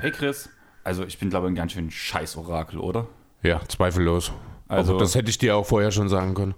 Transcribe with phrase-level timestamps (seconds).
[0.00, 0.48] Hey Chris,
[0.82, 3.06] also ich bin glaube ich ein ganz schön scheiß Orakel, oder?
[3.42, 4.32] Ja, zweifellos.
[4.68, 6.54] Also- Also, das hätte ich dir auch vorher schon sagen können.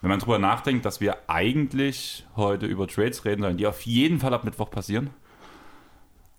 [0.00, 4.20] Wenn man drüber nachdenkt, dass wir eigentlich heute über Trades reden sollen, die auf jeden
[4.20, 5.10] Fall ab Mittwoch passieren.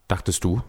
[0.08, 0.62] Dachtest du?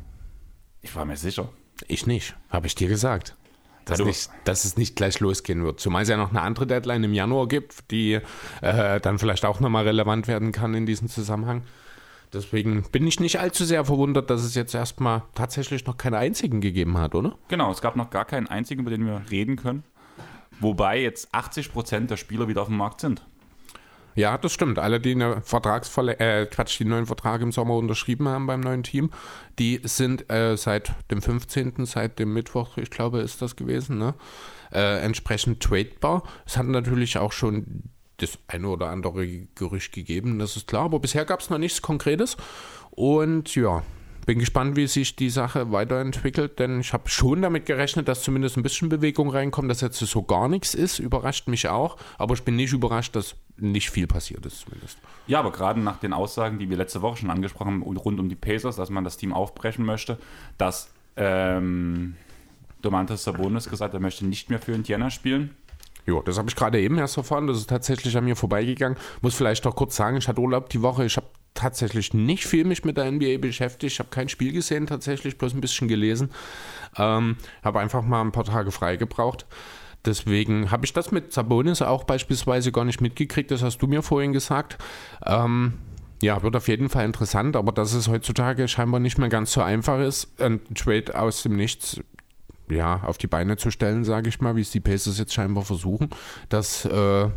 [0.80, 1.48] Ich war mir sicher.
[1.88, 2.34] Ich nicht.
[2.50, 3.36] Habe ich dir gesagt.
[3.84, 5.78] Dass, du- nicht, dass es nicht gleich losgehen wird.
[5.78, 8.20] Zumal es ja noch eine andere Deadline im Januar gibt, die
[8.60, 11.62] äh, dann vielleicht auch nochmal relevant werden kann in diesem Zusammenhang.
[12.32, 16.60] Deswegen bin ich nicht allzu sehr verwundert, dass es jetzt erstmal tatsächlich noch keine einzigen
[16.60, 17.38] gegeben hat, oder?
[17.46, 19.84] Genau, es gab noch gar keinen einzigen, über den wir reden können.
[20.58, 23.24] Wobei jetzt 80% der Spieler wieder auf dem Markt sind.
[24.16, 24.78] Ja, das stimmt.
[24.78, 28.60] Alle, die eine Vertragsverle äh, Quatsch, die einen neuen Vertrag im Sommer unterschrieben haben beim
[28.60, 29.10] neuen Team,
[29.58, 34.14] die sind äh, seit dem 15., seit dem Mittwoch, ich glaube, ist das gewesen, ne?
[34.72, 36.22] äh, entsprechend tradebar.
[36.46, 37.84] Es hat natürlich auch schon
[38.16, 41.82] das eine oder andere Gerücht gegeben, das ist klar, aber bisher gab es noch nichts
[41.82, 42.38] Konkretes.
[42.90, 43.82] Und ja,
[44.26, 48.56] bin gespannt, wie sich die Sache weiterentwickelt, denn ich habe schon damit gerechnet, dass zumindest
[48.56, 52.42] ein bisschen Bewegung reinkommt, dass jetzt so gar nichts ist, überrascht mich auch, aber ich
[52.42, 54.98] bin nicht überrascht, dass nicht viel passiert ist zumindest.
[55.28, 58.28] Ja, aber gerade nach den Aussagen, die wir letzte Woche schon angesprochen haben, rund um
[58.28, 60.18] die Pacers, dass man das Team aufbrechen möchte,
[60.58, 62.16] dass ähm,
[62.82, 65.54] Domantas Sabonis gesagt hat, er möchte nicht mehr für Indiana spielen.
[66.04, 67.48] Ja, das habe ich gerade eben erst erfahren.
[67.48, 68.96] Das ist tatsächlich an mir vorbeigegangen.
[69.22, 71.04] Muss vielleicht noch kurz sagen, ich hatte Urlaub die Woche.
[71.04, 73.94] Ich habe tatsächlich nicht viel mich mit der NBA beschäftigt.
[73.94, 76.30] Ich habe kein Spiel gesehen, tatsächlich bloß ein bisschen gelesen.
[76.96, 79.46] Ähm, habe einfach mal ein paar Tage frei gebraucht.
[80.04, 83.50] Deswegen habe ich das mit Sabonis auch beispielsweise gar nicht mitgekriegt.
[83.50, 84.78] Das hast du mir vorhin gesagt.
[85.24, 85.74] Ähm,
[86.22, 89.60] ja, wird auf jeden Fall interessant, aber dass es heutzutage scheinbar nicht mehr ganz so
[89.60, 92.00] einfach ist, ein Trade aus dem Nichts
[92.70, 95.64] ja, auf die Beine zu stellen, sage ich mal, wie es die Pacers jetzt scheinbar
[95.64, 96.10] versuchen.
[96.48, 97.28] Das, äh,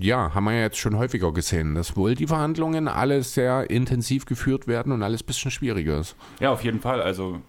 [0.00, 4.24] ja, haben wir ja jetzt schon häufiger gesehen, dass wohl die Verhandlungen alle sehr intensiv
[4.26, 6.16] geführt werden und alles ein bisschen schwieriger ist.
[6.40, 7.00] Ja, auf jeden Fall.
[7.02, 7.40] Also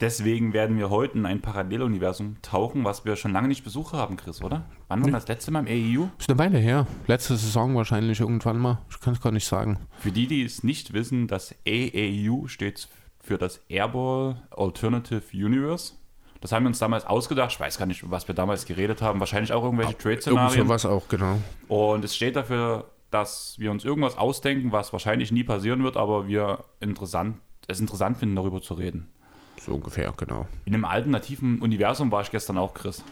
[0.00, 4.16] deswegen werden wir heute in ein Paralleluniversum tauchen, was wir schon lange nicht besucht haben,
[4.16, 4.64] Chris, oder?
[4.88, 5.12] Wann war Nee.
[5.12, 6.06] das letzte Mal im AEU?
[6.18, 6.86] Ist eine Weile her.
[7.06, 8.78] Letzte Saison wahrscheinlich irgendwann mal.
[8.90, 9.78] Ich kann es gar nicht sagen.
[9.98, 15.94] Für die, die es nicht wissen, das AAU steht für das Airball Alternative Universe.
[16.40, 17.52] Das haben wir uns damals ausgedacht.
[17.52, 19.20] Ich weiß gar nicht, was wir damals geredet haben.
[19.20, 20.66] Wahrscheinlich auch irgendwelche Irgend Trade-Szenarien.
[20.66, 21.36] sowas auch, genau.
[21.68, 26.28] Und es steht dafür, dass wir uns irgendwas ausdenken, was wahrscheinlich nie passieren wird, aber
[26.28, 27.36] wir interessant,
[27.66, 29.08] es interessant finden, darüber zu reden.
[29.60, 30.46] So ungefähr, genau.
[30.64, 33.04] In einem alternativen Universum war ich gestern auch, Chris.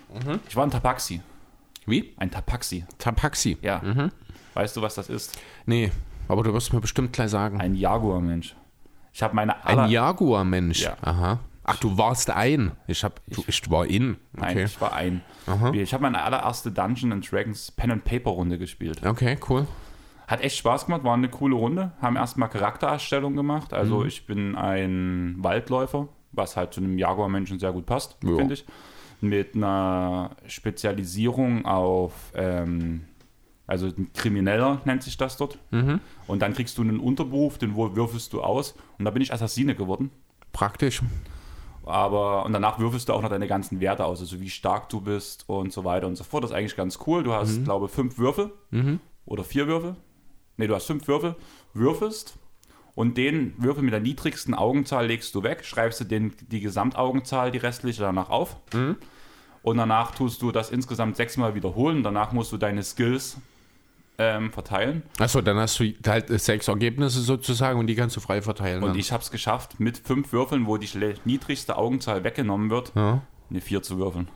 [0.48, 1.20] Ich war ein Tapaxi.
[1.84, 2.14] Wie?
[2.16, 2.86] Ein Tapaxi.
[2.96, 3.58] Tapaxi.
[3.60, 3.82] Ja.
[4.54, 5.38] Weißt du, was das ist?
[5.66, 5.92] Nee,
[6.28, 7.60] aber du wirst mir bestimmt gleich sagen.
[7.60, 8.56] Ein Jaguar-Mensch.
[9.12, 9.88] Ich habe meine Ein aller...
[9.88, 10.82] Jaguar-Mensch.
[10.82, 10.96] Ja.
[11.02, 11.38] Ach,
[11.70, 12.72] Ach, du warst ein.
[12.86, 14.16] Ich, hab, du, ich war in.
[14.32, 14.64] Nein, Okay.
[14.64, 15.22] ich war ein.
[15.74, 19.04] Ich habe meine allererste Dungeon and Dragons Pen and Paper Runde gespielt.
[19.06, 19.66] Okay, cool.
[20.26, 21.92] Hat echt Spaß gemacht, war eine coole Runde.
[22.02, 23.72] Haben erstmal Charaktererstellung gemacht.
[23.72, 24.06] Also Mhm.
[24.06, 28.64] ich bin ein Waldläufer, was halt zu einem Jaguar-Menschen sehr gut passt, finde ich.
[29.20, 33.04] Mit einer Spezialisierung auf, ähm,
[33.66, 35.58] also ein Krimineller nennt sich das dort.
[35.70, 36.00] Mhm.
[36.26, 38.74] Und dann kriegst du einen Unterberuf, den würfelst du aus.
[38.98, 40.10] Und da bin ich Assassine geworden.
[40.52, 41.02] Praktisch.
[41.88, 45.00] Aber und danach würfelst du auch noch deine ganzen Werte aus, also wie stark du
[45.00, 46.44] bist und so weiter und so fort.
[46.44, 47.22] Das ist eigentlich ganz cool.
[47.22, 47.34] Du Mhm.
[47.34, 48.50] hast, glaube ich, fünf Würfel
[49.26, 49.96] oder vier Würfel.
[50.56, 51.36] Ne, du hast fünf Würfel,
[51.72, 52.36] würfelst
[52.94, 57.50] und den Würfel mit der niedrigsten Augenzahl legst du weg, schreibst du den, die Gesamtaugenzahl,
[57.52, 58.56] die restliche danach auf.
[58.74, 58.96] Mhm.
[59.62, 62.02] Und danach tust du das insgesamt sechsmal wiederholen.
[62.02, 63.36] Danach musst du deine Skills
[64.18, 65.02] ähm, verteilen.
[65.18, 68.82] Achso, dann hast du halt sechs Ergebnisse sozusagen und die kannst du frei verteilen.
[68.82, 68.98] Und dann.
[68.98, 70.88] ich habe es geschafft, mit fünf Würfeln, wo die
[71.24, 73.22] niedrigste Augenzahl weggenommen wird, ja.
[73.48, 74.28] eine vier zu würfeln.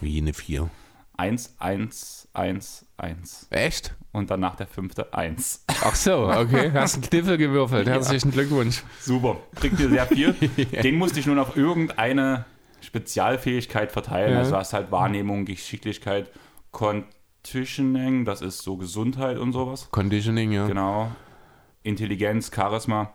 [0.00, 0.70] Wie eine vier.
[1.16, 3.46] 1, 1, 1, 1.
[3.50, 3.96] Echt?
[4.12, 5.64] Und danach der fünfte 1.
[5.82, 6.70] Ach so, okay.
[6.74, 7.88] Hast einen Kniffel gewürfelt.
[7.88, 8.84] Herzlichen Glückwunsch.
[9.00, 9.38] Super.
[9.56, 10.32] Kriegt ihr sehr viel.
[10.82, 12.44] Den musste ich nun auf irgendeine
[12.82, 14.34] Spezialfähigkeit verteilen.
[14.34, 14.38] Ja.
[14.38, 16.30] Also du hast halt Wahrnehmung, Geschicklichkeit,
[17.52, 19.88] Conditioning, das ist so Gesundheit und sowas.
[19.90, 20.66] Conditioning, ja.
[20.66, 21.10] Genau.
[21.82, 23.12] Intelligenz, Charisma.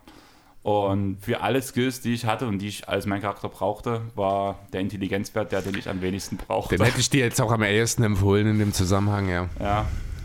[0.62, 4.58] Und für alle Skills, die ich hatte und die ich als mein Charakter brauchte, war
[4.72, 6.76] der Intelligenzwert der, den ich am wenigsten brauchte.
[6.76, 9.48] Den hätte ich dir jetzt auch am ehesten empfohlen in dem Zusammenhang, ja.
[9.60, 9.84] ja.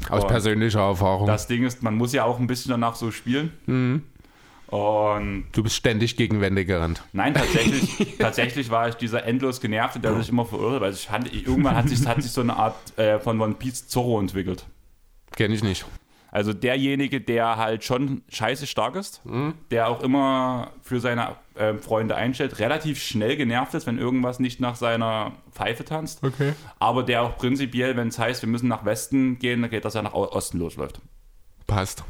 [0.10, 1.28] Aus Und- persönlicher Erfahrung.
[1.28, 3.52] Das Ding ist, man muss ja auch ein bisschen danach so spielen.
[3.66, 4.04] Mhm.
[4.71, 7.04] Und du bist ständig gegen Wände gerannt.
[7.12, 10.81] nein, tatsächlich, tatsächlich war ich dieser endlos genervte, der sich immer verirrt.
[10.81, 13.88] Weil ich fand, irgendwann hat sich, hat sich so eine Art äh, von One Piece
[13.88, 14.66] Zorro entwickelt.
[15.36, 15.86] Kenn ich nicht.
[16.31, 19.56] Also derjenige, der halt schon scheiße stark ist, Mhm.
[19.71, 24.60] der auch immer für seine äh, Freunde einstellt, relativ schnell genervt ist, wenn irgendwas nicht
[24.60, 26.24] nach seiner Pfeife tanzt.
[26.24, 26.54] Okay.
[26.77, 29.95] Aber der auch prinzipiell, wenn es heißt, wir müssen nach Westen gehen, dann geht, dass
[29.95, 31.01] er nach Osten losläuft.
[31.65, 32.04] Passt.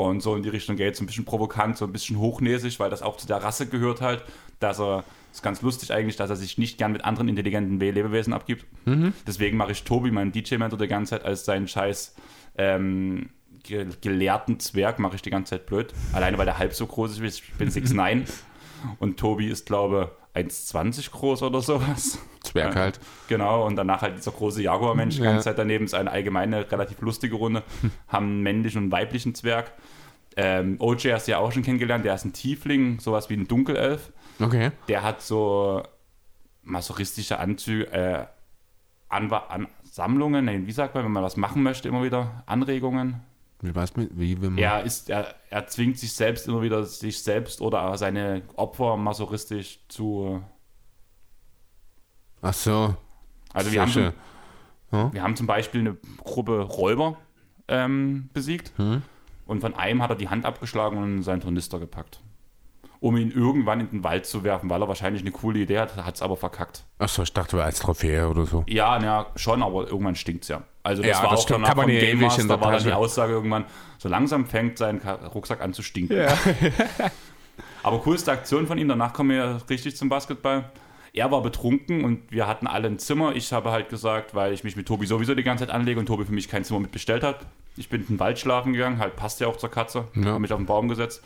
[0.00, 2.88] Und so in die Richtung geht so ein bisschen provokant, so ein bisschen hochnäsig, weil
[2.88, 4.24] das auch zu der Rasse gehört halt,
[4.58, 7.78] dass er, das ist ganz lustig eigentlich, dass er sich nicht gern mit anderen intelligenten
[7.78, 8.64] Lebewesen abgibt.
[9.26, 12.14] Deswegen mache ich Tobi, meinen DJ-Mentor, die ganze Zeit als seinen scheiß
[12.56, 13.28] ähm,
[13.62, 15.92] ge gelehrten Zwerg, mache ich die ganze Zeit blöd.
[16.14, 18.22] Alleine, weil der halb so groß ist, Ich bin 6'9
[19.00, 22.18] und Tobi ist, glaube ich, 1,20 groß oder sowas.
[22.42, 22.80] Zwerg Ja.
[22.80, 23.00] halt.
[23.28, 25.24] Genau, und danach halt dieser große Jaguar-Mensch Ja.
[25.24, 25.84] ganze Zeit daneben.
[25.84, 27.62] ist eine allgemeine, relativ lustige Runde.
[28.08, 29.72] Haben einen männlichen und weiblichen Zwerg.
[30.36, 33.48] Ähm, OJ hast du ja auch schon kennengelernt, der ist ein Tiefling, sowas wie ein
[33.48, 34.12] Dunkelelf.
[34.40, 34.70] Okay.
[34.88, 35.82] Der hat so
[36.62, 38.26] masochistische Anzüge, äh,
[39.08, 43.20] Anwa an Sammlungen, nee, wie sagt man, wenn man was machen möchte, immer wieder Anregungen.
[43.62, 46.84] Wie war's mit, wie, wenn man, Er ist, er, er zwingt sich selbst immer wieder,
[46.84, 50.42] sich selbst oder seine Opfer masochistisch zu.
[52.40, 52.96] Ach so.
[53.52, 54.12] Also wir haben, zum,
[55.12, 57.18] wir haben zum Beispiel eine Gruppe Räuber
[57.68, 58.72] ähm, besiegt
[59.46, 62.20] und von einem hat er die Hand abgeschlagen und in seinen Tornister gepackt.
[63.00, 65.96] Um ihn irgendwann in den Wald zu werfen, weil er wahrscheinlich eine coole Idee hat,
[65.96, 66.84] hat es aber verkackt.
[66.98, 68.62] Ach so, ich dachte, als Trophäe oder so.
[68.68, 70.62] Ja, na, schon, aber irgendwann stinkt es ja.
[70.82, 71.64] Also das Ja, war das auch stimmt.
[71.64, 72.92] danach vom ja Game Master, der war dann die.
[72.92, 73.64] Aussage irgendwann,
[73.98, 75.00] so langsam fängt sein
[75.34, 76.14] Rucksack an zu stinken.
[77.82, 80.70] aber coolste Aktion von ihm, danach kommen wir richtig zum Basketball.
[81.12, 83.34] Er war betrunken und wir hatten alle ein Zimmer.
[83.34, 86.06] Ich habe halt gesagt, weil ich mich mit Tobi sowieso die ganze Zeit anlege und
[86.06, 87.40] Tobi für mich kein Zimmer mit bestellt hat.
[87.76, 90.04] Ich bin in den Wald schlafen gegangen, halt passt ja auch zur Katze.
[90.14, 90.26] Ja.
[90.26, 91.22] Habe mich auf den Baum gesetzt.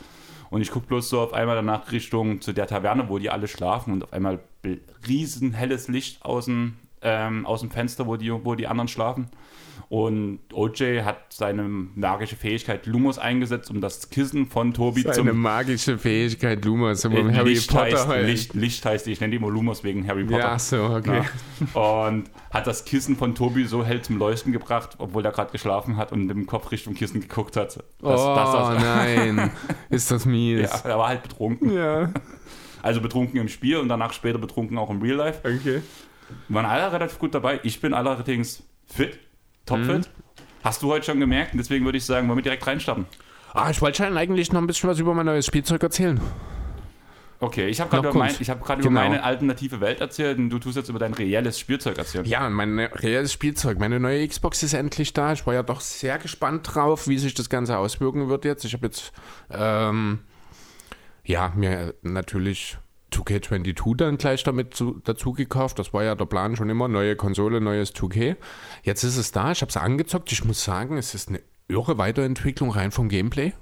[0.55, 3.49] Und ich gucke bloß so auf einmal danach Richtung zu der Taverne, wo die alle
[3.49, 4.39] schlafen und auf einmal
[5.05, 9.29] riesen helles Licht aus dem, ähm, aus dem Fenster, wo die, wo die anderen schlafen.
[9.87, 15.39] Und OJ hat seine magische Fähigkeit Lumos eingesetzt, um das Kissen von Tobi Seine zum
[15.39, 18.25] magische Fähigkeit, Lumos, immer äh, Harry Licht, Potter heißt, halt.
[18.25, 20.39] Licht, Licht heißt die, ich nenne die immer Lumos wegen Harry Potter.
[20.39, 21.21] Ja, ach so, okay.
[21.75, 22.07] Ja.
[22.07, 25.97] Und hat das Kissen von Tobi so hell zum Leuchten gebracht, obwohl er gerade geschlafen
[25.97, 27.75] hat und im Kopf Richtung Kissen geguckt hat.
[27.75, 29.51] Das, oh das, das, nein,
[29.91, 30.61] ist das mies.
[30.61, 31.71] ja, er war halt betrunken.
[31.71, 32.11] Ja,
[32.81, 35.39] Also betrunken im Spiel und danach später betrunken auch im Real Life.
[35.43, 35.81] okay.
[36.49, 37.59] Waren alle relativ gut dabei.
[37.63, 39.19] Ich bin allerdings fit, Mhm.
[39.65, 40.09] topfit.
[40.63, 43.05] Hast du heute schon gemerkt und deswegen würde ich sagen, wollen wir direkt reinstarten.
[43.53, 46.19] Ah, ich wollte schon eigentlich noch ein bisschen was über mein neues Spielzeug erzählen.
[47.39, 48.79] Okay, ich habe gerade über, mein, hab Genau.
[48.79, 52.25] über meine alternative Welt erzählt und du tust jetzt über dein reelles Spielzeug erzählen.
[52.25, 53.77] Ja, mein reelles Spielzeug.
[53.77, 55.33] Meine neue Xbox ist endlich da.
[55.33, 58.63] Ich war ja doch sehr gespannt drauf, wie sich das Ganze auswirken wird jetzt.
[58.65, 59.11] Ich habe jetzt,
[59.51, 60.19] ähm,
[61.25, 62.77] ja, mir natürlich
[63.15, 65.79] 2K22 dann gleich damit zu, dazu gekauft.
[65.79, 66.87] Das war ja der Plan schon immer.
[66.87, 68.35] Neue Konsole, neues 2K.
[68.83, 69.51] Jetzt ist es da.
[69.51, 70.31] Ich habe es angezockt.
[70.31, 73.53] Ich muss sagen, es ist eine irre Weiterentwicklung rein vom Gameplay.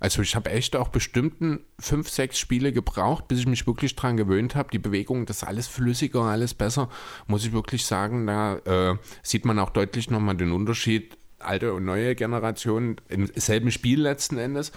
[0.00, 4.16] Also ich habe echt auch bestimmten fünf, sechs Spiele gebraucht, bis ich mich wirklich dran
[4.16, 4.68] gewöhnt habe.
[4.70, 6.90] Die Bewegung, das ist alles flüssiger, alles besser.
[7.26, 11.84] Muss ich wirklich sagen, da äh, sieht man auch deutlich nochmal den Unterschied alte und
[11.84, 14.72] neue Generation im selben Spiel letzten Endes.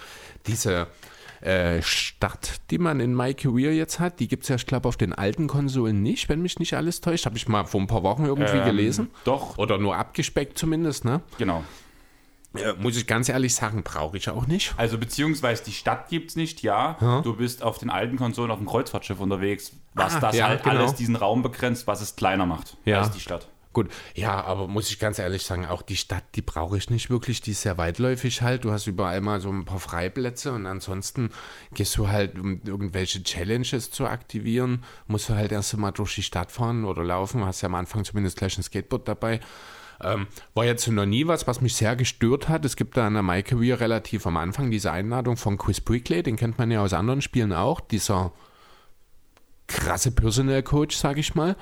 [0.46, 0.86] Diese
[1.40, 4.88] äh, Stadt, die man in My Career jetzt hat, die gibt es ja, ich glaube,
[4.88, 7.26] auf den alten Konsolen nicht, wenn mich nicht alles täuscht.
[7.26, 9.10] Habe ich mal vor ein paar Wochen irgendwie Ähm, gelesen.
[9.24, 11.20] Doch, Oder nur abgespeckt zumindest, ne?
[11.38, 11.62] genau.
[12.56, 14.72] Äh, muss ich ganz ehrlich sagen, brauche ich auch nicht.
[14.78, 17.20] Also beziehungsweise die Stadt gibt es nicht, ja.
[17.22, 20.62] Du bist auf den alten Konsolen auf dem Kreuzfahrtschiff unterwegs, was Ah, das ja, halt
[20.64, 20.76] genau.
[20.76, 23.00] alles diesen Raum begrenzt, was es kleiner macht Ja.
[23.00, 23.48] als die Stadt.
[23.78, 27.10] Gut, ja, aber muss ich ganz ehrlich sagen, auch die Stadt, die brauche ich nicht
[27.10, 28.64] wirklich, die ist sehr weitläufig halt.
[28.64, 31.30] Du hast überall mal so ein paar Freiplätze und ansonsten
[31.74, 36.24] gehst du halt, um irgendwelche Challenges zu aktivieren, musst du halt erst mal durch die
[36.24, 37.44] Stadt fahren oder laufen.
[37.44, 39.38] Hast ja am Anfang zumindest gleich ein Skateboard dabei.
[40.02, 42.64] Ähm, war jetzt noch nie was, was mich sehr gestört hat.
[42.64, 46.24] Es gibt da an der My Career relativ am Anfang diese Einladung von Chris Brickley,
[46.24, 48.32] den kennt man ja aus anderen Spielen auch, dieser
[49.68, 51.54] krasse Personal Coach, sag ich mal.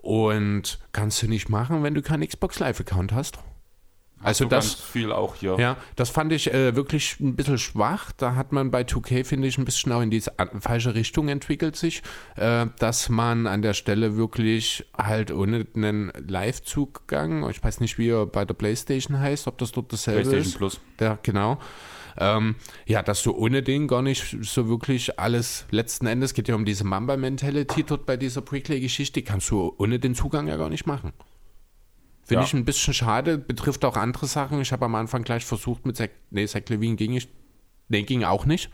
[0.00, 3.38] Und kannst du nicht machen, wenn du keinen Xbox Live Account hast.
[4.20, 5.56] Also so das, viel auch hier.
[5.60, 8.10] ja, das fand ich äh, wirklich ein bisschen schwach.
[8.16, 10.22] Da hat man bei 2K, finde ich, ein bisschen auch in die
[10.58, 12.02] falsche Richtung entwickelt sich,
[12.36, 18.08] äh, dass man an der Stelle wirklich halt ohne einen Live-Zugang, ich weiß nicht, wie
[18.08, 20.58] er bei der Playstation heißt, ob das dort dasselbe PlayStation ist.
[20.58, 20.80] Plus.
[21.00, 21.58] Ja, genau.
[22.20, 22.56] Ähm,
[22.86, 26.64] ja, dass du ohne den gar nicht so wirklich alles, letzten Endes geht ja um
[26.64, 31.12] diese Mamba-Mentality dort bei dieser Brickley-Geschichte, kannst du ohne den Zugang ja gar nicht machen.
[32.24, 32.46] Finde Ja.
[32.46, 34.60] ich ein bisschen schade, betrifft auch andere Sachen.
[34.60, 37.28] Ich habe am Anfang gleich versucht mit Zach, nee, Zach Levine ging ich,
[37.88, 38.70] nee, ging auch nicht.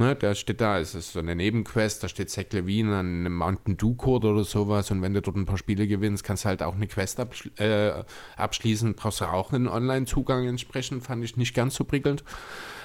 [0.00, 3.34] Ne, der steht da, es ist so eine Nebenquest, da steht Zack Levine an einem
[3.34, 6.50] Mountain Dew Code oder sowas und wenn du dort ein paar Spiele gewinnst, kannst du
[6.50, 8.04] halt auch eine Quest abschli äh,
[8.36, 12.22] abschließen, brauchst du auch einen Online-Zugang entsprechend, fand ich nicht ganz so prickelnd.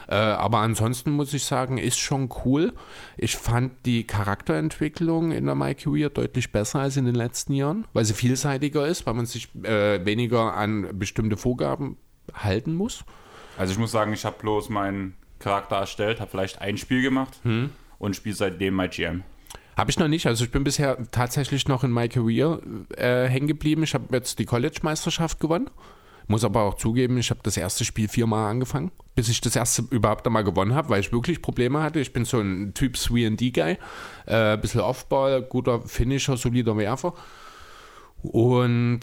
[0.07, 2.73] Äh, aber ansonsten muss ich sagen, ist schon cool.
[3.15, 7.85] Ich fand die Charakterentwicklung in der My Career deutlich besser als in den letzten Jahren,
[7.93, 11.97] weil sie vielseitiger ist, weil man sich äh, weniger an bestimmte Vorgaben
[12.33, 13.05] halten muss.
[13.55, 17.39] Also ich muss sagen, ich habe bloß meinen Charakter erstellt, habe vielleicht ein Spiel gemacht
[17.43, 17.69] hm.
[17.99, 19.23] und spiele seitdem MyGM.
[19.75, 20.27] Habe ich noch nicht.
[20.27, 22.59] Also ich bin bisher tatsächlich noch in My Career
[22.95, 23.83] äh, hängen geblieben.
[23.83, 25.69] Ich habe jetzt die College-Meisterschaft gewonnen.
[26.27, 29.83] Muss aber auch zugeben, ich habe das erste Spiel viermal angefangen, bis ich das erste
[29.89, 31.99] überhaupt einmal gewonnen habe, weil ich wirklich Probleme hatte.
[31.99, 33.77] Ich bin so ein Typ 3D-Guy.
[34.27, 37.13] Äh, bisschen Offball, guter Finisher, solider Werfer.
[38.21, 39.01] Und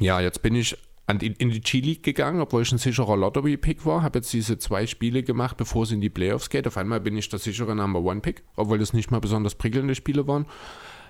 [0.00, 0.76] ja, jetzt bin ich
[1.18, 4.02] in die G-League gegangen, obwohl ich ein sicherer Lottery-Pick war.
[4.02, 6.66] Habe jetzt diese zwei Spiele gemacht, bevor es in die Playoffs geht.
[6.66, 10.26] Auf einmal bin ich der sichere Number One-Pick, obwohl das nicht mal besonders prickelnde Spiele
[10.26, 10.46] waren.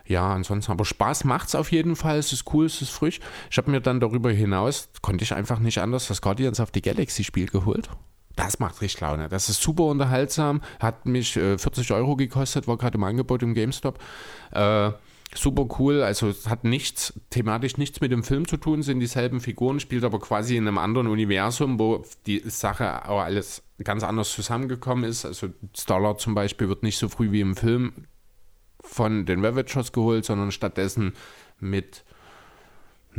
[0.06, 2.18] Ja, ansonsten, aber Spaß macht es auf jeden Fall.
[2.18, 3.20] Es ist cool, es ist frisch.
[3.50, 6.82] Ich habe mir dann darüber hinaus, konnte ich einfach nicht anders, das Guardians of the
[6.82, 7.88] Galaxy-Spiel geholt.
[8.36, 9.28] Das macht richtig Laune.
[9.28, 10.62] Das ist super unterhaltsam.
[10.78, 13.98] Hat mich äh, 40 Euro gekostet, war gerade im Angebot im GameStop.
[14.52, 14.90] Äh,
[15.34, 16.02] super cool.
[16.02, 20.04] Also es hat nichts, thematisch nichts mit dem Film zu tun, sind dieselben Figuren, spielt
[20.04, 25.24] aber quasi in einem anderen Universum, wo die Sache auch alles ganz anders zusammengekommen ist.
[25.24, 27.92] Also Starlord zum Beispiel wird nicht so früh wie im Film
[28.82, 31.12] von den Ravagers geholt, sondern stattdessen
[31.58, 32.04] mit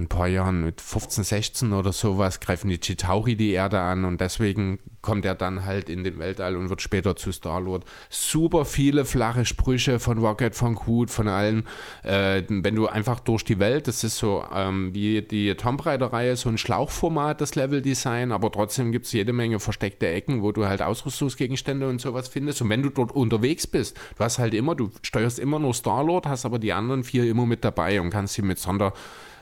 [0.01, 4.19] ein paar Jahren, mit 15, 16 oder sowas, greifen die Chitauri die Erde an und
[4.19, 7.85] deswegen kommt er dann halt in den Weltall und wird später zu Star-Lord.
[8.09, 11.67] Super viele flache Sprüche von Rocket, von Hood, von allen.
[12.03, 16.35] Äh, wenn du einfach durch die Welt, das ist so ähm, wie die Tomb Raider-Reihe,
[16.35, 20.67] so ein Schlauchformat, das Level-Design, aber trotzdem gibt es jede Menge versteckte Ecken, wo du
[20.67, 22.61] halt Ausrüstungsgegenstände und sowas findest.
[22.61, 26.27] Und wenn du dort unterwegs bist, du hast halt immer, du steuerst immer nur Star-Lord,
[26.27, 28.93] hast aber die anderen vier immer mit dabei und kannst sie mit Sonder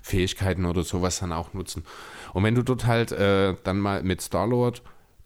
[0.01, 1.84] Fähigkeiten oder sowas dann auch nutzen.
[2.34, 4.82] Und wenn du dort halt äh, dann mal mit Star-Lord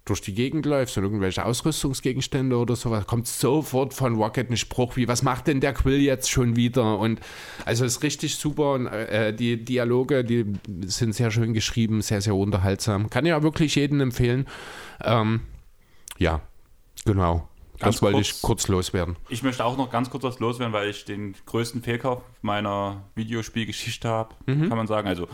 [0.06, 4.98] durch die Gegend läufst und irgendwelche Ausrüstungsgegenstände oder sowas, kommt sofort von Rocket ein Spruch
[4.98, 7.00] wie, was macht denn der Quill jetzt schon wieder?
[7.00, 7.22] Und
[7.64, 10.46] also ist richtig super und äh, die Dialoge, die
[10.86, 13.10] sind sehr schön geschrieben, sehr, sehr unterhaltsam.
[13.10, 14.46] Kann ja wirklich jedem empfehlen.
[15.02, 15.42] Ähm,
[16.18, 16.42] ja,
[17.06, 17.48] genau.
[17.84, 19.16] Ganz das wollte kurz, ich kurz loswerden.
[19.30, 24.08] Ich möchte auch noch ganz kurz was loswerden, weil ich den größten Fehlkauf meiner Videospielgeschichte
[24.10, 24.70] habe, mhm.
[24.70, 25.08] kann man sagen.
[25.08, 25.28] Also,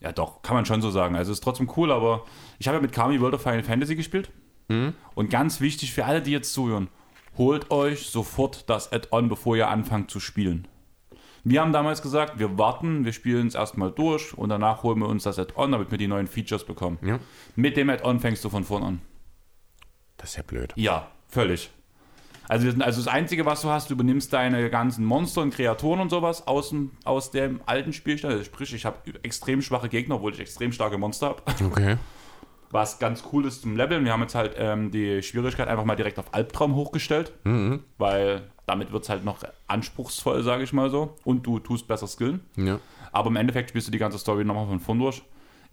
[0.00, 1.16] ja doch, kann man schon so sagen.
[1.16, 2.24] Also ist trotzdem cool, aber
[2.58, 4.30] ich habe ja mit Kami World of Final Fantasy gespielt.
[4.68, 4.94] Mhm.
[5.14, 6.88] Und ganz wichtig für alle, die jetzt zuhören,
[7.36, 10.68] holt euch sofort das Add-on, bevor ihr anfangt zu spielen.
[11.46, 15.08] Wir haben damals gesagt, wir warten, wir spielen es erstmal durch und danach holen wir
[15.08, 16.98] uns das Add-on, damit wir die neuen Features bekommen.
[17.02, 17.18] Ja.
[17.54, 19.00] Mit dem Add-on fängst du von vorn an.
[20.16, 20.72] Das ist ja blöd.
[20.76, 21.70] Ja, Völlig.
[22.48, 26.10] Also, also das Einzige, was du hast, du übernimmst deine ganzen Monster und Kreaturen und
[26.10, 28.34] sowas aus dem, aus dem alten Spielstand.
[28.34, 31.42] Also sprich, ich habe extrem schwache Gegner, obwohl ich extrem starke Monster habe.
[31.64, 31.96] Okay.
[32.70, 34.04] Was ganz cool ist zum Leveln.
[34.04, 37.84] Wir haben jetzt halt ähm, die Schwierigkeit einfach mal direkt auf Albtraum hochgestellt, mhm.
[37.98, 39.38] weil damit wird es halt noch
[39.68, 41.14] anspruchsvoll, sage ich mal so.
[41.24, 42.40] Und du tust besser skillen.
[42.56, 42.80] Ja.
[43.12, 45.22] Aber im Endeffekt spielst du die ganze Story nochmal von vorn durch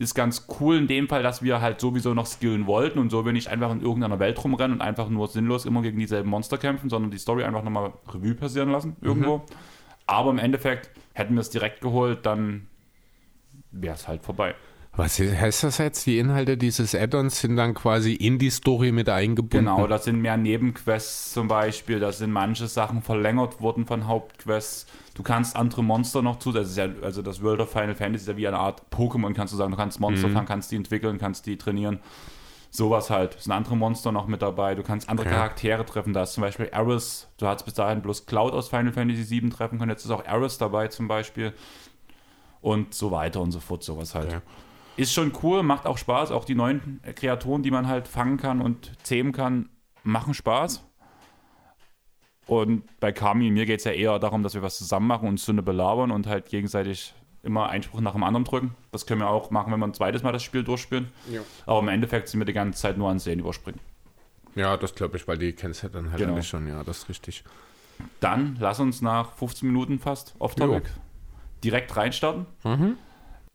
[0.02, 3.26] ist ganz cool in dem Fall, dass wir halt sowieso noch skillen wollten und so
[3.26, 6.58] wir nicht einfach in irgendeiner Welt rumrennen und einfach nur sinnlos immer gegen dieselben Monster
[6.58, 9.38] kämpfen, sondern die Story einfach nochmal Revue passieren lassen irgendwo.
[9.38, 9.44] Mhm.
[10.08, 12.68] Aber im Endeffekt hätten wir es direkt geholt, dann
[13.72, 14.56] wäre es halt vorbei.
[14.94, 16.06] Was heißt das jetzt?
[16.06, 19.66] Die Inhalte dieses Add-ons sind dann quasi in die Story mit eingebunden?
[19.66, 24.88] Genau, das sind mehr Nebenquests zum Beispiel, da sind manche Sachen verlängert worden von Hauptquests.
[25.14, 28.24] Du kannst andere Monster noch zu, das ist ja, also das World of Final Fantasy
[28.24, 30.34] ist ja wie eine Art Pokémon, kannst du sagen, du kannst Monster mhm.
[30.34, 32.00] fangen, kannst die entwickeln, kannst die trainieren.
[32.74, 33.36] Sowas halt.
[33.36, 34.76] Es sind andere Monster noch mit dabei.
[34.76, 35.36] Du kannst andere okay.
[35.36, 36.14] Charaktere treffen.
[36.14, 37.28] Da ist zum Beispiel Aris.
[37.38, 39.92] Du hattest bis dahin bloß Cloud aus Final Fantasy VII treffen können.
[39.92, 41.54] Jetzt ist auch Aris dabei zum Beispiel.
[42.62, 43.84] Und so weiter und so fort.
[43.84, 44.30] Sowas halt.
[44.30, 44.42] Okay.
[44.96, 46.32] Ist schon cool, macht auch Spaß.
[46.32, 49.68] Auch die neuen Kreaturen, die man halt fangen kann und zähmen kann,
[50.04, 50.82] machen Spaß.
[52.52, 55.40] Und bei Kami, mir geht es ja eher darum, dass wir was zusammen machen und
[55.40, 58.76] Sünde belabern und halt gegenseitig immer Einspruch nach dem anderen drücken.
[58.92, 61.08] Das können wir auch machen, wenn wir ein zweites Mal das Spiel durchspielen.
[61.32, 61.40] Ja.
[61.66, 63.80] Aber im Endeffekt sind wir die ganze Zeit nur an Sehen überspringen.
[64.56, 66.42] Ja, das glaube ich, weil die kennst du dann halt genau.
[66.42, 66.68] schon.
[66.68, 67.46] Ja, das ist richtig.
[68.20, 70.90] Dann lass uns nach 15 Minuten fast off-topic
[71.64, 72.48] direkt reinstarten.
[72.66, 72.98] Mhm.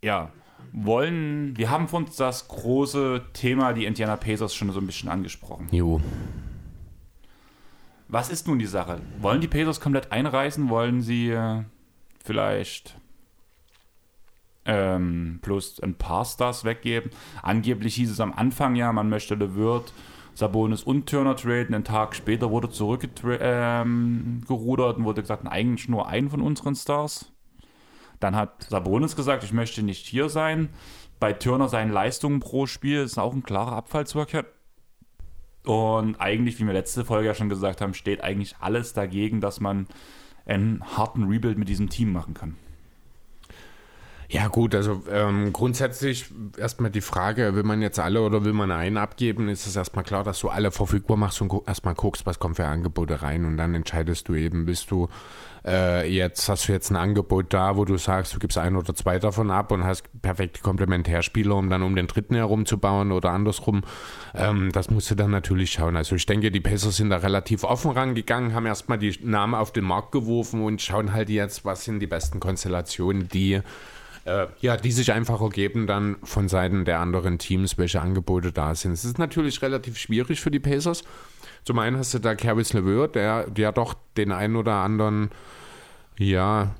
[0.02, 0.30] Ja,
[0.72, 5.10] wollen, wir haben von uns das große Thema, die Indiana Pacers, schon so ein bisschen
[5.10, 5.68] angesprochen.
[5.70, 6.00] Jo.
[8.08, 9.00] Was ist nun die Sache?
[9.20, 10.68] Wollen die Pacers komplett einreißen?
[10.68, 11.64] Wollen sie äh,
[12.24, 12.98] vielleicht
[14.64, 17.10] ähm, plus ein paar Stars weggeben?
[17.42, 19.92] Angeblich hieß es am Anfang ja, man möchte LeWirt
[20.34, 21.74] Sabonis und Turner traden.
[21.74, 27.32] Einen Tag später wurde zurückgerudert ähm, und wurde gesagt, eigentlich nur einen von unseren Stars.
[28.20, 30.68] Dann hat Sabonis gesagt, ich möchte nicht hier sein.
[31.18, 34.46] Bei Turner seinen Leistungen pro Spiel ist auch ein klarer Abfall zu erkennen.
[35.66, 39.58] Und eigentlich, wie wir letzte Folge ja schon gesagt haben, steht eigentlich alles dagegen, dass
[39.58, 39.88] man
[40.46, 42.56] einen harten Rebuild mit diesem Team machen kann.
[44.28, 46.26] Ja, gut, also ähm, grundsätzlich
[46.58, 50.04] erstmal die Frage, will man jetzt alle oder will man einen abgeben, ist es erstmal
[50.04, 53.56] klar, dass du alle verfügbar machst und erstmal guckst, was kommt für Angebote rein und
[53.56, 55.08] dann entscheidest du eben, bist du
[55.66, 58.94] äh, jetzt, hast du jetzt ein Angebot da, wo du sagst, du gibst ein oder
[58.94, 63.82] zwei davon ab und hast perfekte Komplementärspieler, um dann um den dritten herumzubauen oder andersrum.
[64.34, 65.96] Ähm, das musst du dann natürlich schauen.
[65.96, 69.72] Also ich denke, die Pacers sind da relativ offen rangegangen, haben erstmal die Namen auf
[69.72, 73.60] den Markt geworfen und schauen halt jetzt, was sind die besten Konstellationen, die
[74.26, 78.74] äh, ja, die sich einfach ergeben dann von Seiten der anderen Teams, welche Angebote da
[78.74, 78.92] sind.
[78.92, 81.04] Es ist natürlich relativ schwierig für die Pacers.
[81.64, 85.30] Zum einen hast du da Caris LeVeur, der ja doch den einen oder anderen,
[86.18, 86.74] ja,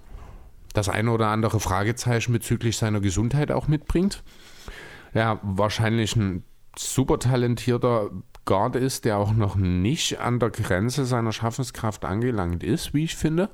[0.74, 4.22] das eine oder andere Fragezeichen bezüglich seiner Gesundheit auch mitbringt.
[5.14, 6.42] Ja, wahrscheinlich ein
[6.76, 8.10] super talentierter
[8.44, 13.16] Guard ist, der auch noch nicht an der Grenze seiner Schaffenskraft angelangt ist, wie ich
[13.16, 13.50] finde.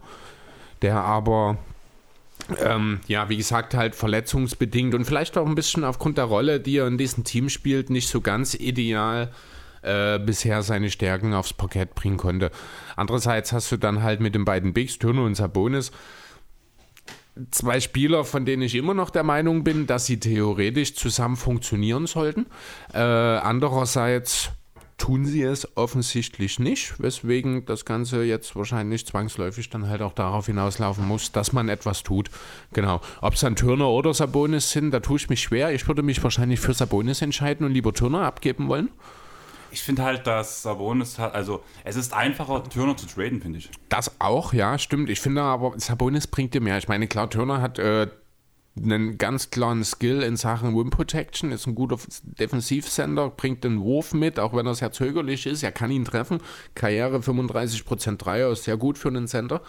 [0.82, 1.58] Der aber
[2.58, 6.78] ähm, ja, wie gesagt, halt verletzungsbedingt und vielleicht auch ein bisschen aufgrund der Rolle, die
[6.78, 9.30] er in diesem Team spielt, nicht so ganz ideal
[9.82, 12.50] äh, bisher seine Stärken aufs Parkett bringen konnte.
[12.96, 15.92] Andererseits hast du dann halt mit den beiden Bigs, Turner und Sabonis,
[17.50, 22.06] zwei Spieler, von denen ich immer noch der Meinung bin, dass sie theoretisch zusammen funktionieren
[22.06, 22.46] sollten.
[22.92, 24.50] Äh, andererseits
[25.02, 30.46] tun sie es offensichtlich nicht, weswegen das Ganze jetzt wahrscheinlich zwangsläufig dann halt auch darauf
[30.46, 32.30] hinauslaufen muss, dass man etwas tut.
[32.72, 33.00] Genau.
[33.20, 35.72] Ob es dann Turner oder Sabonis sind, da tue ich mich schwer.
[35.72, 38.90] Ich würde mich wahrscheinlich für Sabonis entscheiden und lieber Turner abgeben wollen.
[39.72, 43.70] Ich finde halt, dass Sabonis hat, also es ist einfacher, Turner zu traden, finde ich.
[43.88, 45.10] Das auch, ja, stimmt.
[45.10, 46.78] Ich finde aber, Sabonis bringt dir mehr.
[46.78, 48.06] Ich meine, klar, Turner hat äh,
[48.76, 54.14] einen ganz klaren Skill in Sachen Wim Protection, ist ein guter Defensivsender, bringt den Wurf
[54.14, 56.38] mit, auch wenn er sehr zögerlich ist, er kann ihn treffen.
[56.74, 59.60] Karriere 35% Dreier ist sehr gut für einen Center.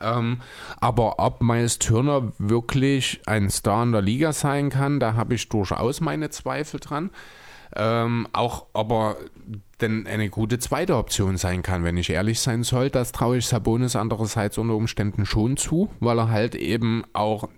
[0.00, 0.40] Ähm,
[0.80, 5.48] aber ob Miles Turner wirklich ein Star in der Liga sein kann, da habe ich
[5.50, 7.10] durchaus meine Zweifel dran.
[7.76, 9.16] Ähm, auch ob er
[9.80, 13.46] denn eine gute zweite Option sein kann, wenn ich ehrlich sein soll, das traue ich
[13.46, 17.48] Sabonis andererseits unter Umständen schon zu, weil er halt eben auch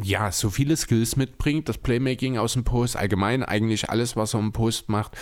[0.00, 4.40] ja, so viele Skills mitbringt, das Playmaking aus dem Post, allgemein eigentlich alles, was er
[4.40, 5.16] im Post macht.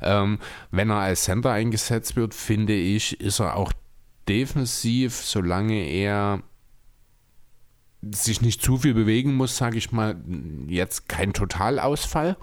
[0.00, 0.38] Ähm,
[0.70, 3.72] wenn er als Center eingesetzt wird, finde ich, ist er auch
[4.28, 6.42] defensiv, solange er
[8.02, 10.16] sich nicht zu viel bewegen muss, sage ich mal,
[10.66, 12.36] jetzt kein Totalausfall.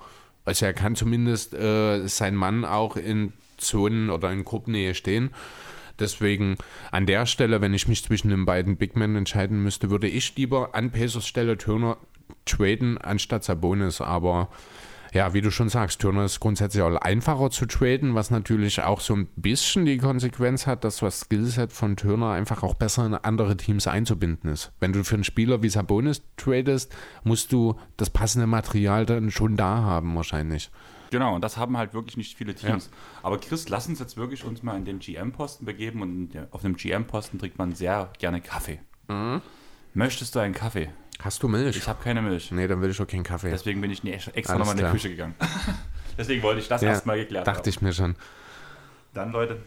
[0.46, 5.32] Also er kann zumindest äh, sein Mann auch in Zonen oder in Gruppennähe stehen.
[6.00, 6.56] Deswegen
[6.92, 10.36] an der Stelle, wenn ich mich zwischen den beiden Big Men entscheiden müsste, würde ich
[10.36, 11.98] lieber an Pacers Stelle Turner
[12.46, 14.02] traden anstatt Sabonis.
[14.02, 14.50] Aber
[15.12, 19.02] ja, wie du schon sagst, Turner ist grundsätzlich auch einfacher zu traden, was natürlich auch
[19.02, 23.16] so ein bisschen die Konsequenz hat, dass das Skillset von Turner einfach auch besser in
[23.16, 24.72] andere Teams einzubinden ist.
[24.80, 29.58] Wenn du für einen Spieler wie Sabonis tradest, musst du das passende Material dann schon
[29.58, 30.70] da haben wahrscheinlich.
[31.12, 32.90] Genau, und das haben halt wirklich nicht viele Teams.
[32.92, 32.98] Ja.
[33.24, 36.76] Aber Chris, lass uns jetzt wirklich uns mal in den GM-Posten begeben und auf dem
[36.76, 38.80] GM-Posten trinkt man sehr gerne Kaffee.
[39.08, 39.42] Mhm.
[39.94, 40.92] Möchtest du einen Kaffee?
[41.22, 41.76] Hast du Milch?
[41.76, 42.52] Ich habe keine Milch.
[42.52, 43.50] Nee, dann will ich auch keinen Kaffee.
[43.50, 45.36] Deswegen bin ich extra nochmal in die Küche gegangen.
[46.18, 47.58] Deswegen wollte ich das ja, erstmal geklärt dachte haben.
[47.58, 48.16] Dachte ich mir schon.
[49.14, 49.58] Dann, Leute,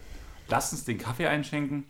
[0.48, 1.85] lasst uns den Kaffee einschenken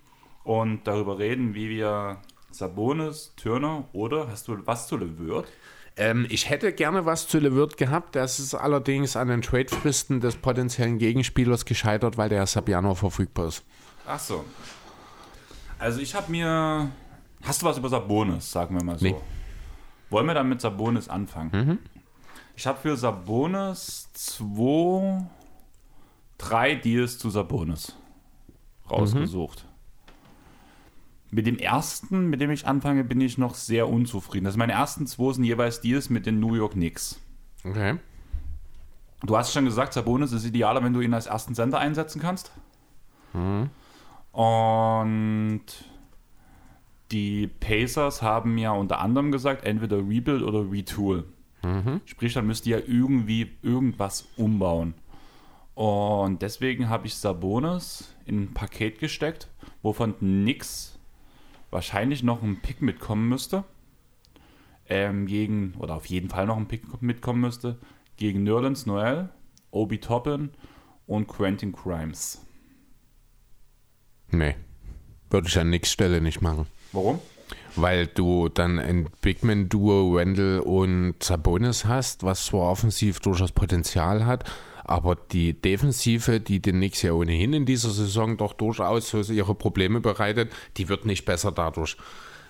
[0.44, 2.18] und darüber reden, wie wir
[2.50, 5.46] Sabonis, Turner oder hast du was zu LeWirt?
[5.96, 8.16] Ähm, ich hätte gerne was zu LeWirt gehabt.
[8.16, 13.62] Das ist allerdings an den Tradefristen des potenziellen Gegenspielers gescheitert, weil der Sabiano verfügbar ist.
[14.06, 14.44] Ach so.
[15.78, 16.90] Also ich habe mir...
[17.42, 19.04] Hast du was über Sabonis, sagen wir mal so?
[19.04, 19.16] Nee.
[20.10, 21.50] Wollen wir dann mit Sabonis anfangen?
[21.52, 21.78] Mhm.
[22.54, 25.24] Ich habe für Sabonis zwei,
[26.38, 27.96] drei Deals zu Sabonis
[28.90, 29.64] rausgesucht.
[29.64, 29.71] Mhm.
[31.34, 34.44] Mit dem ersten, mit dem ich anfange, bin ich noch sehr unzufrieden.
[34.44, 37.18] Also meine ersten zwei sind jeweils Deals mit den New York Knicks.
[37.64, 37.96] Okay.
[39.24, 42.52] Du hast schon gesagt, Sabonis ist idealer, wenn du ihn als ersten Center einsetzen kannst.
[43.32, 43.70] Mhm.
[44.38, 45.64] Und
[47.12, 51.24] die Pacers haben ja unter anderem gesagt, entweder Rebuild oder Retool.
[51.62, 52.02] Mhm.
[52.04, 54.92] Sprich, dann müsst ihr ja irgendwie irgendwas umbauen.
[55.74, 59.48] Und deswegen habe ich Sabonis in ein Paket gesteckt,
[59.80, 60.91] wovon nix
[61.72, 63.64] wahrscheinlich noch ein Pick mitkommen müsste.
[64.88, 67.78] Ähm, gegen, oder auf jeden Fall noch ein Pick mitkommen müsste.
[68.16, 69.30] Gegen Nerlens Noel,
[69.70, 70.50] Obi Toppin
[71.06, 72.44] und Quentin Crimes.
[74.30, 74.54] Nee.
[75.30, 76.66] Würde ich an nix Stelle nicht machen.
[76.92, 77.18] Warum?
[77.74, 84.44] Weil du dann ein Bigman-Duo Wendell und Sabonis hast, was zwar offensiv durchaus Potenzial hat,
[84.84, 90.00] aber die Defensive, die den Knicks ja ohnehin in dieser Saison doch durchaus ihre Probleme
[90.00, 91.96] bereitet, die wird nicht besser dadurch.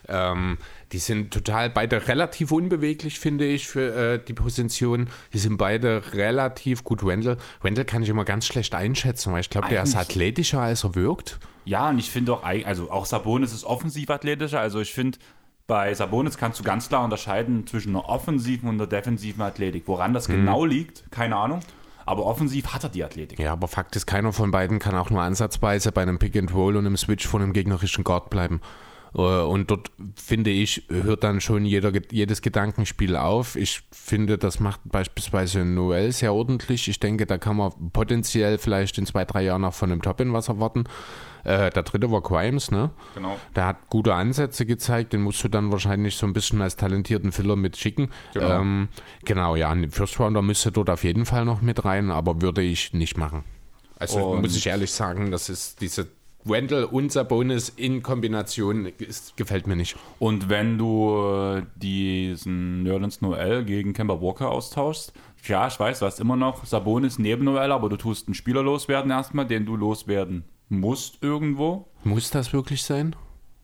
[0.09, 0.59] Ähm,
[0.91, 5.09] die sind total beide relativ unbeweglich, finde ich, für äh, die Position.
[5.33, 7.07] Die sind beide relativ gut.
[7.07, 10.85] Wendell, Wendell kann ich immer ganz schlecht einschätzen, weil ich glaube, der ist athletischer, als
[10.85, 11.39] er wirkt.
[11.65, 14.61] Ja, und ich finde auch, also auch Sabonis ist offensiv athletischer.
[14.61, 15.19] Also ich finde,
[15.69, 19.85] bei Sabonis kannst du ganz klar unterscheiden zwischen einer offensiven und einer defensiven Athletik.
[19.87, 21.61] Woran das genau liegt, keine Ahnung.
[22.07, 23.39] Aber offensiv hat er die Athletik.
[23.39, 26.53] Ja, aber Fakt ist, keiner von beiden kann auch nur ansatzweise bei einem Pick and
[26.55, 28.61] Roll und einem Switch von einem gegnerischen Guard bleiben.
[29.15, 33.57] Äh, Und dort finde ich, hört dann schon jeder, jedes Gedankenspiel auf.
[33.57, 36.89] Ich finde, das macht beispielsweise Noel sehr ordentlich.
[36.89, 40.33] Ich denke, da kann man potenziell vielleicht in zwei, drei Jahren noch von einem Top-In
[40.33, 40.85] was erwarten.
[41.45, 42.91] Äh, der dritte war Grimes, ne?
[43.15, 43.37] Genau.
[43.57, 47.33] Der hat gute Ansätze gezeigt, den musst du dann wahrscheinlich so ein bisschen als talentierten
[47.33, 48.09] Filler mitschicken.
[48.35, 48.61] Genau.
[48.61, 48.89] Ähm,
[49.25, 52.63] genau, ja, ein First Rounder müsste dort auf jeden Fall noch mit rein, aber würde
[52.63, 53.45] ich nicht machen.
[53.99, 56.09] Also Und- muss ich ehrlich sagen, das ist diese
[56.45, 59.95] Wendell und Sabonis in Kombination ist, gefällt mir nicht.
[60.19, 61.15] Und wenn du
[61.59, 65.13] äh, diesen Nerlens Noel gegen Kemba Walker austauschst,
[65.45, 68.63] ja, ich weiß, du hast immer noch Sabonis neben Noel, aber du tust einen Spieler
[68.63, 71.89] loswerden erstmal, den du loswerden musst irgendwo.
[72.05, 73.15] Muss das wirklich sein?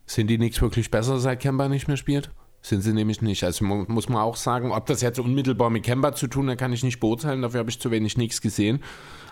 [0.07, 2.31] Sind die Knicks wirklich besser, seit Kemba nicht mehr spielt?
[2.61, 3.45] Sind sie nämlich nicht.
[3.45, 6.59] Also mu- muss man auch sagen, ob das jetzt unmittelbar mit Kemba zu tun hat,
[6.59, 7.43] kann ich nicht beurteilen.
[7.43, 8.83] Dafür habe ich zu wenig Knicks gesehen.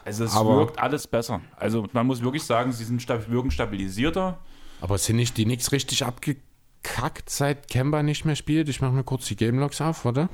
[0.04, 1.40] Also es Aber- wirkt alles besser.
[1.56, 4.38] Also man muss wirklich sagen, sie sind wirken stabilisierter.
[4.80, 8.68] Aber sind nicht die Knicks richtig abgekackt, seit Kemba nicht mehr spielt?
[8.68, 10.28] Ich mache mir kurz die Game Logs auf, warte.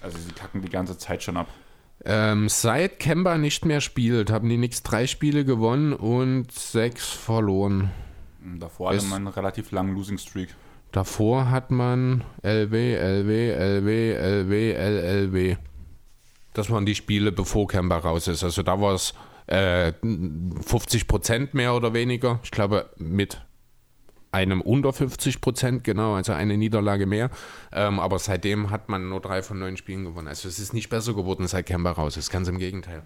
[0.00, 1.48] Also sie kacken die ganze Zeit schon ab.
[2.06, 7.90] Ähm, seit Kemba nicht mehr spielt, haben die Knicks drei Spiele gewonnen und sechs verloren.
[8.58, 10.54] Davor hatte Ist- man einen relativ langen Losing Streak.
[10.92, 15.56] Davor hat man LW, LW, LW, LW, LLW.
[16.52, 18.44] Das waren die Spiele, bevor Kemba raus ist.
[18.44, 19.12] Also da war es
[19.46, 22.38] äh, 50 Prozent mehr oder weniger.
[22.44, 23.40] Ich glaube mit
[24.34, 27.30] einem unter 50 Prozent, genau, also eine Niederlage mehr.
[27.72, 30.26] Ähm, aber seitdem hat man nur drei von neun Spielen gewonnen.
[30.26, 32.30] Also es ist nicht besser geworden, seit Kemba raus ist.
[32.30, 33.02] Ganz im Gegenteil.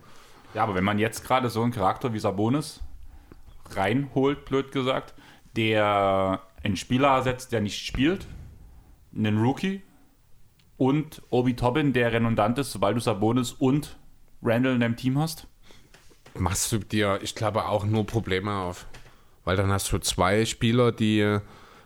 [0.55, 2.81] Ja, aber wenn man jetzt gerade so einen Charakter wie Sabonis
[3.71, 5.15] reinholt, blöd gesagt,
[5.55, 8.27] der einen Spieler ersetzt, der nicht spielt,
[9.15, 9.83] einen Rookie
[10.79, 13.99] und Obi Toppin, der redundant ist, sobald du Sabonis und
[14.43, 15.47] Randall in deinem Team hast.
[16.39, 18.87] machst du dir, ich glaube, auch nur Probleme auf.
[19.49, 21.39] Weil dann hast du zwei Spieler, die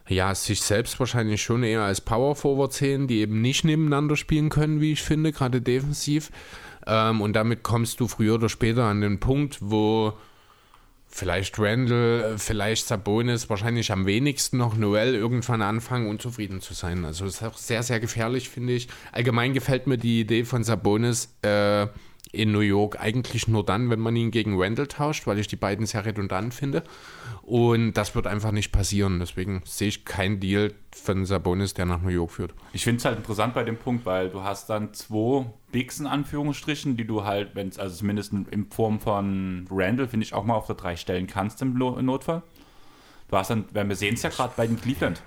[0.08, 4.48] ja sich selbst wahrscheinlich schon eher als Power Forward sehen, die eben nicht nebeneinander spielen
[4.48, 6.32] können, wie ich finde, gerade defensiv.
[6.88, 10.14] Ähm, und damit kommst du früher oder später an den Punkt, wo
[11.06, 17.04] vielleicht Randall, vielleicht Sabonis, wahrscheinlich am wenigsten noch Noel irgendwann anfangen, unzufrieden zu sein.
[17.04, 18.88] Also es ist auch sehr, sehr gefährlich, finde ich.
[19.12, 21.86] Allgemein gefällt mir die Idee von Sabonis äh,
[22.32, 25.56] in New York eigentlich nur dann, wenn man ihn gegen Randall tauscht, weil ich die
[25.56, 26.82] beiden sehr redundant finde.
[27.42, 29.20] Und das wird einfach nicht passieren.
[29.20, 32.54] Deswegen sehe ich keinen Deal von Sabonis, der nach New York führt.
[32.72, 36.06] Ich finde es halt interessant bei dem Punkt, weil du hast dann zwei Bigs in
[36.06, 40.44] Anführungsstrichen, die du halt, wenn es, also zumindest in Form von Randall, finde ich, auch
[40.44, 42.42] mal auf der drei stellen kannst im Notfall.
[43.28, 45.22] Du hast dann, wir sehen es ja gerade bei den Cleveland.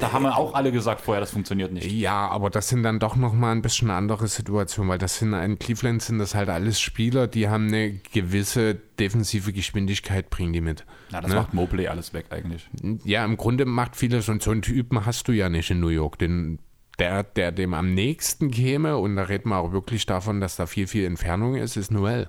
[0.00, 1.90] Da haben wir auch alle gesagt vorher, das funktioniert nicht.
[1.90, 5.58] Ja, aber das sind dann doch nochmal ein bisschen andere Situationen, weil das sind in
[5.60, 10.84] Cleveland sind das halt alles Spieler, die haben eine gewisse defensive Geschwindigkeit, bringen die mit.
[11.12, 11.36] Na, das Ne?
[11.36, 12.68] macht Mobley alles weg eigentlich.
[13.04, 15.88] Ja, im Grunde macht vieles und so einen Typen hast du ja nicht in New
[15.88, 16.18] York.
[16.18, 16.58] Den,
[16.98, 20.66] der, der dem am nächsten käme, und da reden wir auch wirklich davon, dass da
[20.66, 22.28] viel, viel Entfernung ist, ist Noel.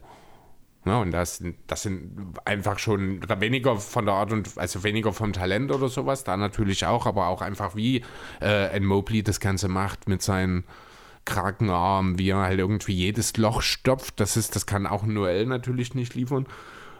[0.86, 5.13] Ja, und das, sind- das sind einfach schon weniger von der Art und also weniger
[5.13, 8.04] vom Talent oder sowas, da natürlich auch, aber auch einfach wie
[8.39, 10.63] äh, ein Mobley das Ganze macht mit seinen
[11.26, 14.19] Krakenarmen, wie er halt irgendwie jedes Loch stopft.
[14.19, 16.45] Das ist, das kann auch ein Noel natürlich nicht liefern.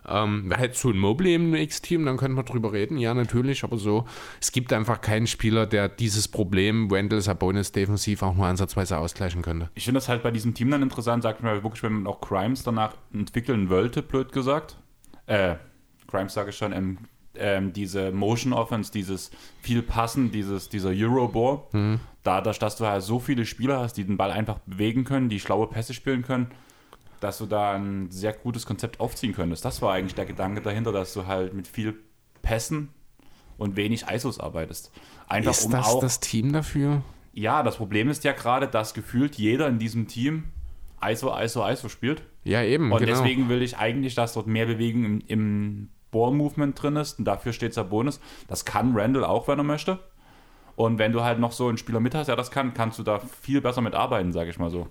[0.08, 2.98] Ähm, Wäre halt so ein Mobley im X-Team, dann könnten wir drüber reden.
[2.98, 4.06] Ja, natürlich, aber so.
[4.40, 9.42] Es gibt einfach keinen Spieler, der dieses Problem, Wendell Sabonis defensiv auch nur ansatzweise ausgleichen
[9.42, 9.70] könnte.
[9.76, 12.22] Ich finde das halt bei diesem Team dann interessant, sagt man wirklich, wenn man auch
[12.22, 14.78] Crimes danach entwickeln wollte, blöd gesagt.
[15.28, 15.56] Äh,
[16.08, 16.98] Crimes sage ich schon, ähm,
[17.38, 23.20] ähm, diese Motion Offense, dieses viel Passen, dieses, dieser Euroball, dadurch, dass du halt so
[23.20, 26.48] viele Spieler hast, die den Ball einfach bewegen können, die schlaue Pässe spielen können,
[27.26, 29.66] dass du da ein sehr gutes Konzept aufziehen könntest.
[29.66, 31.96] Das war eigentlich der Gedanke dahinter, dass du halt mit viel
[32.42, 32.90] Pässen
[33.58, 34.92] und wenig ISOs arbeitest.
[35.28, 37.02] Einfach Ist um das auch das Team dafür?
[37.36, 40.46] ja, das Problem ist ja gerade, dass gefühlt jeder in diesem Team
[41.06, 42.24] ISO, ISO, ISO spielt.
[42.44, 42.92] Ja, eben.
[42.92, 43.12] Und genau.
[43.12, 47.20] deswegen will ich eigentlich, dass dort mehr Bewegung im, im Ball-Movement drin ist.
[47.20, 48.22] Und dafür steht Sabonis.
[48.48, 50.00] Das kann Randall auch, wenn er möchte.
[50.78, 53.04] Und wenn du halt noch so einen Spieler mit hast, der das kann, kannst du
[53.04, 54.88] da viel besser mitarbeiten, sage ich mal so.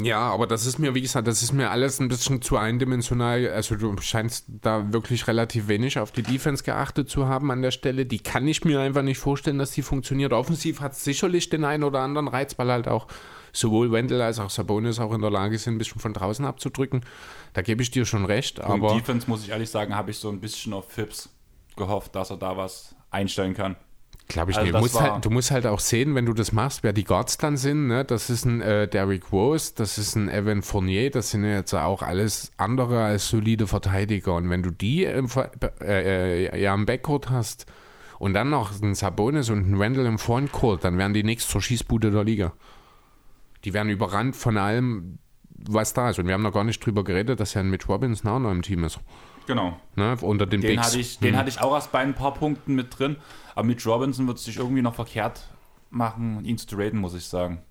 [0.00, 3.48] Ja, aber das ist mir, wie gesagt, das ist mir alles ein bisschen zu eindimensional.
[3.48, 7.70] Also du scheinst da wirklich relativ wenig auf die Defense geachtet zu haben an der
[7.70, 8.06] Stelle.
[8.06, 10.32] Die kann ich mir einfach nicht vorstellen, dass die funktioniert.
[10.32, 13.06] Offensiv hat es sicherlich den einen oder anderen Reiz, weil halt auch
[13.52, 17.04] sowohl Wendell als auch Sabonis auch in der Lage sind, ein bisschen von draußen abzudrücken.
[17.52, 18.60] Da gebe ich dir schon recht.
[18.60, 21.30] Aber Und Defense, muss ich ehrlich sagen, habe ich so ein bisschen auf Phipps
[21.76, 23.76] gehofft, dass er da was einstellen kann.
[24.28, 24.74] Glaube ich also nicht.
[24.74, 27.36] Du musst, halt, du musst, halt, auch sehen, wenn du das machst, wer die Guards
[27.36, 27.88] dann sind.
[27.88, 28.04] Ne?
[28.04, 31.74] Das ist ein äh, Derrick Rose, das ist ein Evan Fournier, das sind ja jetzt
[31.74, 34.34] auch alles andere als solide Verteidiger.
[34.34, 35.28] Und wenn du die im,
[35.80, 37.66] äh, äh, ja, im Backcourt hast
[38.18, 41.60] und dann noch einen Sabonis und einen Randall im Frontcourt, dann werden die nichts zur
[41.60, 42.52] Schießbude der Liga.
[43.64, 45.18] Die werden überrannt von allem,
[45.68, 46.18] was da ist.
[46.18, 48.62] Und wir haben noch gar nicht drüber geredet, dass ein Mitch Robinson auch noch im
[48.62, 49.00] Team ist.
[49.46, 49.78] Genau.
[49.94, 50.16] Ne?
[50.20, 51.20] Unter den, den Hatte ich, hm.
[51.22, 53.16] Den hatte ich auch erst bei ein paar Punkten mit drin.
[53.54, 55.48] Aber mit Robinson wird es sich irgendwie noch verkehrt
[55.90, 57.62] machen, ihn zu traden, muss ich sagen.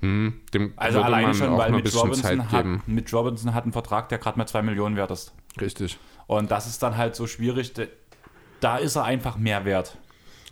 [0.00, 0.34] Hm,
[0.76, 4.46] also alleine schon, weil Mitch Robinson, hat, Mitch Robinson hat einen Vertrag, der gerade mal
[4.46, 5.32] 2 Millionen wert ist.
[5.60, 5.98] Richtig.
[6.26, 7.72] Und das ist dann halt so schwierig.
[8.60, 9.98] Da ist er einfach mehr wert.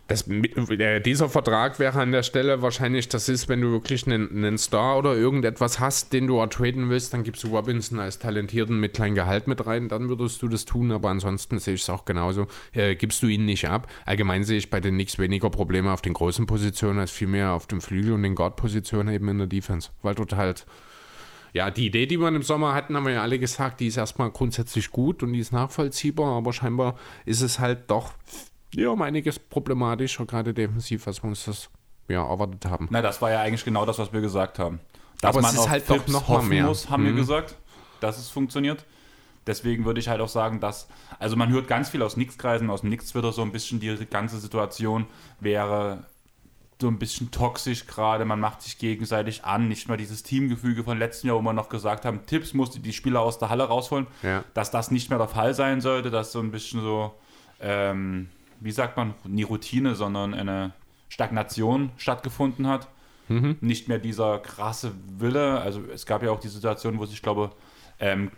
[0.07, 4.29] Das, äh, dieser Vertrag wäre an der Stelle wahrscheinlich, das ist, wenn du wirklich einen,
[4.35, 8.79] einen Star oder irgendetwas hast, den du traden willst, dann gibst du Robinson als Talentierten
[8.79, 11.89] mit kleinem Gehalt mit rein, dann würdest du das tun, aber ansonsten sehe ich es
[11.89, 12.47] auch genauso.
[12.73, 13.87] Äh, gibst du ihn nicht ab.
[14.05, 17.67] Allgemein sehe ich bei den Knicks weniger Probleme auf den großen Positionen als vielmehr auf
[17.67, 20.65] dem Flügel und den Guard-Positionen eben in der Defense, weil dort halt
[21.53, 23.97] ja, die Idee, die wir im Sommer hatten, haben wir ja alle gesagt, die ist
[23.97, 28.13] erstmal grundsätzlich gut und die ist nachvollziehbar, aber scheinbar ist es halt doch
[28.75, 31.69] ja, um einiges problematischer, gerade defensiv, als wir uns das
[32.07, 32.87] ja, erwartet haben.
[32.91, 34.79] Na, das war ja eigentlich genau das, was wir gesagt haben.
[35.21, 36.65] Dass Aber es ist halt doch noch mal mehr.
[36.65, 37.07] muss, haben mhm.
[37.07, 37.55] wir gesagt,
[38.01, 38.85] dass es funktioniert.
[39.45, 40.87] Deswegen würde ich halt auch sagen, dass,
[41.19, 45.05] also man hört ganz viel aus Nix-Kreisen, aus Nix-Twitter so ein bisschen, die ganze Situation
[45.39, 46.05] wäre
[46.81, 50.99] so ein bisschen toxisch gerade, man macht sich gegenseitig an, nicht mal dieses Teamgefüge von
[50.99, 54.07] letzten Jahr, wo wir noch gesagt haben, Tipps musste die Spieler aus der Halle rausholen,
[54.21, 54.43] ja.
[54.53, 57.13] dass das nicht mehr der Fall sein sollte, dass so ein bisschen so,
[57.61, 58.29] ähm,
[58.63, 60.71] wie sagt man, nie Routine, sondern eine
[61.09, 62.87] Stagnation stattgefunden hat.
[63.27, 63.57] Mhm.
[63.61, 65.59] Nicht mehr dieser krasse Wille.
[65.59, 67.51] Also es gab ja auch die Situation, wo sich, glaube
[67.99, 68.31] ähm,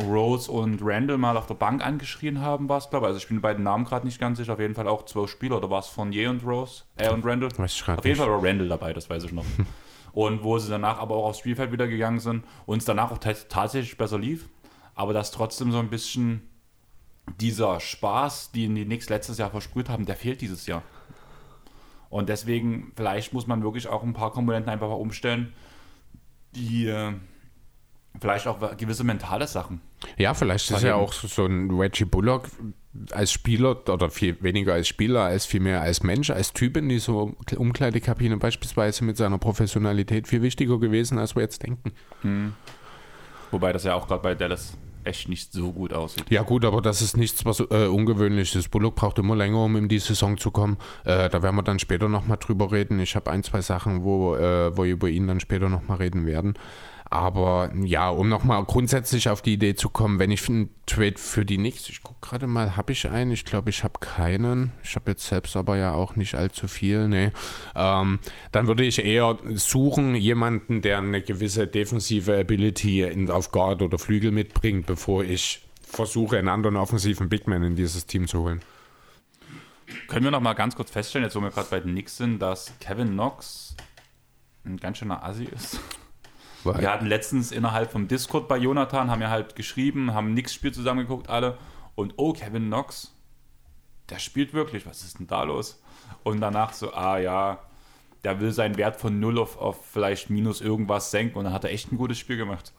[0.00, 3.08] Rose und Randall mal auf der Bank angeschrien haben, war es, glaube ich.
[3.08, 4.52] Also ich bin bei den Namen gerade nicht ganz sicher.
[4.52, 5.56] Auf jeden Fall auch zwölf Spieler.
[5.56, 6.84] Oder war es Fournier und Rose?
[6.96, 7.50] Äh, und Randall?
[7.56, 9.44] Weiß ich auf jeden Fall war Randall dabei, das weiß ich noch.
[10.12, 13.18] und wo sie danach aber auch aufs Spielfeld wieder gegangen sind und es danach auch
[13.18, 14.48] tatsächlich besser lief.
[14.94, 16.48] Aber das trotzdem so ein bisschen
[17.40, 20.82] dieser Spaß, den die Knicks letztes Jahr versprüht haben, der fehlt dieses Jahr.
[22.08, 25.52] Und deswegen, vielleicht muss man wirklich auch ein paar Komponenten einfach mal umstellen,
[26.54, 27.12] die äh,
[28.20, 29.80] vielleicht auch gewisse mentale Sachen.
[30.16, 32.48] Ja, vielleicht ist ja auch so ein Reggie Bullock
[33.10, 36.88] als Spieler oder viel weniger als Spieler, als viel mehr als Mensch, als Typ in
[36.88, 41.92] dieser Umkleidekabine beispielsweise mit seiner Professionalität viel wichtiger gewesen, als wir jetzt denken.
[42.22, 42.54] Hm.
[43.50, 46.24] Wobei das ja auch gerade bei Dallas echt nicht so gut aussieht.
[46.30, 48.70] Ja gut, aber das ist nichts, was äh, ungewöhnlich ist.
[48.70, 50.76] Bullock braucht immer länger, um in die Saison zu kommen.
[51.04, 53.00] Äh, da werden wir dann später nochmal drüber reden.
[53.00, 56.26] Ich habe ein, zwei Sachen, wo, äh, wo wir über ihn dann später nochmal reden
[56.26, 56.54] werden.
[57.08, 61.44] Aber ja, um nochmal grundsätzlich auf die Idee zu kommen, wenn ich einen Trade für
[61.44, 63.30] die Knicks, ich gucke gerade mal, habe ich einen?
[63.30, 64.72] Ich glaube, ich habe keinen.
[64.82, 67.06] Ich habe jetzt selbst aber ja auch nicht allzu viel.
[67.08, 67.30] Nee.
[67.76, 68.18] Ähm,
[68.50, 73.98] dann würde ich eher suchen, jemanden, der eine gewisse defensive Ability in, auf Guard oder
[73.98, 78.60] Flügel mitbringt, bevor ich versuche, einen anderen offensiven Bigman in dieses Team zu holen.
[80.08, 82.40] Können wir noch mal ganz kurz feststellen, jetzt wo wir gerade bei den Knicks sind,
[82.40, 83.76] dass Kevin Knox
[84.64, 85.78] ein ganz schöner Assi ist?
[86.66, 90.52] Weil wir hatten letztens innerhalb vom Discord bei Jonathan, haben ja halt geschrieben, haben nix
[90.52, 91.58] Spiel zusammengeguckt alle
[91.94, 93.14] und oh, Kevin Knox,
[94.10, 95.82] der spielt wirklich, was ist denn da los?
[96.22, 97.58] Und danach so, ah ja,
[98.24, 101.64] der will seinen Wert von 0 auf, auf vielleicht minus irgendwas senken und dann hat
[101.64, 102.72] er echt ein gutes Spiel gemacht.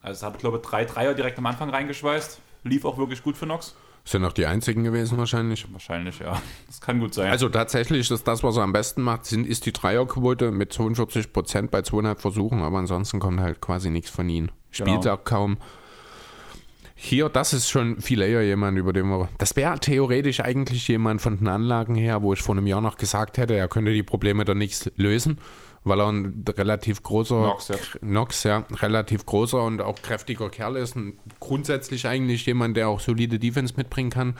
[0.00, 2.40] Also es hat, glaube ich, drei Dreier direkt am Anfang reingeschweißt.
[2.64, 3.76] Lief auch wirklich gut für Knox.
[4.04, 5.66] Sind auch die einzigen gewesen wahrscheinlich.
[5.72, 6.40] Wahrscheinlich, ja.
[6.66, 7.30] Das kann gut sein.
[7.30, 11.32] Also tatsächlich ist das, was er am besten macht, sind, ist die Dreierquote mit 42
[11.32, 14.48] Prozent bei zweieinhalb Versuchen, aber ansonsten kommt halt quasi nichts von ihm.
[14.70, 15.14] Spielt genau.
[15.14, 15.58] auch kaum.
[16.94, 19.28] Hier, das ist schon viel eher jemand, über den wir.
[19.38, 22.96] Das wäre theoretisch eigentlich jemand von den Anlagen her, wo ich vor einem Jahr noch
[22.96, 25.38] gesagt hätte, er könnte die Probleme da nichts lösen
[25.84, 27.76] weil er ein relativ großer Nox, ja.
[28.00, 30.96] Nox, ja, relativ großer und auch kräftiger Kerl ist.
[30.96, 34.36] Und grundsätzlich eigentlich jemand, der auch solide Defense mitbringen kann,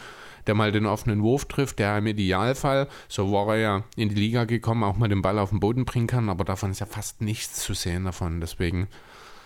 [0.46, 4.14] der mal den offenen Wurf trifft, der im Idealfall, so war er ja in die
[4.14, 6.86] Liga gekommen, auch mal den Ball auf den Boden bringen kann, aber davon ist ja
[6.86, 8.40] fast nichts zu sehen davon.
[8.40, 8.88] Deswegen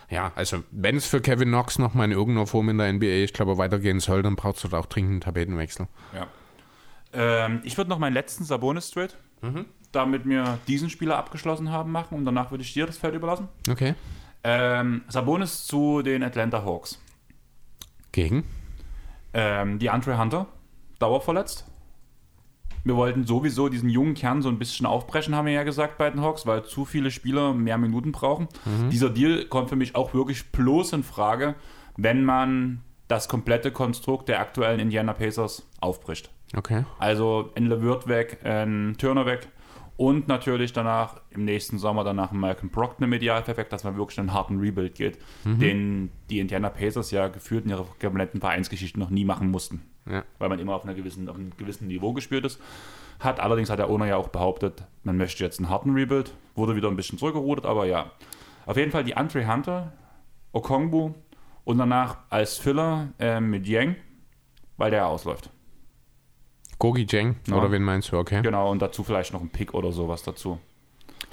[0.09, 3.24] Ja, also wenn es für Kevin Knox noch mal in irgendeiner Form in der NBA,
[3.24, 5.88] ich glaube, weitergehen soll, dann braucht es dort auch dringend einen Tapetenwechsel.
[6.14, 6.26] Ja.
[7.12, 9.14] Ähm, ich würde noch meinen letzten Sabonis-Trade,
[9.52, 9.64] Mhm.
[9.92, 13.48] damit wir diesen Spieler abgeschlossen haben, machen und danach würde ich dir das Feld überlassen.
[13.70, 13.94] Okay.
[14.44, 17.00] Ähm, Sabonis zu den Atlanta Hawks.
[18.12, 18.44] Gegen?
[19.32, 20.46] Ähm, die Andre Hunter,
[20.98, 21.66] dauerverletzt.
[22.85, 26.09] Wir wollten sowieso diesen jungen Kern so ein bisschen aufbrechen, haben wir ja gesagt bei
[26.09, 28.46] den Hawks, weil zu viele Spieler mehr Minuten brauchen.
[28.92, 31.56] Dieser Deal kommt für mich auch wirklich bloß in Frage,
[31.96, 36.30] wenn man das komplette Konstrukt der aktuellen Indiana Pacers aufbricht.
[36.54, 36.85] Okay.
[36.98, 39.48] Also ein LeVert weg, ein Turner weg
[39.96, 44.18] und natürlich danach im nächsten Sommer danach ein Malcolm Brockton im Idealperfekt, dass man wirklich
[44.20, 49.11] einen harten Rebuild geht, den die Indiana Pacers ja gefühlt in ihrer kompletten Vereinsgeschichte noch
[49.11, 50.22] nie machen mussten, Ja.
[50.38, 52.61] weil man immer auf, einer gewissen, auf einem gewissen Niveau gespielt ist.
[53.18, 56.76] Hat allerdings hat der Owner ja auch behauptet, man möchte jetzt einen harten Rebuild, wurde
[56.76, 58.11] wieder ein bisschen zurückgerudert, aber ja.
[58.66, 59.92] Auf jeden Fall die Andre Hunter,
[60.52, 61.14] Okongbu
[61.64, 63.96] und danach als Filler äh, mit Yang,
[64.76, 65.50] weil der ausläuft.
[66.78, 67.56] Gogi Jeng, Ja.
[67.56, 68.18] oder wen meinst du?
[68.18, 68.42] Okay.
[68.42, 70.58] Genau, und dazu vielleicht noch ein Pick oder sowas dazu.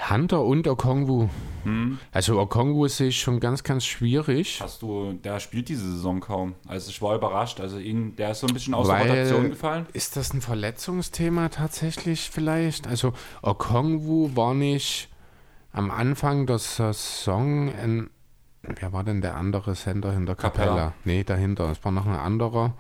[0.10, 1.30] Hunter und Okongwu.
[1.64, 2.00] Hm.
[2.12, 4.60] Also Okongwu sehe ich schon ganz, ganz schwierig.
[4.62, 6.56] Hast du, der spielt diese Saison kaum.
[6.68, 7.60] Also ich war überrascht.
[7.60, 9.86] Also ihn, der ist so ein bisschen aus Weil- der Rotation gefallen.
[9.94, 12.88] Ist das ein Verletzungsthema tatsächlich vielleicht?
[12.88, 15.10] Also Okongwu war nicht
[15.72, 18.10] am Anfang der Saison ein,
[18.64, 20.66] wer war denn der andere Sender hinter Capella?
[20.66, 20.94] Capella.
[21.06, 21.70] Nee, dahinter.
[21.72, 22.74] Es war noch ein anderer.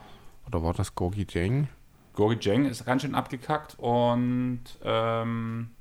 [0.48, 1.68] Oder war das Gogi Jeng?
[2.14, 5.72] Gogi Jeng ist ganz schön abgekackt und ähm,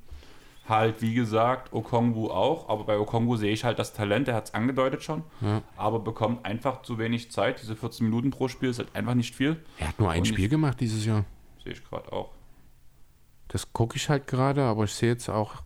[0.68, 2.68] halt, wie gesagt, Okongwu auch.
[2.68, 5.24] Aber bei Okongwu sehe ich halt das Talent, der hat es angedeutet schon.
[5.40, 5.62] Ja.
[5.76, 7.60] Aber bekommt einfach zu wenig Zeit.
[7.60, 9.62] Diese 14 Minuten pro Spiel ist halt einfach nicht viel.
[9.78, 11.24] Er hat nur ein Und Spiel gemacht dieses Jahr.
[11.62, 12.30] Sehe ich gerade auch.
[13.48, 15.62] Das gucke ich halt gerade, aber ich sehe jetzt auch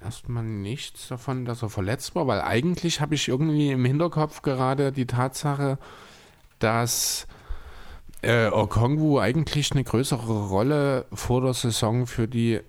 [0.00, 4.92] erstmal nichts davon, dass er verletzt war, weil eigentlich habe ich irgendwie im Hinterkopf gerade
[4.92, 5.78] die Tatsache,
[6.58, 7.26] dass
[8.22, 12.60] äh, Okongwu eigentlich eine größere Rolle vor der Saison für die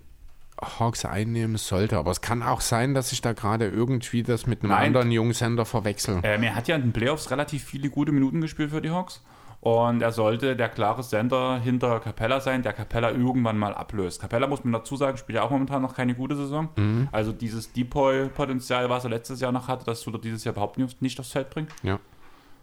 [0.78, 1.98] Hawks einnehmen sollte.
[1.98, 4.86] Aber es kann auch sein, dass ich da gerade irgendwie das mit einem Nein.
[4.88, 6.20] anderen Jungsender verwechsel.
[6.22, 9.22] Ähm, er hat ja in den Playoffs relativ viele gute Minuten gespielt für die Hawks.
[9.62, 14.18] Und er sollte der klare Center hinter Capella sein, der Capella irgendwann mal ablöst.
[14.18, 16.70] Capella muss man dazu sagen, spielt ja auch momentan noch keine gute Saison.
[17.12, 20.78] Also dieses Depoy-Potenzial, was er letztes Jahr noch hatte, das tut er dieses Jahr überhaupt
[20.78, 21.68] nicht, nicht aufs Feld bringen.
[21.82, 21.98] Ja.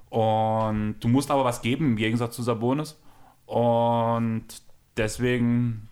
[0.09, 2.99] Und du musst aber was geben im Gegensatz zu Sabonis.
[3.45, 4.45] Und
[4.95, 5.89] deswegen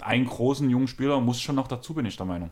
[0.00, 2.50] einen großen jungen Spieler muss schon noch dazu, bin ich der Meinung.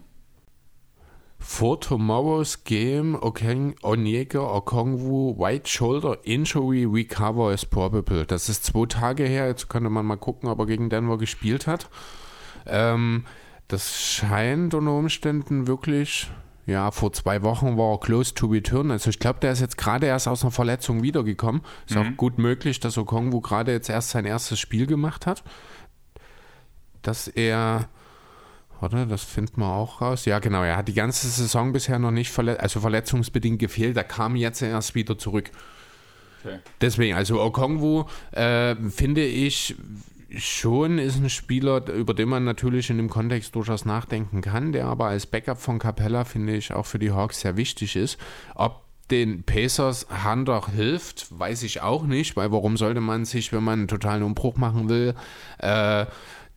[1.41, 8.27] For tomorrow's game, Okeng, Onyeka, Okongwu, White Shoulder Injury Recover is probable.
[8.27, 9.47] Das ist zwei Tage her.
[9.47, 11.89] Jetzt könnte man mal gucken, ob er gegen Denver gespielt hat.
[12.67, 13.25] Ähm,
[13.69, 16.29] das scheint unter Umständen wirklich,
[16.68, 18.90] ja, vor zwei Wochen war er close to return.
[18.90, 21.62] Also ich glaube, der ist jetzt gerade erst aus einer Verletzung wiedergekommen.
[21.88, 25.42] Ist auch gut möglich, dass Okongwu gerade jetzt erst sein erstes Spiel gemacht hat.
[27.00, 27.88] Dass er
[28.81, 30.26] Warte, das finden wir auch raus.
[30.26, 30.62] Ja, genau.
[30.62, 33.96] Er hat die ganze Saison bisher noch nicht verletzt, also verletzungsbedingt gefehlt.
[33.96, 35.50] Er kam jetzt erst wieder zurück.
[36.44, 36.59] Okay.
[36.83, 39.74] Deswegen, also Okongwu äh, finde ich
[40.37, 44.87] schon ist ein Spieler, über den man natürlich in dem Kontext durchaus nachdenken kann, der
[44.87, 48.19] aber als Backup von Capella, finde ich, auch für die Hawks sehr wichtig ist.
[48.55, 53.64] Ob den Pacers Hunter hilft, weiß ich auch nicht, weil warum sollte man sich, wenn
[53.64, 55.14] man einen totalen Umbruch machen will,
[55.59, 56.05] äh,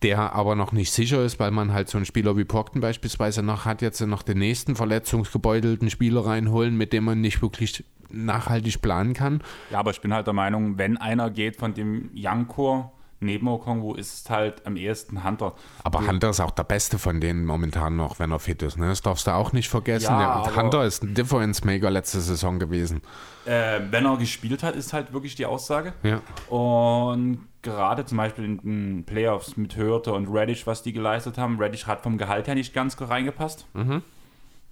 [0.02, 3.42] der aber noch nicht sicher ist, weil man halt so einen Spieler wie Brockton beispielsweise
[3.42, 8.82] noch hat, jetzt noch den nächsten verletzungsgebeutelten Spieler reinholen, mit dem man nicht wirklich nachhaltig
[8.82, 9.42] planen kann.
[9.70, 12.90] Ja, aber ich bin halt der Meinung, wenn einer geht von dem Young-Core
[13.22, 15.54] neben Okongwu, ist es halt am ehesten Hunter.
[15.84, 18.76] Aber Hunter ist auch der Beste von denen momentan noch, wenn er fit ist.
[18.76, 18.88] Ne?
[18.88, 20.04] Das darfst du auch nicht vergessen.
[20.12, 23.02] Ja, aber- Hunter ist ein Difference-Maker letzte Saison gewesen.
[23.44, 25.92] Äh, wenn er gespielt hat, ist halt wirklich die Aussage.
[26.02, 26.20] Ja.
[26.54, 31.58] Und gerade zum Beispiel in den Playoffs mit Hörte und Reddish, was die geleistet haben,
[31.58, 33.66] Reddish hat vom Gehalt her nicht ganz reingepasst.
[33.74, 34.02] Mhm.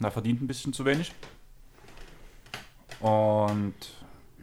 [0.03, 1.13] Er verdient ein bisschen zu wenig.
[3.01, 3.75] Und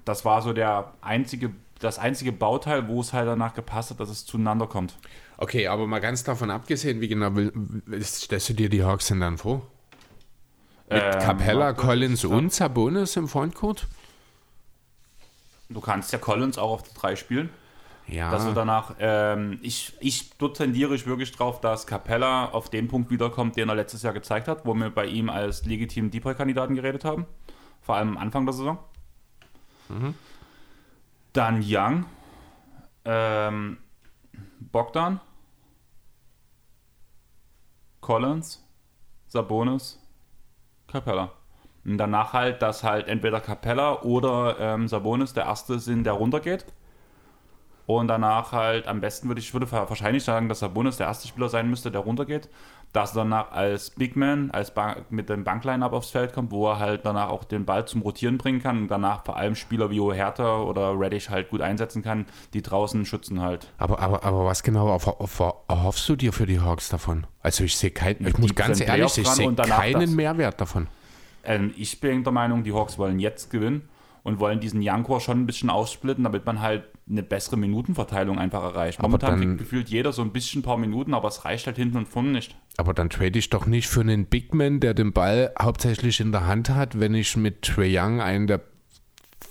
[0.05, 4.09] das war so der einzige, das einzige Bauteil, wo es halt danach gepasst hat, dass
[4.09, 4.97] es zueinander kommt.
[5.37, 7.31] Okay, aber mal ganz davon abgesehen, wie genau
[8.01, 9.61] stellst du dir die Hawks denn dann vor?
[10.89, 13.87] Mit Ähm, Capella, Collins und Sabonis im Frontcourt?
[15.69, 17.49] Du kannst ja Collins auch auf der 3 spielen.
[18.07, 18.31] Ja.
[18.31, 22.87] Dass wir danach, ähm, ich, ich, dort tendiere ich wirklich drauf, dass Capella auf den
[22.87, 26.75] Punkt wiederkommt, den er letztes Jahr gezeigt hat, wo wir bei ihm als legitimen Deeper-Kandidaten
[26.75, 27.25] geredet haben.
[27.81, 28.79] Vor allem am Anfang der Saison.
[31.37, 32.03] Dann Young,
[33.05, 33.77] ähm,
[34.59, 35.19] Bogdan,
[38.01, 38.67] Collins,
[39.27, 39.99] Sabonis,
[40.87, 41.31] Capella.
[41.85, 46.65] Und danach halt, dass halt entweder Capella oder ähm, Sabonis der Erste sind, der runtergeht.
[47.85, 51.49] Und danach halt, am besten würde ich würde wahrscheinlich sagen, dass Sabonis der erste Spieler
[51.49, 52.49] sein müsste, der runtergeht.
[52.93, 54.73] Dass er danach als Big Man, als
[55.09, 58.37] mit dem Bankline-Up aufs Feld kommt, wo er halt danach auch den Ball zum Rotieren
[58.37, 62.25] bringen kann und danach vor allem Spieler wie Hertha oder Reddish halt gut einsetzen kann,
[62.53, 63.71] die draußen schützen halt.
[63.77, 64.97] Aber, aber, aber was genau
[65.67, 67.27] erhoffst du dir für die Hawks davon?
[67.41, 70.09] Also ich sehe keinen, ich muss ganz ehrlich, ich sehe keinen das.
[70.11, 70.87] Mehrwert davon.
[71.43, 73.87] Ähm, ich bin der Meinung, die Hawks wollen jetzt gewinnen
[74.23, 78.61] und wollen diesen Jankor schon ein bisschen aufsplitten, damit man halt eine bessere Minutenverteilung einfach
[78.61, 79.01] erreicht.
[79.01, 81.95] Momentan kriegt gefühlt jeder so ein bisschen ein paar Minuten, aber es reicht halt hinten
[81.95, 82.57] und vorne nicht.
[82.77, 86.45] Aber dann trade ich doch nicht für einen Bigman, der den Ball hauptsächlich in der
[86.45, 88.61] Hand hat, wenn ich mit Trey Young einen der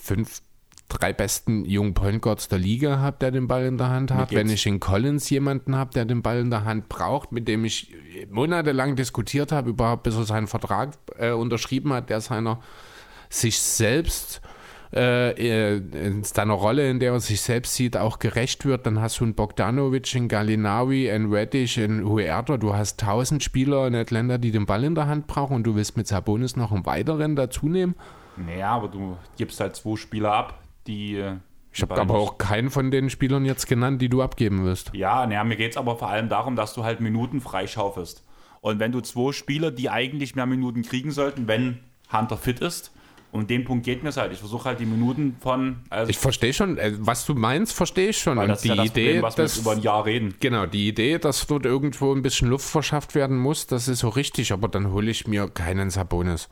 [0.00, 0.42] fünf,
[0.88, 4.30] drei besten jungen Point Guards der Liga habe, der den Ball in der Hand hat.
[4.30, 7.64] Wenn ich in Collins jemanden habe, der den Ball in der Hand braucht, mit dem
[7.64, 7.92] ich
[8.30, 12.60] monatelang diskutiert habe, überhaupt bis er seinen Vertrag äh, unterschrieben hat, der seiner
[13.28, 14.40] sich selbst
[14.92, 18.86] äh, in seiner Rolle, in der er sich selbst sieht, auch gerecht wird.
[18.86, 22.56] Dann hast du einen Bogdanovic, einen Galinawi, einen Reddish, einen Huerta.
[22.56, 25.74] Du hast tausend Spieler in Atlanta, die den Ball in der Hand brauchen und du
[25.74, 27.94] willst mit Sabonis noch einen weiteren dazu nehmen?
[28.36, 31.36] Naja, aber du gibst halt zwei Spieler ab, die äh,
[31.76, 34.92] ich habe aber auch keinen von den Spielern jetzt genannt, die du abgeben wirst.
[34.94, 38.24] Ja, naja, mir geht es aber vor allem darum, dass du halt Minuten freischaufelst.
[38.62, 41.80] Und wenn du zwei Spieler, die eigentlich mehr Minuten kriegen sollten, wenn
[42.10, 42.92] Hunter fit ist,
[43.32, 44.32] und den Punkt geht mir es halt.
[44.32, 45.76] Ich versuche halt die Minuten von.
[45.90, 48.38] Also ich verstehe schon, äh, was du meinst, verstehe ich schon.
[48.38, 50.34] Weil das die ist ja das Idee, Problem, was dass, wir über ein Jahr reden.
[50.40, 54.08] Genau, die Idee, dass dort irgendwo ein bisschen Luft verschafft werden muss, das ist so
[54.08, 56.48] richtig, aber dann hole ich mir keinen Sabonis.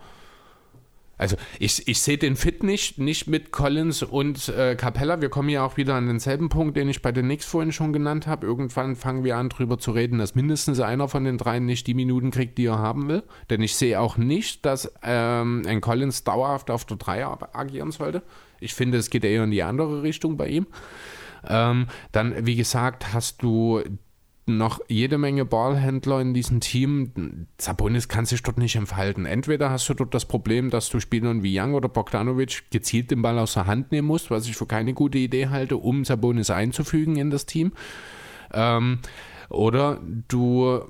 [1.17, 5.21] Also ich, ich sehe den Fit nicht, nicht mit Collins und äh, Capella.
[5.21, 7.93] Wir kommen ja auch wieder an denselben Punkt, den ich bei den Knicks vorhin schon
[7.93, 8.47] genannt habe.
[8.47, 11.95] Irgendwann fangen wir an, darüber zu reden, dass mindestens einer von den dreien nicht die
[11.95, 13.23] Minuten kriegt, die er haben will.
[13.51, 18.23] Denn ich sehe auch nicht, dass ähm, ein Collins dauerhaft auf der Dreier agieren sollte.
[18.61, 20.67] Ich finde, es geht eher in die andere Richtung bei ihm.
[21.47, 23.83] Ähm, dann, wie gesagt, hast du
[24.47, 27.47] noch jede Menge Ballhändler in diesem Team.
[27.59, 29.26] Sabonis kann sich dort nicht entfalten.
[29.26, 33.22] Entweder hast du dort das Problem, dass du Spielern wie Young oder Bogdanovic gezielt den
[33.22, 36.51] Ball aus der Hand nehmen musst, was ich für keine gute Idee halte, um Sabonis
[36.51, 37.72] einzufügen in das Team.
[38.53, 38.99] Ähm,
[39.49, 40.80] oder du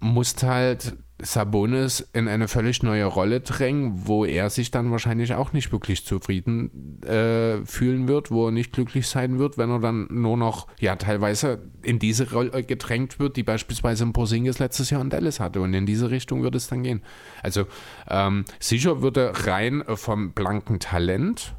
[0.00, 5.52] musst halt Sabonis in eine völlig neue Rolle drängen, wo er sich dann wahrscheinlich auch
[5.52, 10.08] nicht wirklich zufrieden äh, fühlen wird, wo er nicht glücklich sein wird, wenn er dann
[10.10, 15.00] nur noch, ja, teilweise in diese Rolle gedrängt wird, die beispielsweise ein Porzingis letztes Jahr
[15.00, 15.60] in Dallas hatte.
[15.60, 17.02] Und in diese Richtung würde es dann gehen.
[17.42, 17.66] Also
[18.08, 21.54] ähm, sicher würde rein vom blanken Talent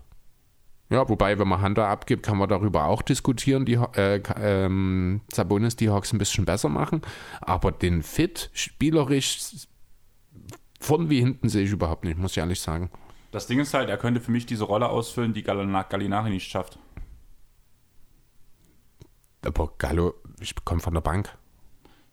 [0.94, 5.76] ja, wobei, wenn man Hunter abgibt, kann man darüber auch diskutieren, die äh, ähm, Sabonis
[5.76, 7.02] die Hawks ein bisschen besser machen.
[7.42, 9.68] Aber den Fit spielerisch
[10.80, 12.92] von wie hinten sehe ich überhaupt nicht, muss ich ehrlich sagen.
[13.32, 16.78] Das Ding ist halt, er könnte für mich diese Rolle ausfüllen, die Gallinari nicht schafft.
[19.44, 21.36] Aber Gallo, ich komme von der Bank.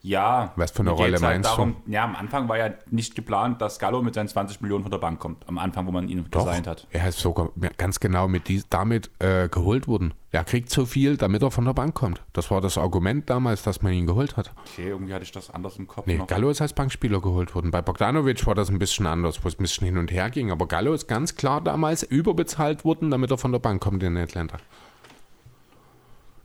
[0.03, 0.53] Ja.
[0.57, 1.92] Was für eine Rolle halt meinst darum, du?
[1.92, 4.98] Ja, am Anfang war ja nicht geplant, dass Gallo mit seinen 20 Millionen von der
[4.98, 5.46] Bank kommt.
[5.48, 6.86] Am Anfang, wo man ihn Doch, designt hat.
[6.90, 10.14] Er ist sogar ganz genau mit dies, damit äh, geholt worden.
[10.32, 12.22] Er kriegt so viel, damit er von der Bank kommt.
[12.32, 14.53] Das war das Argument damals, dass man ihn geholt hat.
[14.72, 16.07] Okay, irgendwie hatte ich das anders im Kopf.
[16.07, 16.28] Nee, noch.
[16.28, 17.70] Gallo ist als Bankspieler geholt worden.
[17.70, 20.51] Bei Bogdanovic war das ein bisschen anders, wo es ein bisschen hin und her ging.
[20.53, 24.16] Aber Gallo ist ganz klar damals überbezahlt worden, damit er von der Bank kommt in
[24.16, 24.59] Atlanta.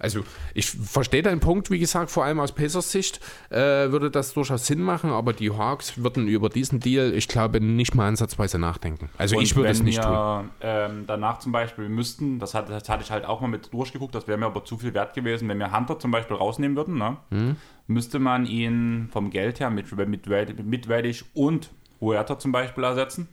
[0.05, 4.33] Also ich verstehe deinen Punkt, wie gesagt, vor allem aus Pacers Sicht äh, würde das
[4.33, 8.59] durchaus Sinn machen, aber die Hawks würden über diesen Deal, ich glaube, nicht mal ansatzweise
[8.59, 9.09] nachdenken.
[9.17, 10.03] Also Und ich würde es nicht wir,
[10.43, 10.49] tun.
[10.61, 14.13] Ähm, danach zum Beispiel müssten, das, hat, das hatte ich halt auch mal mit durchgeguckt,
[14.13, 16.97] das wäre mir aber zu viel wert gewesen, wenn wir Hunter zum Beispiel rausnehmen würden,
[16.97, 17.17] ne?
[17.31, 17.55] Hm.
[17.87, 20.27] müsste man ihn vom Geld her mit, mit,
[20.65, 23.27] mit Reddish und Huerta zum Beispiel ersetzen.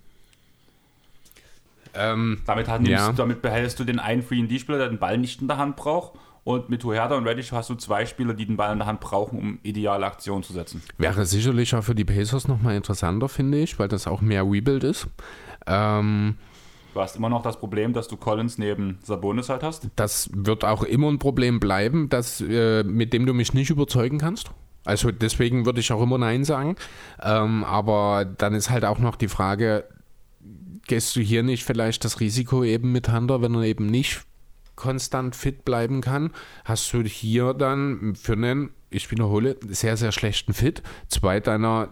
[1.95, 3.13] Ähm, damit, hat, ja.
[3.13, 6.19] damit behältst du den einen Free D-Spieler, der den Ball nicht in der Hand braucht
[6.45, 9.01] und mit Huerta und Reddish hast du zwei Spieler, die den Ball in der Hand
[9.01, 10.83] brauchen, um ideale Aktionen zu setzen.
[10.99, 14.85] Wäre sicherlich auch für die Pacers nochmal interessanter, finde ich, weil das auch mehr Rebuild
[14.85, 15.07] ist.
[15.67, 16.37] Ähm,
[16.95, 19.89] Du hast immer noch das Problem, dass du Collins neben Sabonis halt hast.
[19.97, 24.19] Das wird auch immer ein Problem bleiben, das, äh, mit dem du mich nicht überzeugen
[24.19, 24.51] kannst.
[24.85, 26.77] Also deswegen würde ich auch immer Nein sagen.
[27.23, 29.85] Ähm, aber dann ist halt auch noch die Frage,
[30.87, 34.23] gehst du hier nicht vielleicht das Risiko eben mit Hunter, wenn er eben nicht
[34.77, 36.31] konstant fit bleiben kann,
[36.65, 41.91] hast du hier dann für einen, ich wiederhole, sehr, sehr schlechten Fit zwei deiner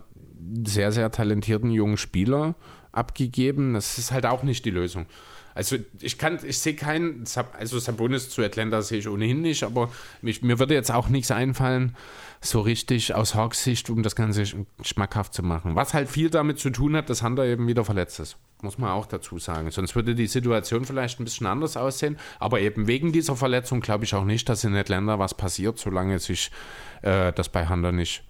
[0.65, 2.55] sehr, sehr talentierten jungen Spieler
[2.93, 3.75] abgegeben.
[3.75, 5.07] Das ist halt auch nicht die Lösung.
[5.55, 7.25] Also ich kann, ich sehe keinen,
[7.59, 9.91] also Sabonis zu Atlanta sehe ich ohnehin nicht, aber
[10.23, 11.97] mich, mir würde jetzt auch nichts einfallen,
[12.43, 14.45] so richtig aus Hawks Sicht, um das Ganze
[14.83, 15.75] schmackhaft zu machen.
[15.77, 18.39] Was halt viel damit zu tun hat, dass Hunter eben wieder verletzt ist.
[18.63, 19.71] Muss man auch dazu sagen.
[19.71, 22.19] Sonst würde die Situation vielleicht ein bisschen anders aussehen.
[22.39, 26.19] Aber eben wegen dieser Verletzung glaube ich auch nicht, dass in Atlanta was passiert, solange
[26.19, 26.51] sich
[27.03, 28.25] äh, das bei Hunter nicht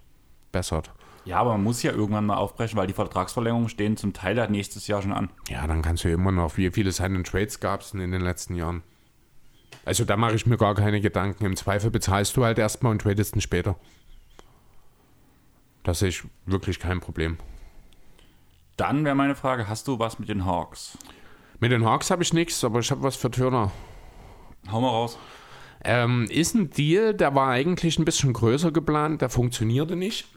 [0.51, 0.91] bessert.
[1.23, 4.49] Ja, aber man muss ja irgendwann mal aufbrechen, weil die Vertragsverlängerungen stehen zum Teil halt
[4.49, 5.29] nächstes Jahr schon an.
[5.49, 8.55] Ja, dann kannst du immer noch, wie viele seinen Trades gab es in den letzten
[8.55, 8.83] Jahren?
[9.85, 11.45] Also da mache ich mir gar keine Gedanken.
[11.45, 13.77] Im Zweifel bezahlst du halt erstmal und tradest ihn später.
[15.83, 17.37] Das sehe ich wirklich kein Problem.
[18.77, 20.97] Dann wäre meine Frage, hast du was mit den Hawks?
[21.59, 23.71] Mit den Hawks habe ich nichts, aber ich habe was für Turner.
[24.71, 25.17] Hau mal raus.
[25.83, 30.27] Ähm, ist ein Deal, der war eigentlich ein bisschen größer geplant, der funktionierte nicht.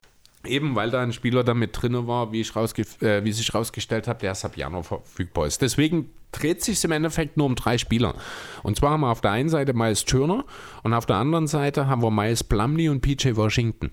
[0.46, 4.08] Eben weil da ein Spieler damit drin war, wie, ich rausge äh, wie sich rausgestellt
[4.08, 5.62] habe, der ab Januar verfügbar ist.
[5.62, 8.14] Deswegen dreht sich im Endeffekt nur um drei Spieler.
[8.62, 10.44] Und zwar haben wir auf der einen Seite Miles Turner
[10.82, 13.90] und auf der anderen Seite haben wir Miles Plumley und PJ Washington.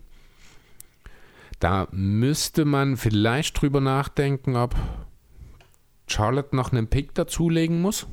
[1.62, 4.76] Da müsste man vielleicht drüber nachdenken, ob
[6.08, 8.08] Charlotte noch einen Pick dazulegen muss.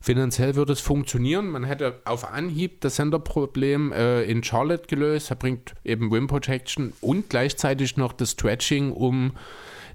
[0.00, 1.50] Finanziell würde es funktionieren.
[1.50, 5.30] Man hätte auf Anhieb das Senderproblem äh, in Charlotte gelöst.
[5.30, 9.32] Er bringt eben Wim Protection und gleichzeitig noch das Stretching, um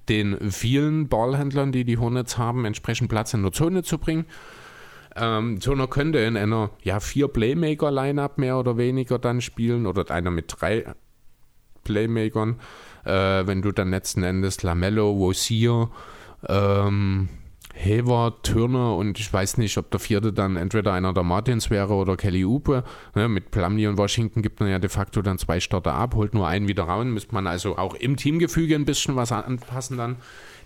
[0.07, 4.25] den vielen Ballhändlern, die die Hornets haben, entsprechend Platz in der Zone zu bringen.
[5.15, 10.29] Ähm, Turner könnte in einer ja, vier Playmaker-Lineup mehr oder weniger dann spielen oder einer
[10.29, 10.85] mit drei
[11.89, 12.59] Playmakern.
[13.03, 15.89] Äh, wenn du dann letzten Endes Lamello, Wosier,
[16.47, 17.29] ähm,
[17.73, 21.93] Hayward, Turner und ich weiß nicht, ob der vierte dann entweder einer der Martins wäre
[21.93, 22.83] oder Kelly Upe.
[23.15, 26.33] Ne, mit Plumlee und Washington gibt man ja de facto dann zwei Starter ab, holt
[26.33, 27.05] nur einen wieder raus.
[27.05, 30.17] Müsste man also auch im Teamgefüge ein bisschen was anpassen dann.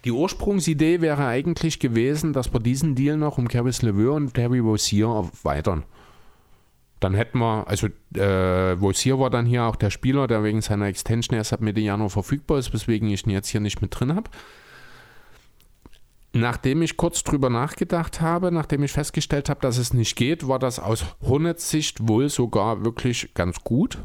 [0.05, 4.59] Die Ursprungsidee wäre eigentlich gewesen, dass wir diesen Deal noch um Caris LeVeur und Terry
[4.59, 5.83] Rozier erweitern.
[7.03, 10.85] Dann hätten wir, also äh, Volsier war dann hier auch der Spieler, der wegen seiner
[10.85, 14.15] Extension erst ab Mitte Januar verfügbar ist, weswegen ich ihn jetzt hier nicht mit drin
[14.15, 14.31] habe.
[16.31, 20.59] Nachdem ich kurz drüber nachgedacht habe, nachdem ich festgestellt habe, dass es nicht geht, war
[20.59, 23.97] das aus Hornets Sicht wohl sogar wirklich ganz gut.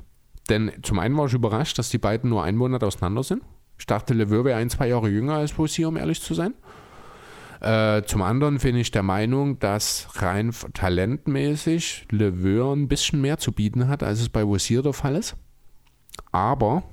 [0.48, 3.44] Denn zum einen war ich überrascht, dass die beiden nur einen Monat auseinander sind.
[3.78, 6.52] Ich dachte, LeVeur wäre ein, zwei Jahre jünger als Volsier, um ehrlich zu sein.
[7.60, 13.52] Äh, zum anderen bin ich der Meinung, dass rein talentmäßig LeVeur ein bisschen mehr zu
[13.52, 15.36] bieten hat, als es bei Wosier der Fall ist.
[16.30, 16.84] Aber,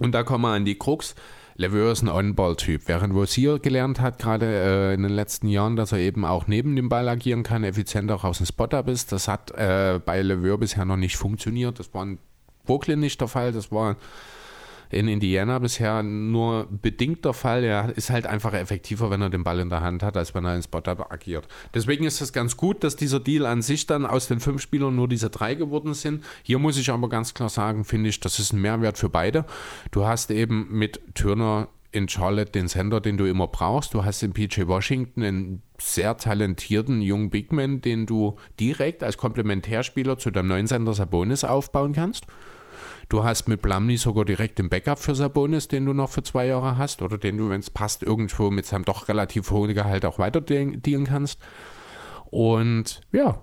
[0.00, 1.14] und da kommen wir an die Krux,
[1.56, 2.82] LeVeur ist ein On-Ball-Typ.
[2.86, 6.74] Während Wosier gelernt hat, gerade äh, in den letzten Jahren, dass er eben auch neben
[6.74, 10.56] dem Ball agieren kann, effizient auch aus dem Spot-Up ist, das hat äh, bei LeVeur
[10.58, 11.78] bisher noch nicht funktioniert.
[11.78, 12.18] Das war in
[12.64, 13.52] Brooklyn nicht der Fall.
[13.52, 13.96] Das war
[14.90, 17.64] in Indiana bisher nur bedingt der Fall.
[17.64, 20.44] Er ist halt einfach effektiver, wenn er den Ball in der Hand hat, als wenn
[20.44, 21.46] er in Spot-Up agiert.
[21.74, 24.96] Deswegen ist es ganz gut, dass dieser Deal an sich dann aus den fünf Spielern
[24.96, 26.24] nur diese drei geworden sind.
[26.42, 29.44] Hier muss ich aber ganz klar sagen, finde ich, das ist ein Mehrwert für beide.
[29.92, 33.94] Du hast eben mit Turner in Charlotte den Sender, den du immer brauchst.
[33.94, 40.18] Du hast in PJ Washington einen sehr talentierten jungen Bigman, den du direkt als Komplementärspieler
[40.18, 42.26] zu deinem neuen Sender Sabonis aufbauen kannst.
[43.10, 46.46] Du hast mit Blamni sogar direkt den Backup für Sabonis, den du noch für zwei
[46.46, 50.04] Jahre hast oder den du, wenn es passt, irgendwo mit seinem doch relativ hohen Gehalt
[50.04, 51.40] auch weiter dealen kannst.
[52.30, 53.42] Und ja.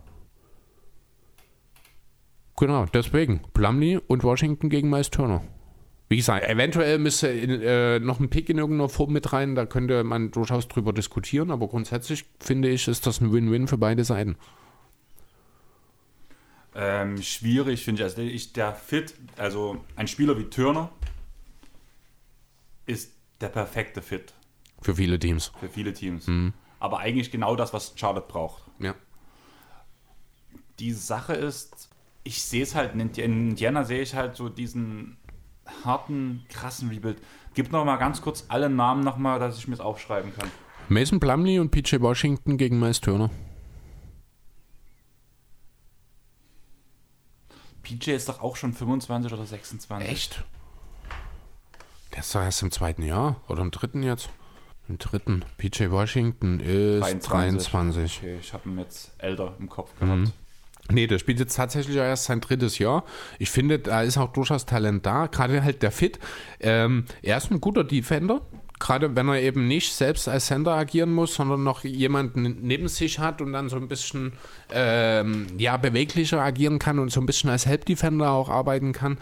[2.56, 5.44] Genau, deswegen Plumlee und Washington gegen Miles Turner.
[6.08, 10.06] Wie gesagt, eventuell müsste äh, noch ein Pick in irgendeiner Form mit rein, da könnte
[10.06, 14.38] man durchaus drüber diskutieren, aber grundsätzlich finde ich, ist das ein Win-Win für beide Seiten.
[16.80, 18.04] Ähm, schwierig finde ich.
[18.04, 20.92] Also ich, der Fit, also ein Spieler wie Turner
[22.86, 23.12] ist
[23.42, 24.36] der perfekte Fit.
[24.82, 25.52] Für viele Teams.
[25.60, 26.28] Für viele Teams.
[26.28, 26.54] Mhm.
[26.80, 28.62] Aber eigentlich genau das, was Charlotte braucht.
[28.78, 28.94] Ja.
[30.78, 31.90] Die Sache ist,
[32.24, 33.10] ich sehe es halt, in
[33.50, 35.18] Indiana sehe ich halt so diesen
[35.84, 37.18] harten, krassen Rebuild.
[37.56, 40.52] Gib noch mal ganz kurz alle Namen noch mal, dass ich mir es aufschreiben kann.
[40.90, 43.32] Mason Plumley und PJ Washington gegen Miles Turner.
[47.88, 50.10] PJ ist doch auch schon 25 oder 26.
[50.10, 50.44] Echt?
[52.12, 54.30] Der ist doch erst im zweiten Jahr oder im dritten jetzt.
[54.90, 55.46] Im dritten.
[55.58, 57.70] PJ Washington ist 23.
[57.70, 58.18] 23.
[58.18, 60.20] Okay, ich habe ihn jetzt älter im Kopf gehabt.
[60.20, 60.34] Mhm.
[60.90, 63.04] Nee, der spielt jetzt tatsächlich erst sein drittes Jahr.
[63.40, 65.28] Ich finde, da ist auch durchaus Talent da.
[65.28, 66.20] Gerade halt der Fit.
[66.60, 68.42] Ähm, er ist ein guter Defender
[68.80, 73.20] gerade wenn er eben nicht selbst als Center agieren muss, sondern noch jemanden neben sich
[73.20, 74.34] hat und dann so ein bisschen
[74.72, 79.18] ähm, ja, beweglicher agieren kann und so ein bisschen als Help Defender auch arbeiten kann,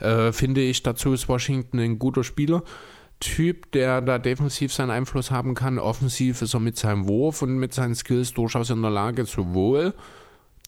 [0.00, 2.62] äh, finde ich, dazu ist Washington ein guter Spieler.
[3.20, 5.78] Typ, der da defensiv seinen Einfluss haben kann.
[5.78, 9.94] Offensiv ist er mit seinem Wurf und mit seinen Skills durchaus in der Lage, sowohl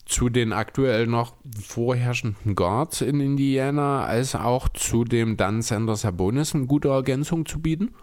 [0.05, 6.55] zu den aktuell noch vorherrschenden Guards in Indiana als auch zu dem dann Sender Sabonis
[6.55, 7.93] eine gute Ergänzung zu bieten.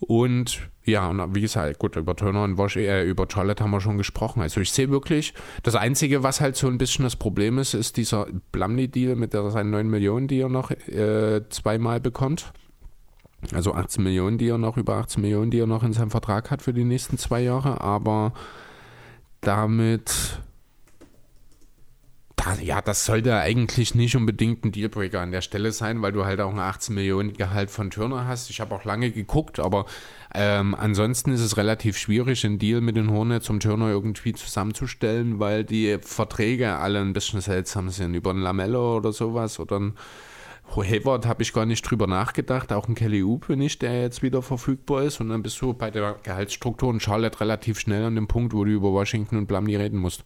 [0.00, 3.80] Und ja, und wie gesagt, gut, über Turner und Wash, äh, über Charlotte haben wir
[3.80, 4.40] schon gesprochen.
[4.40, 7.96] Also ich sehe wirklich, das Einzige, was halt so ein bisschen das Problem ist, ist
[7.96, 12.52] dieser Blumley-Deal mit der seinen 9 Millionen, die er noch äh, zweimal bekommt.
[13.52, 16.50] Also 18 Millionen, die er noch, über 18 Millionen, die er noch in seinem Vertrag
[16.50, 17.80] hat für die nächsten zwei Jahre.
[17.80, 18.32] Aber
[19.42, 20.40] damit
[22.62, 26.40] ja, das sollte eigentlich nicht unbedingt ein Dealbreaker an der Stelle sein, weil du halt
[26.40, 28.50] auch ein 18 Millionen Gehalt von Turner hast.
[28.50, 29.86] Ich habe auch lange geguckt, aber
[30.34, 35.40] ähm, ansonsten ist es relativ schwierig, einen Deal mit den Hornets um Turner irgendwie zusammenzustellen,
[35.40, 38.14] weil die Verträge alle ein bisschen seltsam sind.
[38.14, 39.94] Über einen Lamello oder sowas oder ein
[40.76, 42.72] Hayward habe ich gar nicht drüber nachgedacht.
[42.72, 45.20] Auch ein Kelly Oubre nicht, der jetzt wieder verfügbar ist.
[45.20, 48.64] Und dann bist du bei der Gehaltsstruktur in Charlotte relativ schnell an dem Punkt, wo
[48.64, 50.24] du über Washington und Blumley reden musst.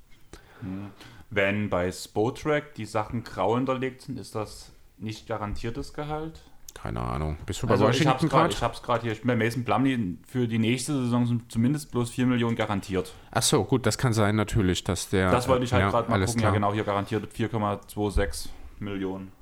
[0.60, 0.90] Mhm.
[1.34, 6.40] Wenn bei Spotrack die Sachen grau hinterlegt sind, ist das nicht garantiertes Gehalt?
[6.74, 7.38] Keine Ahnung.
[7.44, 8.52] Bist du bei also Washington gerade?
[8.52, 9.16] Ich habe es gerade hier.
[9.24, 13.12] Bei Mason Plumlee für die nächste Saison sind zumindest bloß 4 Millionen garantiert.
[13.32, 15.32] Ach so, gut, das kann sein natürlich, dass der...
[15.32, 16.38] Das wollte ich halt ja, gerade mal gucken.
[16.38, 16.52] Klar.
[16.52, 19.32] Ja, genau, hier garantiert 4,26 Millionen.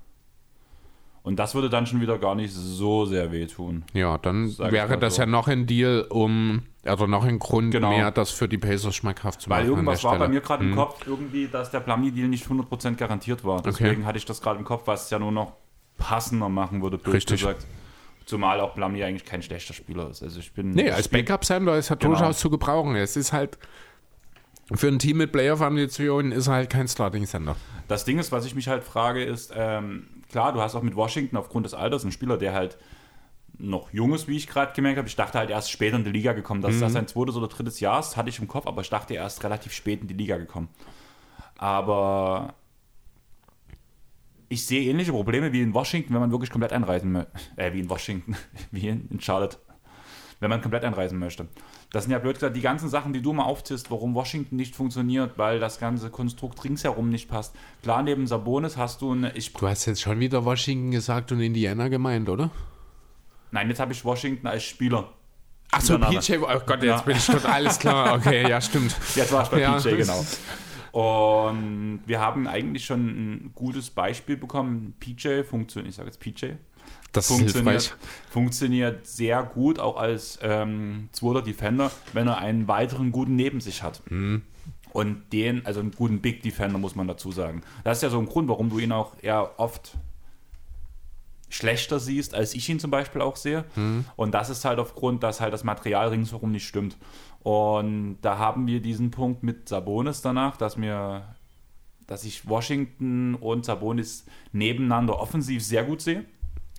[1.24, 3.84] Und das würde dann schon wieder gar nicht so sehr wehtun.
[3.92, 5.22] Ja, dann wäre das so.
[5.22, 7.90] ja noch ein Deal, um, also noch ein Grund genau.
[7.90, 9.70] mehr, das für die Pacers schmackhaft zu Weil machen.
[9.70, 10.70] Weil irgendwas war bei mir gerade hm.
[10.70, 13.62] im Kopf, irgendwie, dass der Plumlee-Deal nicht 100% garantiert war.
[13.62, 14.04] Deswegen okay.
[14.04, 15.52] hatte ich das gerade im Kopf, was es ja nur noch
[15.96, 17.40] passender machen würde, Richtig.
[17.40, 17.66] gesagt.
[18.24, 20.22] Zumal auch Plumlee eigentlich kein schlechter Spieler ist.
[20.22, 20.70] Also ich bin.
[20.70, 22.12] Nee, als Backup-Sender ist er genau.
[22.12, 22.96] durchaus zu gebrauchen.
[22.96, 23.58] Es ist halt.
[24.74, 27.56] Für ein Team mit Playoff-Ambitionen ist er halt kein Starting-Sender.
[27.88, 30.96] Das Ding ist, was ich mich halt frage, ist, ähm, klar, du hast auch mit
[30.96, 32.78] Washington aufgrund des Alters einen Spieler, der halt
[33.58, 35.08] noch jung ist, wie ich gerade gemerkt habe.
[35.08, 36.62] Ich dachte halt erst später in die Liga gekommen.
[36.62, 36.80] Dass mhm.
[36.80, 39.44] das sein zweites oder drittes Jahr ist, hatte ich im Kopf, aber ich dachte erst
[39.44, 40.68] relativ spät in die Liga gekommen.
[41.58, 42.54] Aber
[44.48, 47.30] ich sehe ähnliche Probleme wie in Washington, wenn man wirklich komplett einreisen möchte.
[47.56, 48.36] Äh, wie in Washington,
[48.70, 49.58] wie in, in Charlotte.
[50.40, 51.46] Wenn man komplett einreisen möchte.
[51.92, 54.74] Das sind ja blöd gesagt die ganzen Sachen, die du mal aufziehst, warum Washington nicht
[54.74, 57.54] funktioniert, weil das ganze Konstrukt ringsherum nicht passt.
[57.82, 59.32] Klar, neben Sabonis hast du eine.
[59.36, 62.50] Ich du hast jetzt schon wieder Washington gesagt und Indiana gemeint, oder?
[63.50, 65.12] Nein, jetzt habe ich Washington als Spieler.
[65.70, 67.00] Achso, PJ, oh Gott, jetzt ja.
[67.00, 68.16] bin ich total alles klar.
[68.16, 68.94] Okay, ja, stimmt.
[69.14, 69.78] Jetzt war ich bei ja.
[69.78, 70.22] PJ, genau.
[70.92, 74.94] Und wir haben eigentlich schon ein gutes Beispiel bekommen.
[75.00, 76.56] PJ funktioniert, ich sage jetzt PJ,
[77.12, 77.96] das funktioniert,
[78.30, 83.82] funktioniert sehr gut, auch als ähm, zweiter Defender, wenn er einen weiteren guten neben sich
[83.82, 84.02] hat.
[84.10, 84.42] Mhm.
[84.92, 87.62] Und den, also einen guten Big Defender, muss man dazu sagen.
[87.84, 89.92] Das ist ja so ein Grund, warum du ihn auch eher oft
[91.48, 93.64] schlechter siehst, als ich ihn zum Beispiel auch sehe.
[93.74, 94.04] Mhm.
[94.16, 96.96] Und das ist halt aufgrund, dass halt das Material ringsherum nicht stimmt.
[97.40, 101.24] Und da haben wir diesen Punkt mit Sabonis danach, dass mir
[102.06, 106.24] dass ich Washington und Sabonis nebeneinander offensiv sehr gut sehe.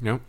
[0.02, 0.20] Ja.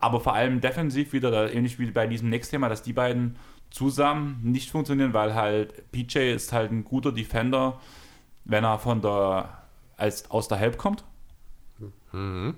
[0.00, 3.36] Aber vor allem defensiv wieder, ähnlich wie bei diesem Next-Thema, dass die beiden
[3.70, 7.80] zusammen nicht funktionieren, weil halt PJ ist halt ein guter Defender,
[8.44, 9.62] wenn er von der
[9.96, 11.04] als aus der Help kommt.
[12.12, 12.54] Mhm.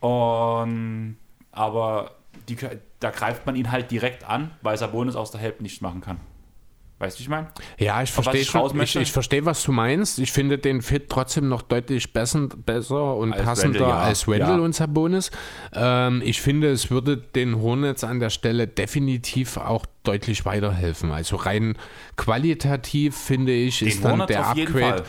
[0.00, 1.16] Und
[1.52, 2.10] aber
[2.48, 2.56] die,
[3.00, 6.20] da greift man ihn halt direkt an, weil Sabonis aus der Help nicht machen kann.
[6.98, 7.48] Weißt du, ich meine?
[7.78, 8.80] Ja, ich verstehe schon.
[8.80, 10.18] Ich, ich verstehe, was du meinst.
[10.18, 13.98] Ich finde den Fit trotzdem noch deutlich besser, besser und als passender Wendell, ja.
[13.98, 14.64] als Wendell ja.
[14.64, 15.30] und Sabonis.
[15.74, 21.12] Ähm, ich finde, es würde den Hornets an der Stelle definitiv auch deutlich weiterhelfen.
[21.12, 21.76] Also rein
[22.16, 25.04] qualitativ finde ich, den ist dann Hornets der Upgrade.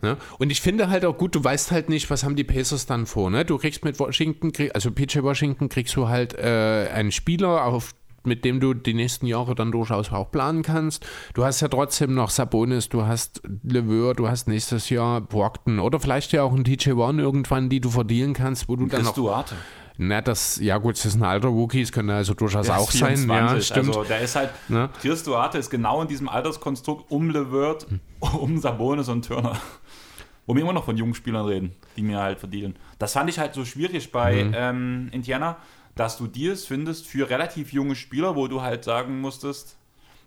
[0.00, 0.16] Ne?
[0.38, 3.06] Und ich finde halt auch gut, du weißt halt nicht, was haben die Pacers dann
[3.06, 3.30] vor.
[3.30, 3.44] Ne?
[3.44, 7.94] Du kriegst mit Washington, also PJ Washington, kriegst du halt äh, einen Spieler, auf
[8.24, 11.06] mit dem du die nächsten Jahre dann durchaus auch planen kannst.
[11.34, 16.00] Du hast ja trotzdem noch Sabonis, du hast Leveur, du hast nächstes Jahr Brockton oder
[16.00, 19.14] vielleicht ja auch ein TJ One irgendwann, die du verdienen kannst, wo du dann noch...
[19.14, 19.56] Duarte.
[19.98, 23.26] Na, das, ja gut, das ist ein alter Rookie, das könnte also durchaus auch 24,
[23.26, 23.28] sein.
[23.28, 23.88] Ja, stimmt.
[23.88, 24.88] Also der ist halt, ne?
[25.00, 27.86] Tiers Duarte ist genau in diesem Alterskonstrukt um Levert,
[28.20, 29.56] um Sabonis und Turner.
[30.46, 32.74] Wo wir immer noch von jungen Spielern reden, die mir halt verdienen.
[32.98, 34.54] Das fand ich halt so schwierig bei mhm.
[34.56, 35.56] ähm, Indiana
[35.94, 39.76] dass du Deals findest für relativ junge Spieler, wo du halt sagen musstest,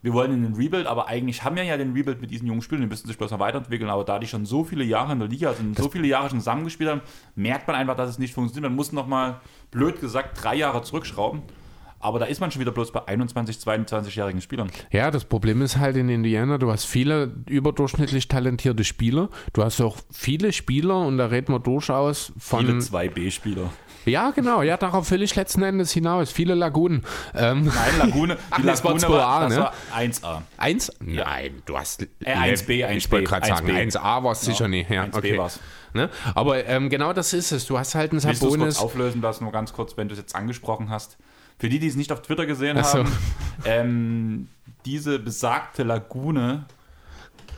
[0.06, 2.62] wir wollen in den Rebuild, aber eigentlich haben wir ja den Rebuild mit diesen jungen
[2.62, 5.20] Spielern, die müssen sich bloß noch weiterentwickeln, aber da die schon so viele Jahre in
[5.20, 7.02] der Liga sind, so viele Jahre schon zusammengespielt haben,
[7.36, 8.70] merkt man einfach, dass es nicht funktioniert.
[8.70, 9.42] Man muss nochmal,
[9.72, 11.42] blöd gesagt, drei Jahre zurückschrauben.
[12.00, 14.70] Aber da ist man schon wieder bloß bei 21, 22-jährigen Spielern.
[14.92, 19.30] Ja, das Problem ist halt in Indiana, du hast viele überdurchschnittlich talentierte Spieler.
[19.54, 22.60] Du hast auch viele Spieler und da reden wir durchaus von.
[22.60, 23.72] Viele 2B-Spieler.
[24.06, 26.32] Ja, genau, ja, darauf will ich letzten Endes hinaus.
[26.32, 27.04] Viele Lagunen.
[27.34, 29.58] Ähm, Nein, Lagune, die Ach, Lagune war, 2A, war, ne?
[29.58, 30.42] war 1A.
[30.58, 30.92] 1?
[31.00, 32.04] Nein, du hast.
[32.04, 32.92] Äh, 1B, 1B.
[32.92, 34.52] Ich wollte gerade sagen, 1A war es genau.
[34.52, 34.90] sicher nicht.
[34.90, 35.38] Ja, 1B okay.
[35.38, 35.60] war es.
[35.94, 36.10] Ne?
[36.34, 37.66] Aber ähm, genau das ist es.
[37.66, 38.42] Du hast halt einen Sabonis.
[38.42, 41.18] Willst du kurz auflösen lassen, nur ganz kurz, wenn du es jetzt angesprochen hast.
[41.58, 43.00] Für die, die es nicht auf Twitter gesehen so.
[43.00, 43.12] haben,
[43.64, 44.50] ähm,
[44.86, 46.66] diese besagte Lagune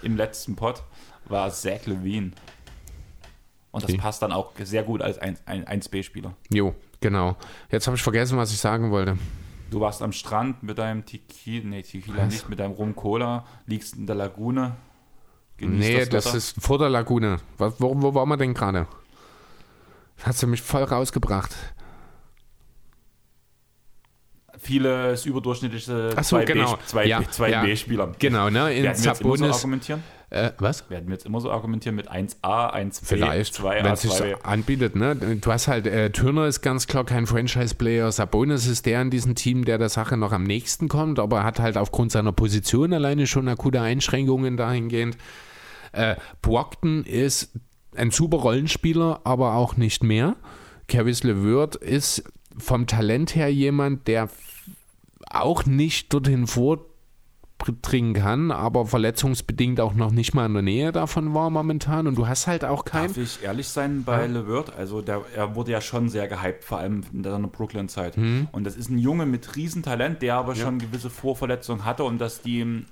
[0.04, 0.84] im letzten Pod
[1.26, 2.32] war Zach Levine.
[3.72, 4.00] Und das okay.
[4.00, 6.34] passt dann auch sehr gut als 1B-Spieler.
[6.50, 7.36] Jo, genau.
[7.70, 9.18] Jetzt habe ich vergessen, was ich sagen wollte.
[9.70, 12.34] Du warst am Strand mit deinem Tequila, nee, Tequila was?
[12.34, 14.78] nicht, mit deinem Rum Cola, liegst in der Lagune.
[15.60, 17.38] Nee, das, das ist vor der Lagune.
[17.58, 18.88] wo, wo waren wir denn gerade?
[20.24, 21.56] Hast du mich voll rausgebracht
[24.68, 26.78] vieles überdurchschnittliche so, 2B, genau.
[26.86, 28.12] 2, ja, 2B Spieler.
[28.20, 28.74] Genau, ne?
[28.74, 30.04] In Werden wir jetzt immer so argumentieren?
[30.30, 30.90] Äh, was?
[30.90, 34.98] Werden wir jetzt immer so argumentieren mit 1A, 1B, Vielleicht, 2A, wenn es sich anbietet.
[34.98, 35.16] Ne?
[35.16, 39.36] Du hast halt, äh, Turner ist ganz klar kein Franchise-Player, Sabonis ist der in diesem
[39.36, 43.26] Team, der der Sache noch am nächsten kommt, aber hat halt aufgrund seiner Position alleine
[43.26, 45.18] schon akute Einschränkungen dahingehend.
[45.94, 47.54] Äh, Brockton ist
[47.96, 50.36] ein super Rollenspieler, aber auch nicht mehr.
[50.90, 52.26] Caris LeVert ist
[52.58, 54.30] vom Talent her jemand, der
[55.30, 61.34] auch nicht dorthin vordringen kann, aber verletzungsbedingt auch noch nicht mal in der Nähe davon
[61.34, 62.08] war momentan.
[62.08, 63.08] Und du hast halt auch keinen.
[63.08, 64.26] Darf ich ehrlich sein bei ja.
[64.26, 64.76] LeVert?
[64.76, 68.18] Also der, er wurde ja schon sehr gehypt, vor allem in seiner Brooklyn-Zeit.
[68.18, 68.48] Mhm.
[68.52, 70.64] Und das ist ein Junge mit Riesentalent, der aber ja.
[70.64, 72.86] schon gewisse Vorverletzungen hatte und dass die ihm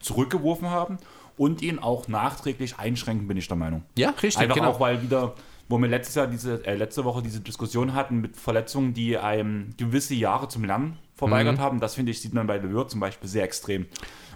[0.00, 0.98] zurückgeworfen haben
[1.36, 3.82] und ihn auch nachträglich einschränken, bin ich der Meinung.
[3.96, 4.38] Ja, richtig.
[4.38, 4.70] Einfach genau.
[4.70, 5.34] auch, weil wieder
[5.70, 9.70] wo wir letztes Jahr diese, äh, letzte Woche diese Diskussion hatten mit Verletzungen, die einem
[9.76, 11.60] gewisse Jahre zum Lernen verweigert mhm.
[11.60, 11.80] haben.
[11.80, 13.86] Das finde ich, sieht man bei Leveur zum Beispiel sehr extrem.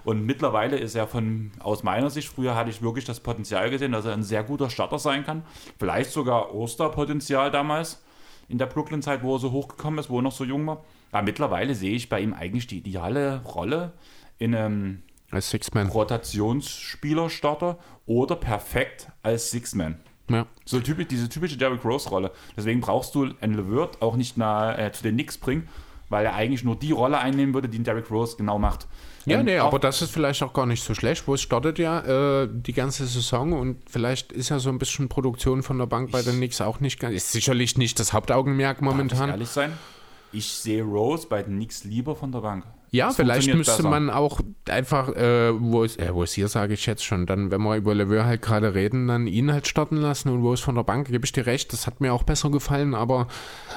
[0.05, 3.93] Und mittlerweile ist er von, aus meiner Sicht, früher hatte ich wirklich das Potenzial gesehen,
[3.93, 5.43] dass er ein sehr guter Starter sein kann.
[5.79, 8.03] Vielleicht sogar Osterpotenzial damals
[8.49, 10.85] in der Brooklyn-Zeit, wo er so hochgekommen ist, wo er noch so jung war.
[11.11, 13.93] Aber mittlerweile sehe ich bei ihm eigentlich die ideale Rolle
[14.39, 15.03] in einem.
[15.89, 19.99] Rotationsspieler-Starter oder perfekt als Six-Man.
[20.31, 20.47] Ja.
[20.65, 22.31] So typisch, diese typische Derrick Rose-Rolle.
[22.57, 25.69] Deswegen brauchst du einen LeVert auch nicht nah, äh, zu den Knicks bringen,
[26.09, 28.87] weil er eigentlich nur die Rolle einnehmen würde, die Derrick Rose genau macht.
[29.27, 31.27] Ja, ähm, nee, aber das ist vielleicht auch gar nicht so schlecht.
[31.27, 35.09] Wo es startet ja äh, die ganze Saison und vielleicht ist ja so ein bisschen
[35.09, 37.15] Produktion von der Bank bei den Knicks auch nicht ganz.
[37.15, 39.19] Ist sicherlich nicht das Hauptaugenmerk momentan.
[39.19, 39.73] Darf ich ehrlich sein?
[40.33, 42.65] Ich sehe Rose bei den Knicks lieber von der Bank.
[42.95, 43.89] Ja, das vielleicht müsste besser.
[43.89, 47.51] man auch einfach, äh, wo es, äh, wo es hier sage ich jetzt schon, dann,
[47.51, 50.61] wenn wir über Leveur halt gerade reden, dann ihn halt starten lassen und wo es
[50.61, 53.27] von der Bank, gebe ich dir recht, das hat mir auch besser gefallen, aber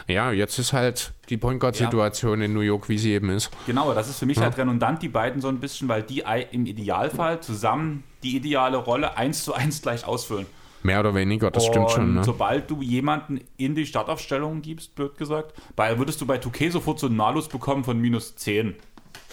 [0.07, 2.45] ja, jetzt ist halt die Point Guard-Situation ja.
[2.45, 3.49] in New York, wie sie eben ist.
[3.65, 4.43] Genau, das ist für mich ja.
[4.43, 9.17] halt redundant, die beiden so ein bisschen, weil die im Idealfall zusammen die ideale Rolle
[9.17, 10.45] eins zu eins gleich ausfüllen.
[10.83, 12.13] Mehr oder weniger, das und stimmt schon.
[12.13, 12.23] Ne?
[12.23, 16.99] Sobald du jemanden in die Startaufstellung gibst, blöd gesagt, weil würdest du bei 2K sofort
[16.99, 18.75] so einen Malus bekommen von minus 10.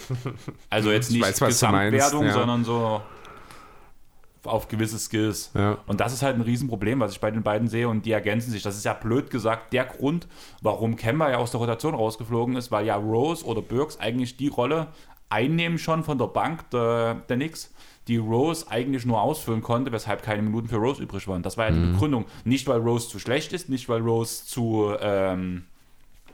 [0.70, 2.32] Also jetzt nicht weiß, Gesamtwertung, ja.
[2.32, 3.00] sondern so
[4.44, 5.50] auf gewisse Skills.
[5.54, 5.78] Ja.
[5.86, 8.50] Und das ist halt ein Riesenproblem, was ich bei den beiden sehe und die ergänzen
[8.50, 8.62] sich.
[8.62, 10.26] Das ist ja blöd gesagt der Grund,
[10.60, 14.48] warum Kemba ja aus der Rotation rausgeflogen ist, weil ja Rose oder Burks eigentlich die
[14.48, 14.88] Rolle
[15.30, 17.72] einnehmen schon von der Bank der, der Knicks,
[18.06, 21.42] die Rose eigentlich nur ausfüllen konnte, weshalb keine Minuten für Rose übrig waren.
[21.42, 21.92] Das war ja die mhm.
[21.92, 22.26] Begründung.
[22.44, 25.64] Nicht, weil Rose zu schlecht ist, nicht, weil Rose zu ähm,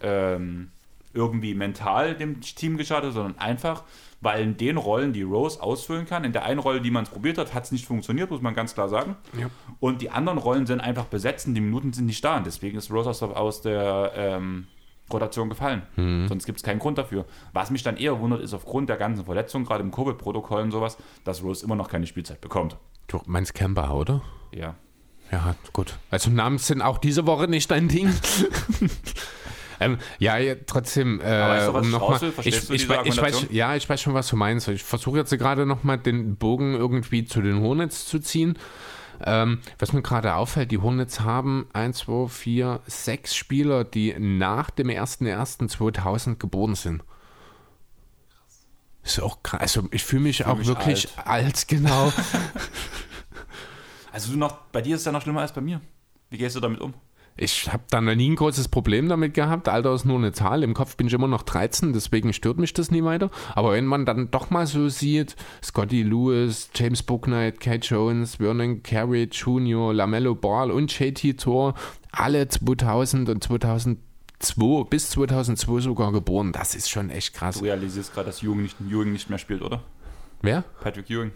[0.02, 0.70] ähm,
[1.12, 3.84] irgendwie mental dem Team geschadet, sondern einfach,
[4.20, 7.10] weil in den Rollen, die Rose ausfüllen kann, in der einen Rolle, die man es
[7.10, 9.16] probiert hat, hat es nicht funktioniert, muss man ganz klar sagen.
[9.38, 9.50] Ja.
[9.80, 12.36] Und die anderen Rollen sind einfach besetzt und die Minuten sind nicht da.
[12.36, 14.66] Und deswegen ist Rose aus der, aus der ähm,
[15.12, 15.82] Rotation gefallen.
[15.96, 16.28] Mhm.
[16.28, 17.24] Sonst gibt es keinen Grund dafür.
[17.52, 20.96] Was mich dann eher wundert, ist aufgrund der ganzen Verletzungen, gerade im Covid-Protokoll und sowas,
[21.24, 22.76] dass Rose immer noch keine Spielzeit bekommt.
[23.08, 24.22] Du meinst Camper, oder?
[24.52, 24.76] Ja.
[25.32, 25.98] Ja, gut.
[26.10, 28.12] Also Namen sind auch diese Woche nicht dein Ding.
[29.80, 32.20] Ähm, ja, ja, trotzdem, äh, um nochmal.
[32.42, 34.68] Ich, ich, ich, weiß, ja, ich weiß schon, was du meinst.
[34.68, 38.58] Ich versuche jetzt gerade nochmal den Bogen irgendwie zu den Hornets zu ziehen.
[39.22, 44.70] Ähm, was mir gerade auffällt, die Hornets haben 1, 2, 4, 6 Spieler, die nach
[44.70, 47.02] dem 01.01.2000 geboren sind.
[49.02, 49.60] Ist auch krass.
[49.60, 52.12] Also ich fühle mich fühl auch mich wirklich alt, alt genau.
[54.12, 55.80] also du noch, bei dir ist es ja noch schlimmer als bei mir.
[56.28, 56.94] Wie gehst du damit um?
[57.42, 59.66] Ich habe da noch nie ein großes Problem damit gehabt.
[59.66, 60.62] Alter ist nur eine Zahl.
[60.62, 63.30] Im Kopf bin ich immer noch 13, deswegen stört mich das nie weiter.
[63.54, 68.82] Aber wenn man dann doch mal so sieht, Scotty Lewis, James Booknight, Kate Jones, Vernon
[68.82, 71.72] Carey Jr., Lamello Ball und JT Thor,
[72.12, 73.98] alle 2000 und 2000
[74.40, 76.52] 2002, bis 2002 sogar geboren.
[76.52, 77.58] Das ist schon echt krass.
[77.58, 79.82] Du realisierst gerade, dass Jürgen nicht, Jürgen nicht mehr spielt, oder?
[80.42, 80.62] Wer?
[80.80, 81.32] Patrick Jürgen.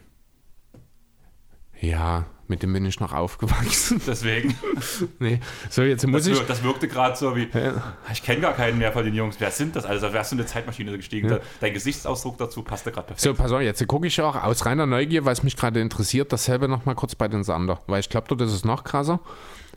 [1.81, 4.01] Ja, mit dem bin ich noch aufgewachsen.
[4.07, 4.55] Deswegen.
[5.19, 5.41] nee.
[5.71, 6.39] So, jetzt muss Das, ich.
[6.41, 7.95] wir, das wirkte gerade so wie, Ja.
[8.13, 9.37] ich kenne gar keinen mehr von den Jungs.
[9.39, 9.85] Wer sind das?
[9.85, 11.29] Also wärst du in eine Zeitmaschine gestiegen.
[11.31, 11.39] Ja.
[11.61, 13.21] Dein Gesichtsausdruck dazu passte gerade perfekt.
[13.23, 16.69] So, pass auf, jetzt gucke ich auch aus reiner Neugier, was mich gerade interessiert, dasselbe
[16.69, 17.81] nochmal kurz bei den Sander.
[17.87, 19.21] Weil ich glaube, das ist noch krasser.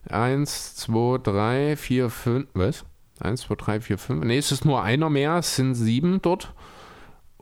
[0.10, 2.48] Eins, zwei, drei, vier, fünf.
[2.54, 2.86] Was?
[3.20, 4.24] Eins, zwei, drei, vier, fünf.
[4.24, 6.54] Nee, es ist nur einer mehr, es sind sieben dort.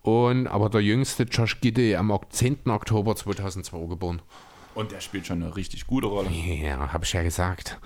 [0.02, 2.70] Und, aber der jüngste, Josh Gidde, am Ok- 10.
[2.70, 4.22] Oktober 2002 geboren.
[4.76, 6.30] Und der spielt schon eine richtig gute Rolle.
[6.30, 7.80] Ja, habe ich ja gesagt.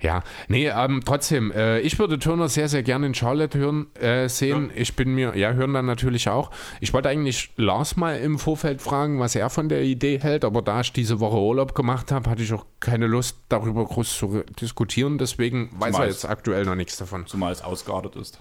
[0.00, 4.28] Ja, nee, ähm, trotzdem, äh, ich würde Turner sehr, sehr gerne in Charlotte hören, äh,
[4.28, 4.72] sehen.
[4.74, 6.50] Ich bin mir, ja, hören dann natürlich auch.
[6.80, 10.60] Ich wollte eigentlich Lars mal im Vorfeld fragen, was er von der Idee hält, aber
[10.60, 14.26] da ich diese Woche Urlaub gemacht habe, hatte ich auch keine Lust, darüber groß zu
[14.26, 15.18] re- diskutieren.
[15.18, 18.40] Deswegen weiß er Zumal jetzt aktuell noch nichts davon, Zumal es ausgeartet ist.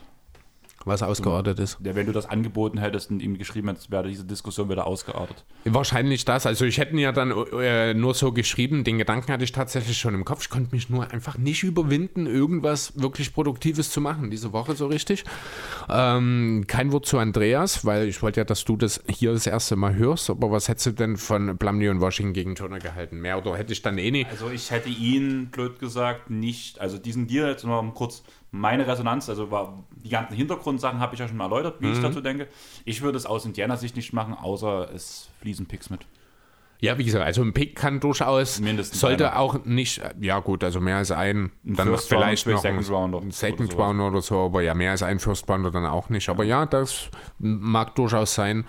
[0.86, 1.78] Was ausgeordnet ist.
[1.84, 5.46] Ja, wenn du das angeboten hättest und ihm geschrieben hättest, wäre diese Diskussion wieder ausgeartet.
[5.66, 6.46] Wahrscheinlich das.
[6.46, 9.98] Also ich hätte ihn ja dann äh, nur so geschrieben, den Gedanken hatte ich tatsächlich
[9.98, 10.42] schon im Kopf.
[10.44, 14.88] Ich konnte mich nur einfach nicht überwinden, irgendwas wirklich Produktives zu machen diese Woche so
[14.88, 15.24] richtig.
[15.90, 19.76] Ähm, kein Wort zu Andreas, weil ich wollte ja, dass du das hier das erste
[19.76, 20.30] Mal hörst.
[20.30, 23.20] Aber was hättest du denn von Plumlee und Washington gegen Turner gehalten?
[23.20, 24.30] Mehr oder hätte ich dann eh nicht?
[24.30, 28.86] Also ich hätte ihn, blöd gesagt, nicht, also diesen Deal jetzt noch mal kurz meine
[28.86, 32.22] Resonanz, also war, die ganzen Hintergrundsachen habe ich ja schon mal erläutert, wie ich dazu
[32.22, 32.47] denke.
[32.86, 36.06] Ich würde es aus Indianer-Sicht nicht machen, außer es fließen Picks mit.
[36.82, 39.39] Ja, wie gesagt, also ein Pick kann durchaus, Mindestens sollte einer.
[39.39, 42.82] auch nicht, ja gut, also mehr als ein, Ein dann First vielleicht Round, noch ein
[42.82, 43.84] Second Rounder ein Second oder.
[43.84, 46.28] Rounder oder so, aber ja, mehr als ein First Rounder dann auch nicht.
[46.28, 48.66] Aber ja, das mag durchaus sein.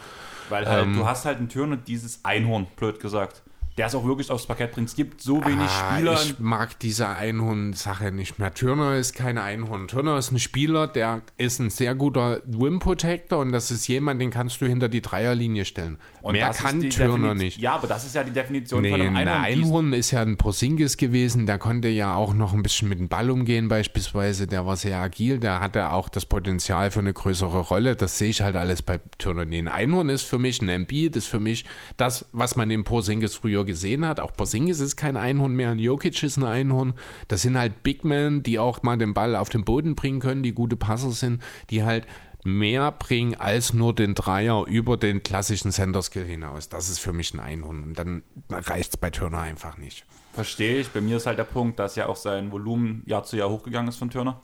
[0.50, 0.92] Weil halt, Ähm.
[0.94, 3.42] du hast halt einen Turner, dieses Einhorn, blöd gesagt,
[3.78, 4.88] der es auch wirklich aufs Parkett bringt.
[4.88, 6.12] Es gibt so wenig Ah, Spieler.
[6.14, 8.52] ich mag diese Einhorn-Sache nicht mehr.
[8.54, 9.88] Turner ist kein Einhorn.
[9.88, 14.20] Turner ist ein Spieler, der ist ein sehr guter Rim Protector und das ist jemand,
[14.20, 15.98] den kannst du hinter die Dreierlinie stellen.
[16.20, 17.58] Und Mehr das kann Turner Definition- nicht.
[17.58, 19.44] Ja, aber das ist ja die Definition Nee, von einem ein Einhorn.
[19.44, 23.08] Einhorn ist ja ein Porzingis gewesen, der konnte ja auch noch ein bisschen mit dem
[23.08, 27.58] Ball umgehen beispielsweise, der war sehr agil, der hatte auch das Potenzial für eine größere
[27.60, 29.44] Rolle, das sehe ich halt alles bei Turner.
[29.44, 31.64] Nee, ein Einhorn ist für mich ein Embiid, ist für mich
[31.96, 36.22] das, was man in Porzingis früher gesehen hat, auch Porzingis ist kein Einhorn mehr, Jokic
[36.22, 36.94] ist ein Einhorn,
[37.28, 40.42] das sind halt Big Men, die auch mal den Ball auf den Boden bringen können,
[40.42, 42.06] die gute Passer sind, die halt
[42.44, 46.68] mehr bringen als nur den Dreier über den klassischen Center-Skill hinaus.
[46.68, 47.82] Das ist für mich ein Einhorn.
[47.82, 50.04] Und dann reicht es bei Turner einfach nicht.
[50.32, 50.88] Verstehe ich.
[50.90, 53.88] Bei mir ist halt der Punkt, dass ja auch sein Volumen Jahr zu Jahr hochgegangen
[53.88, 54.40] ist von Turner.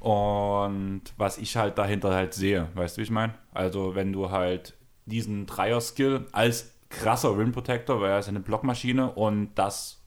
[0.00, 3.34] Und was ich halt dahinter halt sehe, weißt du, wie ich meine?
[3.52, 4.74] Also, wenn du halt
[5.06, 10.02] diesen Dreier-Skill als krasser Rim Protector, weil er ist eine Blockmaschine und das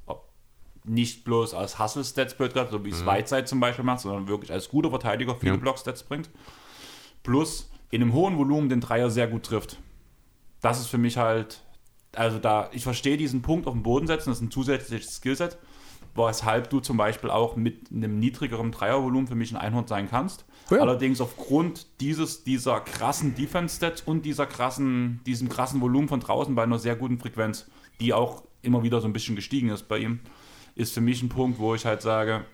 [0.83, 4.51] nicht bloß als Hustle-Stats blöd gesagt, so wie es Whiteside zum Beispiel macht, sondern wirklich
[4.51, 5.57] als guter Verteidiger viele Ja.
[5.59, 6.29] Block-Stats bringt.
[7.23, 9.77] Plus in einem hohen Volumen den Dreier sehr gut trifft.
[10.61, 11.61] Das ist für mich halt,
[12.15, 15.57] also da, ich verstehe diesen Punkt auf den Boden setzen, das ist ein zusätzliches Skillset,
[16.15, 20.45] weshalb du zum Beispiel auch mit einem niedrigeren Dreiervolumen für mich ein Einhorn sein kannst.
[20.71, 20.81] Ja.
[20.81, 26.63] Allerdings aufgrund dieses, dieser krassen Defense-Stats und dieser krassen, diesem krassen Volumen von draußen bei
[26.63, 27.67] einer sehr guten Frequenz,
[27.99, 30.19] die auch immer wieder so ein bisschen gestiegen ist bei ihm,
[30.75, 32.45] ist für mich ein Punkt, wo ich halt sage,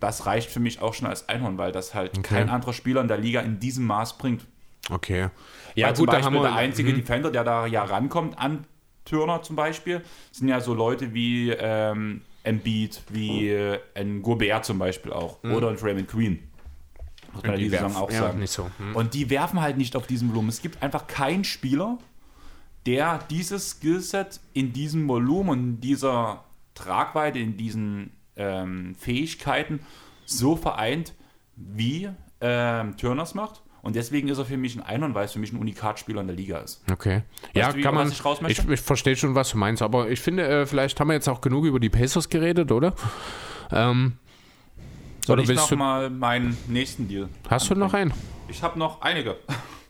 [0.00, 2.34] das reicht für mich auch schon als Einhorn, weil das halt Okay.
[2.36, 4.46] kein anderer Spieler in der Liga in diesem Maß bringt.
[4.90, 5.28] Okay.
[5.74, 6.96] Ja, zum Beispiel der wir- einzige Mhm.
[6.96, 8.64] Defender, der da ja rankommt an
[9.04, 14.78] Turner zum Beispiel, sind ja so Leute wie ähm, Embiid, wie äh, ein Gobert zum
[14.78, 15.42] Beispiel auch.
[15.44, 16.47] Oder ein Raymond Queen.
[17.32, 18.46] Muss man die Saison auch ja, sagen.
[18.46, 18.70] so.
[18.78, 18.96] Hm.
[18.96, 20.48] Und die werfen halt nicht auf diesem Volumen.
[20.48, 21.98] Es gibt einfach keinen Spieler,
[22.86, 29.80] der dieses Skillset in diesem Volumen und in dieser Tragweite, in diesen ähm, Fähigkeiten
[30.24, 31.14] so vereint,
[31.56, 32.08] wie
[32.40, 33.62] ähm, Turners macht.
[33.82, 36.26] Und deswegen ist er für mich ein Einhorn, weil es für mich ein Unikatspieler in
[36.26, 36.82] der Liga ist.
[36.90, 37.22] Okay.
[37.54, 38.10] ja, du, kann man.
[38.10, 41.14] ich Ich, ich, verstehe schon, was du meinst, aber ich finde, äh, vielleicht haben wir
[41.14, 42.94] jetzt auch genug über die Pacers geredet, oder?
[43.70, 44.14] Ähm,
[45.28, 47.28] Soll oder ich noch mal meinen nächsten Deal?
[47.48, 48.12] hast du noch einen?
[48.48, 49.36] Ich habe noch einige.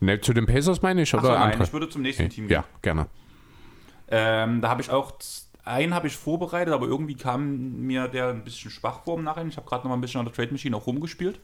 [0.00, 1.62] Ne, zu den Pacers meine ich, Ach oder so, nein, andere?
[1.64, 2.54] ich würde zum nächsten Team gehen.
[2.54, 3.06] ja, gerne.
[4.08, 5.12] Ähm, da habe ich auch
[5.64, 9.48] einen habe ich vorbereitet, aber irgendwie kam mir der ein bisschen schwach vor im Nachhinein.
[9.48, 11.40] Ich habe gerade noch mal ein bisschen an der Trade Machine auch rumgespielt.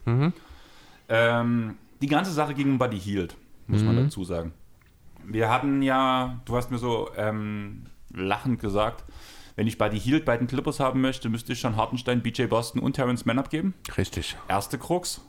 [1.09, 3.37] Ähm, die ganze Sache ging um Buddy Hield,
[3.67, 4.53] muss man dazu sagen.
[5.25, 9.05] Wir hatten ja, du hast mir so ähm, lachend gesagt,
[9.57, 12.81] wenn ich Buddy Hield bei den Clippers haben möchte, müsste ich schon Hartenstein, BJ Boston
[12.81, 13.75] und Terrence Mann abgeben.
[13.97, 14.37] Richtig.
[14.49, 15.21] Erste Krux,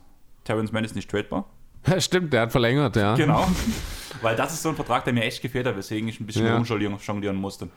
[0.44, 1.50] Terrence Mann ist nicht tradebar.
[1.86, 3.16] Ja, stimmt, der hat verlängert, ja.
[3.16, 3.48] Genau.
[4.22, 6.46] Weil das ist so ein Vertrag, der mir echt gefehlt hat, weswegen ich ein bisschen
[6.46, 6.56] Ja.
[6.56, 7.70] rumjonglieren jonglieren musste.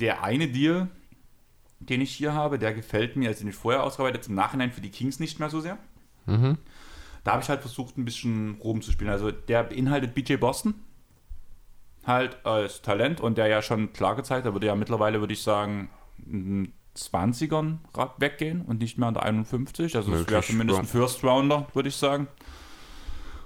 [0.00, 0.88] Der eine Deal
[1.80, 4.80] den ich hier habe, der gefällt mir, als den ich vorher ausgearbeitet im Nachhinein für
[4.80, 5.78] die Kings nicht mehr so sehr.
[6.26, 6.58] Mhm.
[7.24, 9.12] Da habe ich halt versucht, ein bisschen rumzuspielen.
[9.12, 10.74] Also der beinhaltet BJ Boston
[12.06, 15.42] halt als Talent und der ja schon klar gezeigt hat, würde ja mittlerweile, würde ich
[15.42, 15.90] sagen,
[16.24, 19.96] in den 20ern grad weggehen und nicht mehr an der 51.
[19.96, 22.28] Also es wäre zumindest ein First Rounder, würde ich sagen.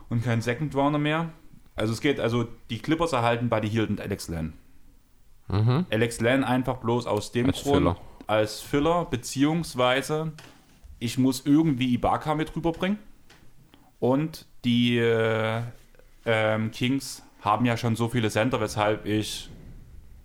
[0.08, 1.30] Und kein Second Rounder mehr.
[1.76, 4.52] Also es geht, also die Clippers erhalten Buddy Hield und Alex Len.
[5.48, 5.86] Mhm.
[5.90, 7.96] Alex Len einfach bloß aus dem Als Grund Filler.
[8.26, 10.32] als Filler, beziehungsweise
[10.98, 12.98] ich muss irgendwie Ibaka mit rüberbringen.
[13.98, 15.62] Und die äh,
[16.24, 19.50] ähm, Kings haben ja schon so viele Center, weshalb ich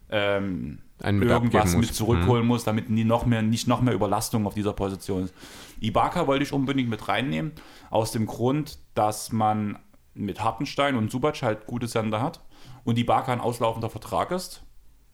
[0.10, 4.74] ähm, irgendwas mit zurückholen muss, damit nie noch mehr, nicht noch mehr Überlastung auf dieser
[4.74, 5.34] Position ist.
[5.80, 7.52] Ibaka wollte ich unbedingt mit reinnehmen,
[7.90, 9.78] aus dem Grund, dass man
[10.14, 12.42] mit Hartenstein und Subac halt gute Sender hat
[12.84, 14.64] und Ibaka ein auslaufender Vertrag ist,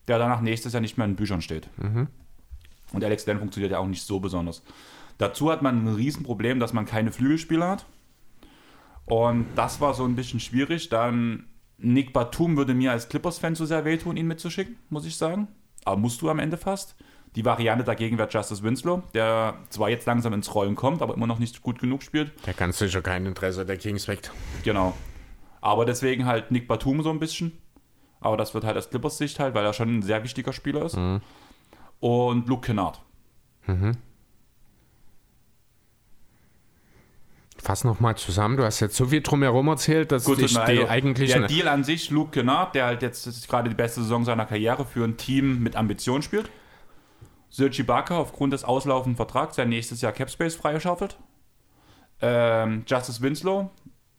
[0.08, 1.70] der danach nächstes Jahr nicht mehr in Büchern steht.
[2.94, 4.64] Und Alex Len funktioniert ja auch nicht so besonders.
[5.18, 7.86] Dazu hat man ein Riesenproblem, dass man keine Flügelspieler hat.
[9.06, 10.90] Und das war so ein bisschen schwierig.
[10.90, 11.48] Dann
[11.82, 15.48] Nick Batum würde mir als Clippers-Fan zu sehr wehtun, ihn mitzuschicken, muss ich sagen.
[15.84, 16.96] Aber musst du am Ende fast.
[17.36, 21.28] Die Variante dagegen wäre Justice Winslow, der zwar jetzt langsam ins Rollen kommt, aber immer
[21.28, 22.34] noch nicht gut genug spielt.
[22.46, 24.32] Der kann sicher kein Interesse der Kings weckt.
[24.64, 24.94] Genau.
[25.62, 27.54] Aber deswegen halt Nick Batum so ein bisschen.
[28.20, 30.86] Aber das wird halt aus Clippers Sicht halt, weil er schon ein sehr wichtiger Spieler
[30.86, 30.98] ist.
[32.00, 33.02] Und Luke Kennard.
[37.62, 40.90] Fass nochmal zusammen, du hast jetzt so viel drumherum erzählt, dass Gut, ich die leid.
[40.90, 41.42] eigentlichen...
[41.42, 44.84] der Deal an sich, Luke Kennard, der halt jetzt gerade die beste Saison seiner Karriere
[44.84, 46.50] für ein Team mit Ambition spielt.
[47.52, 51.18] Serge Ibaka aufgrund des auslaufenden Vertrags, der nächstes Jahr Capspace freigeschaufelt.
[52.22, 53.70] Ähm, Justice Winslow,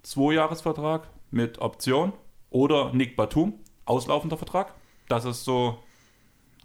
[0.03, 2.12] Zwei-Jahres-Vertrag mit Option.
[2.51, 3.55] Oder Nick Batum,
[3.86, 4.74] auslaufender Vertrag.
[5.09, 5.78] Das ist so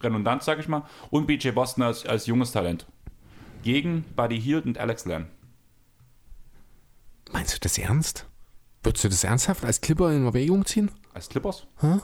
[0.03, 0.83] redundant, sag ich mal.
[1.09, 2.85] Und BJ Boston als, als junges Talent.
[3.63, 5.27] Gegen Buddy Hield und Alex Len.
[7.31, 8.25] Meinst du das ernst?
[8.83, 10.91] Würdest du das ernsthaft als Clipper in Erwägung ziehen?
[11.13, 11.67] Als Clippers?
[11.81, 11.99] Hä?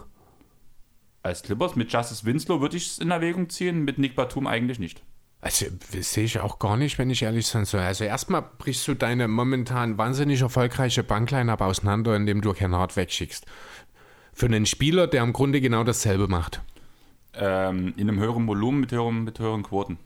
[1.22, 4.80] Als Clippers mit Justice Winslow würde ich es in Erwägung ziehen, mit Nick Batum eigentlich
[4.80, 5.02] nicht.
[5.40, 7.82] Also, das sehe ich auch gar nicht, wenn ich ehrlich sein soll.
[7.82, 13.46] Also, erstmal brichst du deine momentan wahnsinnig erfolgreiche Bankline-Up auseinander, indem du Kennard wegschickst.
[14.34, 16.62] Für einen Spieler, der im Grunde genau dasselbe macht.
[17.34, 19.98] Ähm, in einem höheren Volumen mit höheren, mit höheren Quoten.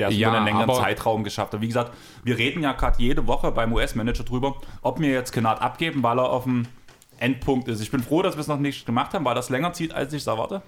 [0.00, 1.60] Der es Ja, über einen längeren Zeitraum geschafft hat.
[1.60, 1.92] Wie gesagt,
[2.24, 6.18] wir reden ja gerade jede Woche beim US-Manager drüber, ob wir jetzt Kennard abgeben, weil
[6.18, 6.66] er auf dem
[7.18, 7.80] Endpunkt ist.
[7.80, 10.12] Ich bin froh, dass wir es noch nicht gemacht haben, weil das länger zieht, als
[10.12, 10.62] ich es erwarte.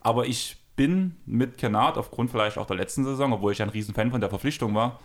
[0.00, 4.10] Aber ich bin mit Kennard, aufgrund vielleicht auch der letzten Saison, obwohl ich ein Riesenfan
[4.10, 5.00] von der Verpflichtung war,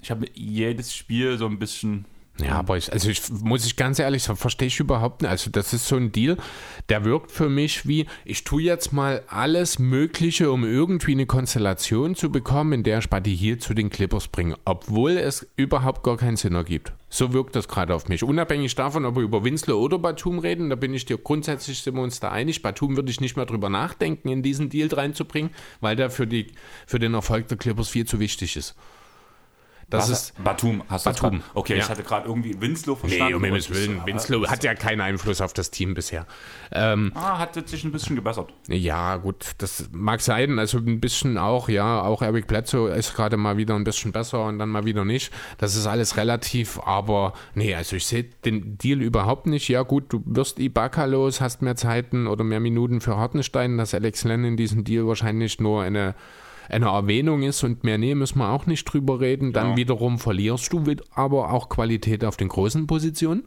[0.00, 2.06] ich habe jedes Spiel so ein bisschen
[2.42, 5.30] Ja, aber ich, also ich muss ich ganz ehrlich sagen, verstehe ich überhaupt nicht.
[5.30, 6.36] Also das ist so ein Deal,
[6.88, 12.14] der wirkt für mich wie, ich tue jetzt mal alles Mögliche, um irgendwie eine Konstellation
[12.14, 16.16] zu bekommen, in der ich Buddy hier zu den Clippers bringe, obwohl es überhaupt gar
[16.16, 16.92] keinen Sinn ergibt.
[17.08, 18.22] So wirkt das gerade auf mich.
[18.22, 21.96] Unabhängig davon, ob wir über Winslow oder Batum reden, da bin ich dir grundsätzlich sind
[21.96, 22.62] wir uns da einig.
[22.62, 26.46] Batum würde ich nicht mehr drüber nachdenken, in diesen Deal reinzubringen, weil der für, die,
[26.86, 28.76] für den Erfolg der Clippers viel zu wichtig ist.
[29.90, 30.22] Das Was?
[30.30, 30.82] ist Batum.
[30.88, 31.42] Hast du Batum.
[31.54, 31.80] Okay, Ja.
[31.84, 33.26] ich hatte gerade irgendwie Winslow verstanden.
[33.28, 34.00] Nee, um Himmels Willen.
[34.06, 36.26] Winslow hat ja keinen Einfluss auf das Team bisher.
[36.72, 38.52] Ähm, Ah, hat sich ein bisschen gebessert.
[38.68, 40.58] ja, gut, das mag sein.
[40.58, 44.44] Also ein bisschen auch, ja, auch Eric Bledsoe ist gerade mal wieder ein bisschen besser
[44.44, 45.32] und dann mal wieder nicht.
[45.58, 49.68] Das ist alles relativ, aber nee, also ich sehe den Deal überhaupt nicht.
[49.68, 53.92] Ja, gut, du wirst Ibaka los, hast mehr Zeiten oder mehr Minuten für Hartenstein, dass
[53.94, 56.14] Alex Len in diesem Deal wahrscheinlich nur eine
[56.70, 59.52] eine Erwähnung ist und mehr nee, müssen wir auch nicht drüber reden.
[59.52, 59.76] Dann Ja.
[59.76, 63.44] wiederum verlierst du aber auch Qualität auf den großen Positionen.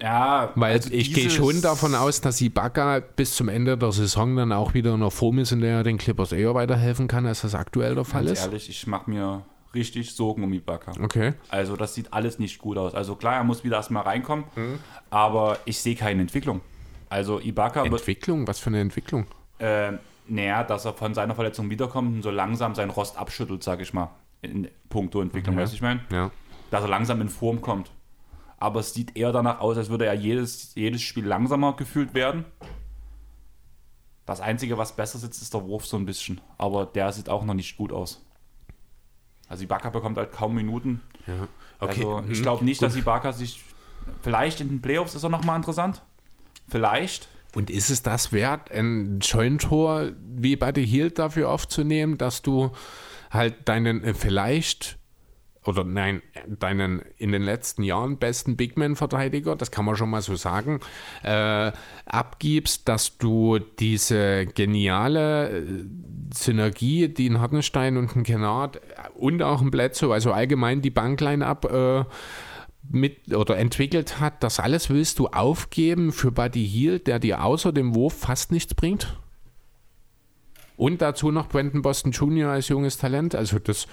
[0.00, 4.36] Ja, Weil also ich gehe schon davon aus, dass Ibaka bis zum Ende der Saison
[4.36, 7.24] dann auch wieder in einer Form ist, in der er den Clippers eher weiterhelfen kann,
[7.24, 8.44] als das aktuell der Fall Ganz ist.
[8.44, 9.42] ehrlich, ich mache mir
[9.74, 10.92] richtig Sorgen um Ibaka.
[11.02, 11.32] Okay.
[11.48, 12.94] Also das sieht alles nicht gut aus.
[12.94, 14.78] Also klar, er muss wieder erstmal reinkommen, Mhm.
[15.08, 16.60] aber ich sehe keine Entwicklung.
[17.08, 18.46] Also Ibaka Entwicklung?
[18.46, 19.26] Was für eine Entwicklung?
[19.58, 19.92] äh,
[20.28, 23.92] naja, dass er von seiner Verletzung wiederkommt und so langsam seinen Rost abschüttelt, sage ich
[23.94, 24.10] mal,
[24.42, 25.60] in puncto Entwicklung, Mhm.
[25.60, 26.00] weißt du, ich meine?
[26.10, 26.30] Ja.
[26.70, 27.90] Dass er langsam in Form kommt.
[28.58, 32.44] Aber es sieht eher danach aus, als würde er jedes, jedes Spiel langsamer gefühlt werden.
[34.24, 36.40] Das Einzige, was besser sitzt, ist der Wurf so ein bisschen.
[36.58, 38.24] Aber der sieht auch noch nicht gut aus.
[39.48, 41.02] Also Ibaka bekommt halt kaum Minuten.
[41.26, 41.46] ja.
[41.78, 42.04] Okay.
[42.04, 42.42] Also ich mhm.
[42.42, 42.88] glaube nicht, Gut.
[42.88, 43.62] dass Ibaka sich.
[44.22, 46.02] Vielleicht in den Playoffs ist er nochmal interessant.
[46.68, 47.28] Vielleicht.
[47.56, 52.70] Und ist es das wert, ein Scheuntor wie bei The Hield dafür aufzunehmen, dass du
[53.30, 54.98] halt deinen äh, vielleicht
[55.64, 60.20] oder nein, deinen in den letzten Jahren besten Big Man-Verteidiger, das kann man schon mal
[60.20, 60.80] so sagen,
[61.22, 61.72] äh,
[62.04, 65.62] abgibst, dass du diese geniale äh,
[66.34, 68.82] Synergie, die ein Hartenstein und ein Kennard
[69.14, 72.04] und auch ein Bledsoe, also allgemein die Bankline ab, äh,
[72.90, 77.72] mit oder entwickelt hat, das alles willst du aufgeben für Buddy Hield, der dir außer
[77.72, 79.18] dem Wurf fast nichts bringt?
[80.76, 82.50] Und dazu noch Brandon Boston Jr.
[82.50, 83.34] als junges Talent.
[83.34, 83.86] Also das,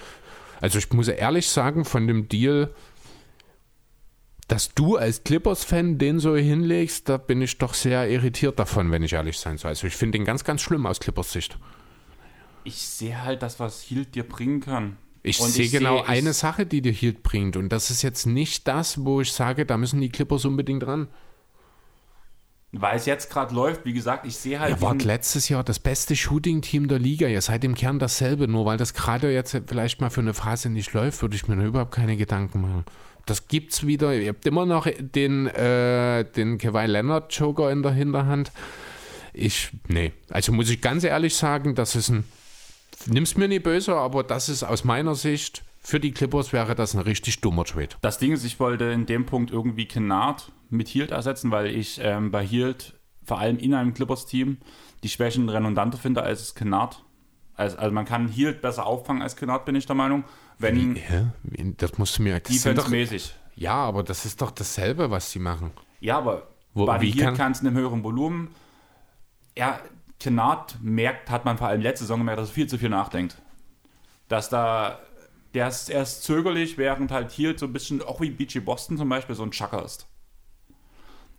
[0.60, 2.74] also ich muss ehrlich sagen, von dem Deal,
[4.48, 9.02] dass du als Clippers-Fan den so hinlegst, da bin ich doch sehr irritiert davon, wenn
[9.02, 9.70] ich ehrlich sein soll.
[9.70, 11.58] Also ich finde den ganz, ganz schlimm aus Clippers Sicht.
[12.64, 14.98] Ich sehe halt das, was Hield dir bringen kann.
[15.26, 17.56] Ich sehe genau seh, eine Sache, die dir Hield bringt.
[17.56, 21.08] Und das ist jetzt nicht das, wo ich sage, da müssen die Clippers unbedingt ran.
[22.72, 24.76] Weil es jetzt gerade läuft, wie gesagt, ich sehe halt.
[24.76, 27.26] Ihr wart letztes Jahr das beste Shooting-Team der Liga.
[27.26, 28.48] Ihr seid im Kern dasselbe.
[28.48, 31.54] Nur weil das gerade jetzt vielleicht mal für eine Phase nicht läuft, würde ich mir
[31.64, 32.84] überhaupt keine Gedanken machen.
[33.24, 34.14] Das gibt's wieder.
[34.14, 38.52] Ihr habt immer noch den, äh, den Kawhi Leonard Joker in der Hinterhand.
[39.32, 40.12] Ich, nee.
[40.28, 42.24] Also muss ich ganz ehrlich sagen, das ist ein
[43.06, 46.94] nimm's mir nicht böse, aber das ist aus meiner Sicht, für die Clippers wäre das
[46.94, 47.90] ein richtig dummer Trade.
[48.00, 52.00] Das Ding ist, ich wollte in dem Punkt irgendwie Kennard mit Hield ersetzen, weil ich
[52.02, 52.94] ähm, bei Hield
[53.24, 54.58] vor allem in einem Clippers-Team
[55.02, 57.04] die Schwächen redundanter finde als Kennard.
[57.54, 60.24] Also, also man kann Hield besser auffangen als Kennard, bin ich der Meinung.
[60.58, 61.32] Wenn ja,
[61.76, 62.62] das musst du mir erklären.
[62.62, 63.34] Defense-mäßig.
[63.56, 65.70] Ja, aber das ist doch dasselbe, was sie machen.
[66.00, 68.50] Ja, aber Wo, bei Hield kann es in einem höheren Volumen.
[69.56, 69.78] Ja,
[70.24, 73.40] Tenat merkt, hat man vor allem letzte Saison gemerkt, dass er viel zu viel nachdenkt.
[74.28, 74.98] Dass da,
[75.52, 79.08] der ist erst zögerlich, während halt hier so ein bisschen, auch wie BG Boston zum
[79.08, 80.08] Beispiel, so ein Chucker ist.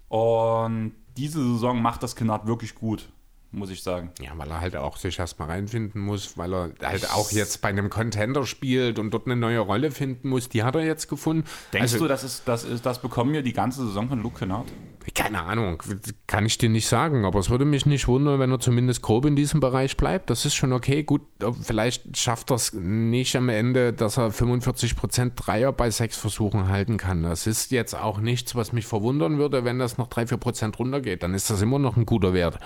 [0.08, 3.10] Und diese Saison macht das Kennard wirklich gut
[3.56, 4.12] muss ich sagen.
[4.22, 7.70] Ja, weil er halt auch sich erstmal reinfinden muss, weil er halt auch jetzt bei
[7.70, 10.50] einem Contender spielt und dort eine neue Rolle finden muss.
[10.50, 11.46] Die hat er jetzt gefunden.
[11.74, 14.40] Denkst also, du, das, ist, das, ist, das bekommen wir die ganze Saison von Luke
[14.40, 14.68] Kennard?
[15.14, 15.82] Keine Ahnung,
[16.26, 19.26] kann ich dir nicht sagen, aber es würde mich nicht wundern, wenn er zumindest grob
[19.26, 20.32] in diesem Bereich bleibt.
[20.32, 21.04] Das ist schon okay.
[21.04, 21.22] Gut,
[21.62, 26.98] vielleicht schafft er es nicht am Ende, dass er 45% Dreier bei sechs Versuchen halten
[26.98, 27.22] kann.
[27.22, 31.22] Das ist jetzt auch nichts, was mich verwundern würde, wenn das noch 3-4% runtergeht.
[31.22, 32.60] Dann ist das immer noch ein guter Wert.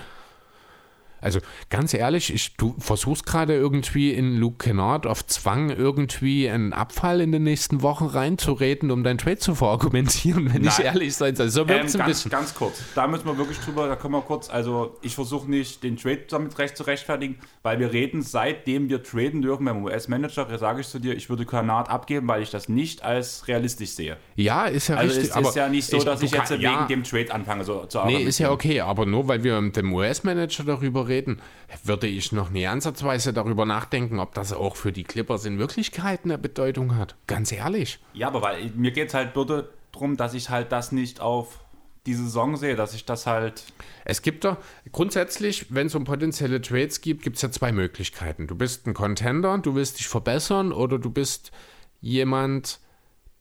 [1.20, 6.72] Also ganz ehrlich, ich, du versuchst gerade irgendwie in Luke Kennard auf Zwang irgendwie einen
[6.72, 10.72] Abfall in den nächsten Wochen reinzureden, um dein Trade zu verargumentieren, wenn Nein.
[10.78, 11.50] ich ehrlich sein soll.
[11.50, 12.30] So ähm, ganz, bisschen.
[12.30, 15.82] ganz kurz, da müssen wir wirklich drüber, da können wir kurz, also ich versuche nicht
[15.82, 20.58] den Trade damit recht zu rechtfertigen, weil wir reden, seitdem wir traden dürfen beim US-Manager,
[20.58, 24.16] sage ich zu dir, ich würde Kennard abgeben, weil ich das nicht als realistisch sehe.
[24.36, 25.34] Ja, ist ja also richtig.
[25.34, 27.32] Also es ist ja nicht so, ich, dass ich jetzt kann, wegen ja, dem Trade
[27.32, 28.18] anfange so, zu arbeiten.
[28.18, 31.42] Nee, ist ja okay, aber nur weil wir mit dem US-Manager darüber reden, reden,
[31.84, 36.20] würde ich noch nie ansatzweise darüber nachdenken, ob das auch für die Clippers in Wirklichkeit
[36.24, 37.16] eine Bedeutung hat.
[37.26, 37.98] Ganz ehrlich.
[38.14, 41.58] Ja, aber weil mir geht es halt bitte darum, dass ich halt das nicht auf
[42.06, 43.64] die Saison sehe, dass ich das halt.
[44.04, 44.56] Es gibt doch
[44.90, 48.46] grundsätzlich, wenn es um potenzielle Trades gibt, gibt es ja zwei Möglichkeiten.
[48.46, 51.52] Du bist ein Contender, du willst dich verbessern oder du bist
[52.00, 52.80] jemand,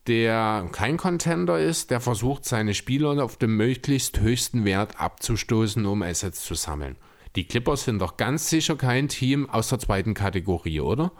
[0.07, 6.01] der kein Contender ist, der versucht, seine Spieler auf dem möglichst höchsten Wert abzustoßen, um
[6.01, 6.97] Assets zu sammeln.
[7.35, 11.11] Die Clippers sind doch ganz sicher kein Team aus der zweiten Kategorie, oder?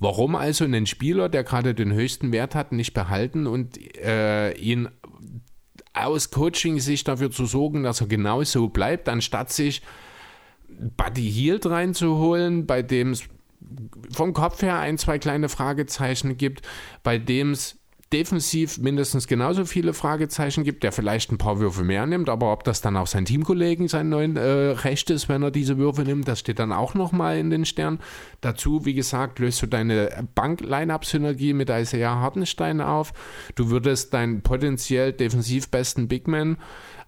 [0.00, 4.88] Warum also einen Spieler, der gerade den höchsten Wert hat, nicht behalten und äh, ihn
[5.92, 9.82] aus Coaching-Sicht dafür zu sorgen, dass er genau so bleibt, anstatt sich
[10.68, 13.24] Buddy Hield reinzuholen, bei dem es
[14.12, 16.66] vom Kopf her ein, zwei kleine Fragezeichen gibt,
[17.02, 17.78] bei dem es
[18.14, 22.62] defensiv mindestens genauso viele Fragezeichen gibt, der vielleicht ein paar Würfe mehr nimmt, aber ob
[22.62, 26.28] das dann auch sein Teamkollegen sein neuen äh, Recht ist, wenn er diese Würfe nimmt,
[26.28, 27.98] das steht dann auch nochmal in den Sternen.
[28.40, 33.12] Dazu, wie gesagt, löst du deine Bank-Line-Up-Synergie mit Isaiah Hartenstein auf.
[33.56, 36.58] Du würdest deinen potenziell defensiv besten Big Man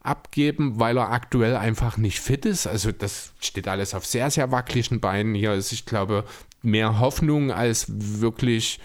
[0.03, 2.67] abgeben, weil er aktuell einfach nicht fit ist.
[2.67, 5.37] Also das steht alles auf sehr, sehr wackeligen Beinen.
[5.37, 6.25] Hier ist, ich glaube,
[6.63, 8.81] mehr Hoffnung als wirklich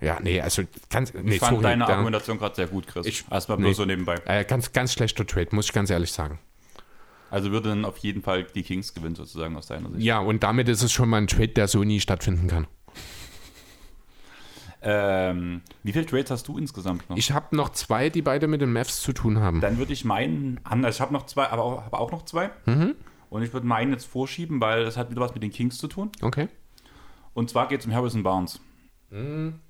[0.00, 1.12] ja, nee, also ganz.
[1.12, 3.06] Nee, ich fand sorry, deine Argumentation gerade sehr gut, Chris.
[3.06, 4.16] Ich, Erstmal nee, nur so nebenbei.
[4.24, 6.38] Äh, ganz, ganz schlechter Trade, muss ich ganz ehrlich sagen.
[7.30, 10.02] Also würde dann auf jeden Fall die Kings gewinnen, sozusagen aus deiner Sicht.
[10.02, 12.66] Ja, und damit ist es schon mal ein Trade, der so nie stattfinden kann.
[14.82, 17.18] Ähm, wie viele Trades hast du insgesamt noch?
[17.18, 19.60] Ich habe noch zwei, die beide mit den Mavs zu tun haben.
[19.60, 20.94] Dann würde ich meinen anders.
[20.94, 22.50] Ich habe noch zwei, aber auch, habe auch noch zwei.
[22.64, 22.94] Mhm.
[23.28, 25.86] Und ich würde meinen jetzt vorschieben, weil das hat wieder was mit den Kings zu
[25.86, 26.10] tun.
[26.22, 26.48] Okay.
[27.34, 28.58] Und zwar geht es um Harrison Barnes.
[29.10, 29.60] Mhm.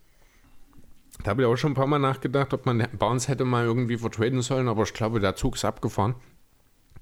[1.22, 3.96] Da habe ich auch schon ein paar Mal nachgedacht, ob man Barnes hätte mal irgendwie
[3.98, 6.14] vertraden sollen, aber ich glaube, der Zug ist abgefahren.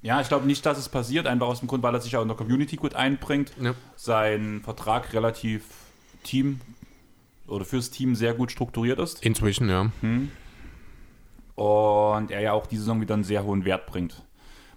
[0.01, 2.23] Ja, ich glaube nicht, dass es passiert, einfach aus dem Grund, weil er sich auch
[2.23, 3.75] in der Community gut einbringt, ja.
[3.97, 5.65] seinen Vertrag relativ
[6.23, 6.61] team
[7.49, 9.25] oder fürs Team sehr gut strukturiert ist.
[9.25, 9.91] Inzwischen, ja.
[11.55, 14.23] Und er ja auch diese Saison wieder einen sehr hohen Wert bringt.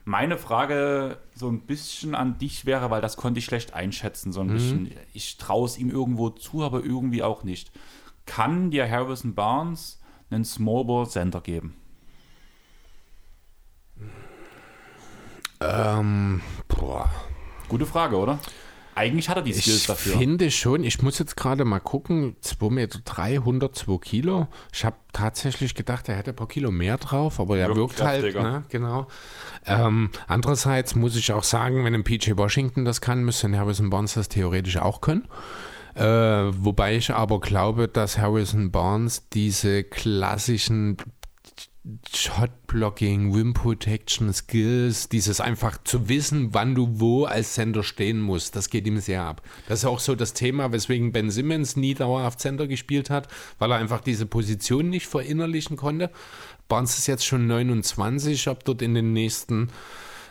[0.06, 4.42] Meine Frage so ein bisschen an dich wäre, weil das konnte ich schlecht einschätzen, so
[4.42, 4.92] ein bisschen.
[5.14, 7.72] Ich traue es ihm irgendwo zu, aber irgendwie auch nicht.
[8.32, 10.00] Kann dir Harrison Barnes
[10.30, 11.76] einen Small Ball Center geben?
[15.60, 16.40] Ähm,
[16.70, 17.10] boah.
[17.68, 18.40] Gute Frage, oder?
[18.96, 20.18] Eigentlich hat er die Skills Ich dafür.
[20.18, 24.48] finde schon, ich muss jetzt gerade mal gucken, 2 Meter 302 Kilo.
[24.72, 28.02] Ich habe tatsächlich gedacht, er hätte ein paar Kilo mehr drauf, aber er Wirkt wirkt
[28.02, 29.08] halt, ne, genau.
[29.66, 33.90] Ähm, andererseits muss ich auch sagen, wenn ein PJ Washington das kann, müsste ein Harrison
[33.90, 35.28] Barnes das theoretisch auch können.
[35.96, 40.98] Äh, wobei ich aber glaube, dass Harrison Barnes diese klassischen
[42.14, 48.70] Shot-Blocking, Rim-Protection, Skills, dieses einfach zu wissen, wann du wo als Center stehen musst, das
[48.70, 49.42] geht ihm sehr ab.
[49.68, 53.28] Das ist auch so das Thema, weswegen Ben Simmons nie dauerhaft Center gespielt hat,
[53.58, 56.12] weil er einfach diese Position nicht verinnerlichen konnte.
[56.68, 59.70] Barnes ist jetzt schon 29, ob dort in den nächsten,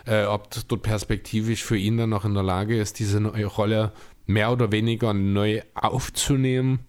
[0.06, 3.92] äh, ob dort perspektivisch für ihn dann noch in der Lage ist, diese neue Rolle
[4.26, 6.80] mehr oder weniger neu aufzunehmen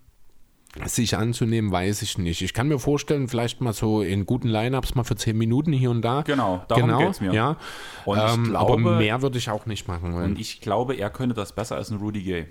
[0.86, 2.42] sich anzunehmen, weiß ich nicht.
[2.42, 5.92] Ich kann mir vorstellen, vielleicht mal so in guten Lineups mal für 10 Minuten hier
[5.92, 6.22] und da.
[6.22, 7.34] Genau, darum genau, geht's mir.
[7.34, 7.58] Ja.
[8.06, 10.32] Und ähm, glaube- aber mehr würde ich auch nicht machen wollen.
[10.32, 12.48] Und ich glaube, er könnte das besser als ein Rudy Gay.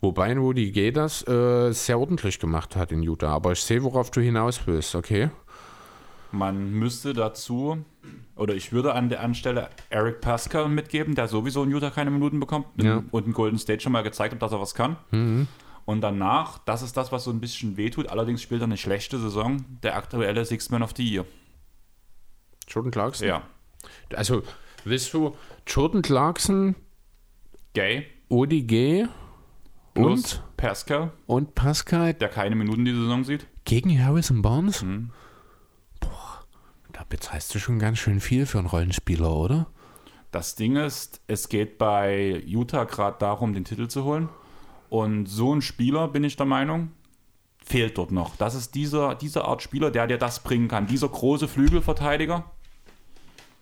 [0.00, 3.34] Wobei ein Rudy Gay das äh, sehr ordentlich gemacht hat in Utah.
[3.34, 5.30] Aber ich sehe, worauf du hinaus willst, okay?
[6.34, 7.84] Man müsste dazu,
[8.36, 12.40] oder ich würde an der Anstelle Eric Pascal mitgeben, der sowieso in Utah keine Minuten
[12.40, 13.00] bekommt Ja.
[13.00, 13.08] Mhm.
[13.12, 14.96] und in Golden State schon mal gezeigt hat, dass er was kann.
[15.86, 19.18] Und danach, das ist das, was so ein bisschen wehtut, allerdings spielt er eine schlechte
[19.18, 21.24] Saison, der aktuelle Six Man of the Year.
[22.68, 23.28] Jordan Clarkson?
[23.28, 23.42] Ja.
[24.14, 24.42] Also,
[24.84, 25.36] willst du
[25.66, 26.74] Jordan Clarkson,
[27.74, 29.06] Gay ODG
[29.94, 33.46] und, Pascal, und Pascal der keine Minuten die Saison sieht.
[33.64, 34.82] gegen Harrison Barnes?
[34.82, 35.10] Mhm.
[37.08, 39.66] Bezahlst du schon ganz schön viel für einen Rollenspieler, oder?
[40.30, 44.28] Das Ding ist, es geht bei Utah gerade darum, den Titel zu holen.
[44.88, 46.90] Und so ein Spieler, bin ich der Meinung,
[47.64, 48.36] fehlt dort noch.
[48.36, 50.86] Das ist dieser, diese Art Spieler, der dir das bringen kann.
[50.86, 52.50] Dieser große Flügelverteidiger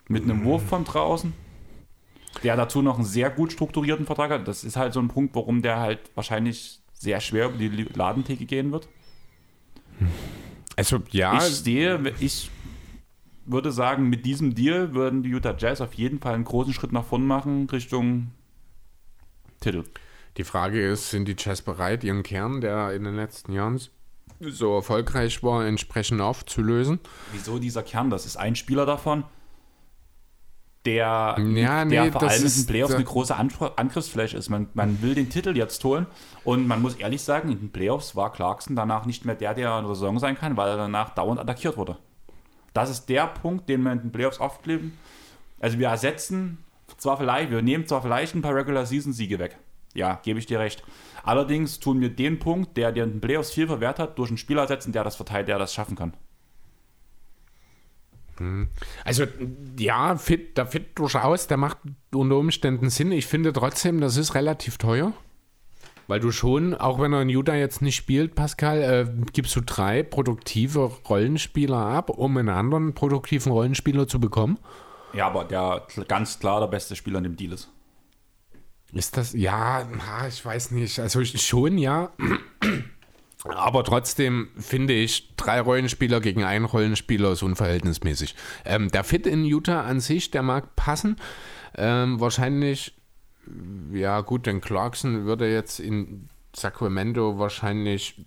[0.07, 1.33] mit einem Wurf von draußen,
[2.43, 4.47] der dazu noch einen sehr gut strukturierten Vertrag hat.
[4.47, 8.45] Das ist halt so ein Punkt, warum der halt wahrscheinlich sehr schwer über die Ladentheke
[8.45, 8.87] gehen wird.
[10.75, 12.49] Also, ja, Ich sehe, ich
[13.45, 16.91] würde sagen, mit diesem Deal würden die Utah Jazz auf jeden Fall einen großen Schritt
[16.91, 18.31] nach vorn machen Richtung
[19.59, 19.83] Titel.
[20.37, 23.79] Die Frage ist, sind die Jazz bereit, ihren Kern, der in den letzten Jahren
[24.39, 26.99] so erfolgreich war, entsprechend aufzulösen?
[27.31, 28.09] Wieso dieser Kern?
[28.09, 29.23] Das ist ein Spieler davon,
[30.85, 34.49] der, Ja, nee, der vor allem in den Playoffs eine große Angriffsfläche ist.
[34.49, 36.07] Man, man will den Titel jetzt holen
[36.43, 39.77] und man muss ehrlich sagen, in den Playoffs war Clarkson danach nicht mehr der, der
[39.79, 41.97] in der Saison sein kann, weil er danach dauernd attackiert wurde.
[42.73, 44.97] Das ist der Punkt, den wir in den Playoffs oft leben.
[45.59, 46.57] Also wir ersetzen
[46.97, 49.57] zwar vielleicht, wir nehmen zwar vielleicht ein paar Regular Season Siege weg.
[49.93, 50.83] Ja, gebe ich dir recht.
[51.23, 54.37] Allerdings tun wir den Punkt, der dir in den Playoffs viel verwehrt hat, durch einen
[54.37, 56.13] Spieler ersetzen, der das verteilt, der das schaffen kann.
[59.05, 59.25] Also,
[59.77, 61.77] ja, fit, der fit durchaus, der macht
[62.11, 63.11] unter Umständen Sinn.
[63.11, 65.13] Ich finde trotzdem, das ist relativ teuer.
[66.07, 69.61] Weil du schon, auch wenn er in Utah jetzt nicht spielt, Pascal, äh, gibst du
[69.61, 74.59] drei produktive Rollenspieler ab, um einen anderen produktiven Rollenspieler zu bekommen.
[75.13, 77.69] Ja, aber der ganz klar der beste Spieler in dem Deal ist.
[78.91, 79.87] Ist das, ja,
[80.27, 80.99] ich weiß nicht.
[80.99, 82.11] Also schon, ja.
[83.45, 88.35] Aber trotzdem finde ich, drei Rollenspieler gegen einen Rollenspieler ist unverhältnismäßig.
[88.65, 91.17] Ähm, der Fit in Utah an sich, der mag passen.
[91.75, 92.95] Ähm, wahrscheinlich,
[93.91, 98.25] ja gut, denn Clarkson würde jetzt in Sacramento wahrscheinlich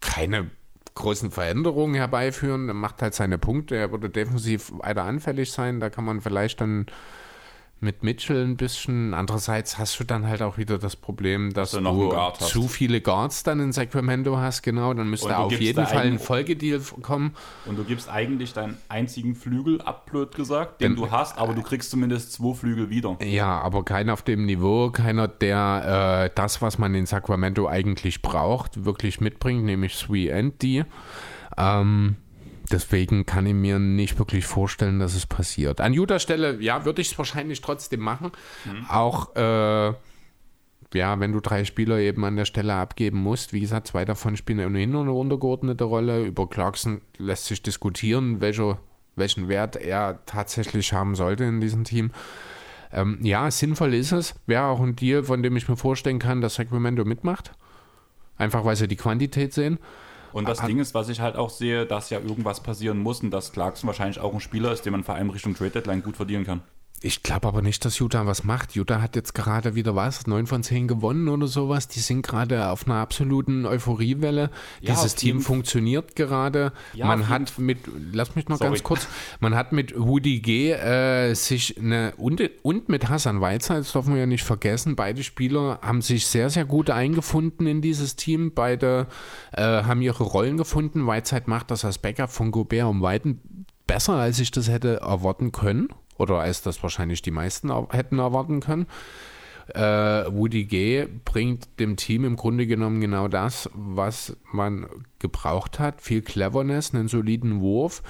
[0.00, 0.50] keine
[0.94, 2.68] großen Veränderungen herbeiführen.
[2.68, 3.76] Er macht halt seine Punkte.
[3.76, 5.80] Er würde defensiv weiter anfällig sein.
[5.80, 6.86] Da kann man vielleicht dann
[7.80, 9.14] mit Mitchell ein bisschen.
[9.14, 12.48] Andererseits hast du dann halt auch wieder das Problem, dass du noch du Guard hast.
[12.50, 14.62] zu viele Guards dann in Sacramento hast.
[14.62, 17.34] Genau, dann müsste auf jeden Fall ein Folgedeal kommen.
[17.66, 21.54] Und du gibst eigentlich deinen einzigen Flügel ab, blöd gesagt, den Denn- du hast, aber
[21.54, 23.16] du kriegst zumindest zwei Flügel wieder.
[23.22, 28.22] Ja, aber keiner auf dem Niveau, keiner, der äh, das, was man in Sacramento eigentlich
[28.22, 30.84] braucht, wirklich mitbringt, nämlich 3 and D.
[31.56, 32.16] Ähm,
[32.72, 35.80] deswegen kann ich mir nicht wirklich vorstellen, dass es passiert.
[35.80, 38.32] An Utah Stelle, ja, würde ich es wahrscheinlich trotzdem machen.
[38.88, 39.92] Auch, äh,
[40.94, 43.52] ja, wenn du drei Spieler eben an der Stelle abgeben musst.
[43.52, 46.24] Wie gesagt, zwei davon spielen ohnehin nur eine untergeordnete Rolle.
[46.24, 48.78] Über Clarkson lässt sich diskutieren, welcher,
[49.16, 52.12] welchen Wert er tatsächlich haben sollte in diesem Team.
[52.90, 54.34] Ähm, ja, sinnvoll ist es.
[54.46, 57.52] Wäre auch ein Deal, von dem ich mir vorstellen kann, dass Sacramento mitmacht.
[58.38, 59.78] einfach weil sie die Quantität sehen.
[60.32, 63.30] Und das Ding ist, was ich halt auch sehe, dass ja irgendwas passieren muss und
[63.30, 66.16] dass Clarkson wahrscheinlich auch ein Spieler ist, den man vor allem Richtung Trade Deadline gut
[66.16, 66.62] verdienen kann.
[67.00, 68.74] Ich glaube aber nicht, dass Utah was macht.
[68.74, 71.86] Utah hat jetzt gerade wieder was, 9 von 10 gewonnen oder sowas.
[71.86, 74.50] Die sind gerade auf einer absoluten Euphoriewelle.
[74.80, 76.72] Ja, Dieses Team jeden- funktioniert gerade.
[76.94, 77.78] Ja, man hat mit,
[78.12, 78.70] lass mich noch Sorry.
[78.70, 79.06] ganz kurz,
[79.38, 84.14] man hat mit Woody G äh, sich eine, und, und mit Hassan Weizsäcker, das dürfen
[84.14, 88.52] wir ja nicht vergessen, beide Spieler haben sich sehr, sehr gut eingefunden in dieses Team.
[88.54, 89.06] Beide
[89.52, 91.06] äh, haben ihre Rollen gefunden.
[91.06, 93.40] Weizsäcker macht das als Backup von Gobert um Weiten
[93.86, 95.88] besser, als ich das hätte erwarten können.
[96.18, 98.86] Oder als das wahrscheinlich die meisten hätten erwarten können.
[99.74, 104.86] Äh, Woody G bringt dem Team im Grunde genommen genau das, was man
[105.18, 106.00] gebraucht hat.
[106.00, 108.02] Viel Cleverness, einen soliden Wurf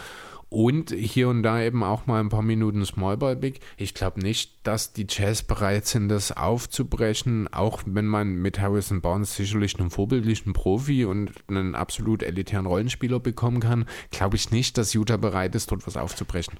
[0.50, 3.60] und hier und da eben auch mal ein paar Minuten Smallball Big.
[3.76, 9.00] Ich glaube nicht, dass die Jazz bereit sind, das aufzubrechen, auch wenn man mit Harrison
[9.00, 13.84] Barnes sicherlich einen vorbildlichen Profi und einen absolut elitären Rollenspieler bekommen kann.
[14.10, 16.58] Glaube ich nicht, dass Utah bereit ist, dort was aufzubrechen.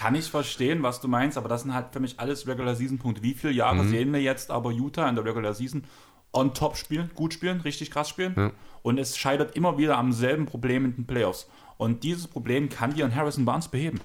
[0.00, 2.96] Kann ich verstehen, was du meinst, aber das sind halt für mich alles Regular Season
[2.96, 3.22] Punkte.
[3.22, 5.84] Wie viele Jahre sehen wir jetzt aber Utah in der Regular Season
[6.32, 8.32] on top spielen, gut spielen, richtig krass spielen?
[8.34, 8.50] Ja.
[8.80, 11.50] Und es scheitert immer wieder am selben Problem in den Playoffs.
[11.76, 14.00] Und dieses Problem kann dir ein Harrison Barnes beheben.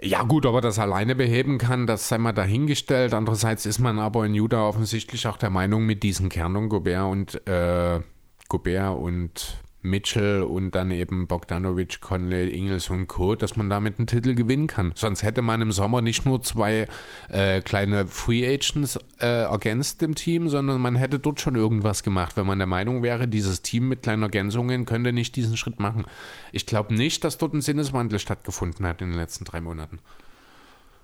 [0.00, 3.12] Ja, gut, ob er das alleine beheben kann, das sei mal dahingestellt.
[3.12, 7.46] Andererseits ist man aber in Utah offensichtlich auch der Meinung, mit diesen Kernen Gobert und
[7.46, 8.00] äh,
[8.48, 14.06] Gobert und Mitchell und dann eben Bogdanovic, Conley, Ingles und Co., dass man damit einen
[14.06, 14.92] Titel gewinnen kann.
[14.94, 16.86] Sonst hätte man im Sommer nicht nur zwei
[17.28, 22.36] äh, kleine Free Agents äh, ergänzt im Team, sondern man hätte dort schon irgendwas gemacht,
[22.36, 26.04] wenn man der Meinung wäre, dieses Team mit kleinen Ergänzungen könnte nicht diesen Schritt machen.
[26.52, 29.98] Ich glaube nicht, dass dort ein Sinneswandel stattgefunden hat in den letzten drei Monaten.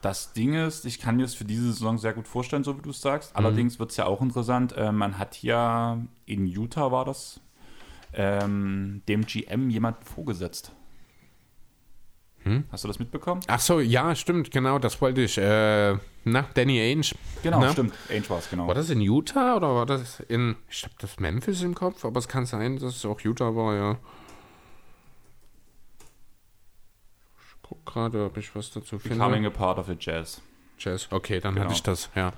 [0.02, 2.82] Das Ding ist, ich kann mir das für diese Saison sehr gut vorstellen, so wie
[2.82, 3.34] du es sagst.
[3.34, 4.72] Allerdings wird es ja auch interessant.
[4.76, 7.40] Äh, man hat ja in Utah war das
[8.16, 10.72] ähm, dem GM jemanden vorgesetzt.
[12.70, 13.40] Hast du das mitbekommen?
[13.48, 15.36] Ach so, ja, stimmt, genau, das wollte ich.
[15.36, 17.10] Äh, na, Danny Ainge.
[17.42, 17.72] Genau, Na?
[17.72, 17.92] stimmt.
[18.08, 18.68] Ainge war es, genau.
[18.68, 22.20] War das in Utah oder war das in, ich habe das Memphis im Kopf, aber
[22.20, 23.98] es kann sein, dass es auch Utah war, ja.
[27.40, 29.16] Ich guck gerade, ob ich was dazu finde.
[29.18, 30.40] Becoming a part of the Jazz.
[30.78, 31.08] Jazz.
[31.10, 31.64] Okay, dann Genau.
[31.66, 32.32] hatte ich das, ja.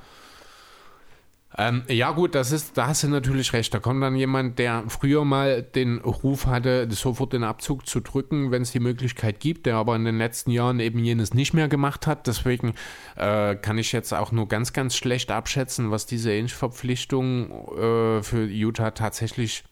[1.60, 3.74] Ähm, ja gut, das ist, da hast du natürlich recht.
[3.74, 8.52] Da kommt dann jemand, der früher mal den Ruf hatte, sofort den Abzug zu drücken,
[8.52, 11.66] wenn es die Möglichkeit gibt, der aber in den letzten Jahren eben jenes nicht mehr
[11.66, 12.28] gemacht hat.
[12.28, 12.74] Deswegen
[13.16, 18.44] äh, kann ich jetzt auch nur ganz, ganz schlecht abschätzen, was diese Ainge-Verpflichtung äh, für
[18.44, 19.64] Utah tatsächlich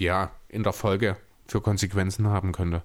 [0.00, 2.82] ja in der Folge für Konsequenzen haben könnte.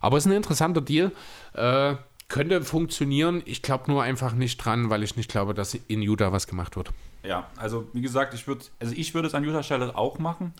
[0.00, 1.12] Aber es ist ein interessanter Deal.
[1.52, 1.94] Äh,
[2.32, 3.42] könnte funktionieren.
[3.44, 6.76] Ich glaube nur einfach nicht dran, weil ich nicht glaube, dass in Utah was gemacht
[6.76, 6.90] wird.
[7.22, 10.54] Ja, also wie gesagt, ich würde also ich würde es an Utah Stelle auch machen.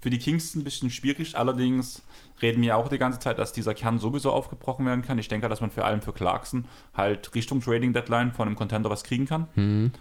[0.00, 2.02] Für die Kings ein bisschen schwierig, allerdings
[2.42, 5.18] reden wir auch die ganze Zeit, dass dieser Kern sowieso aufgebrochen werden kann.
[5.18, 8.90] Ich denke, dass man vor allem für Clarkson halt Richtung Trading Deadline von einem Contender
[8.90, 9.48] was kriegen kann.
[9.54, 9.92] Mhm.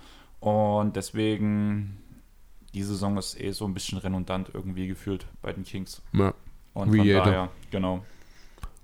[0.41, 1.97] Und deswegen,
[2.73, 6.01] die Saison ist eh so ein bisschen redundant irgendwie gefühlt bei den Kings.
[6.11, 6.33] Ja.
[6.73, 7.23] Und Wie von jeder.
[7.23, 8.03] daher, genau.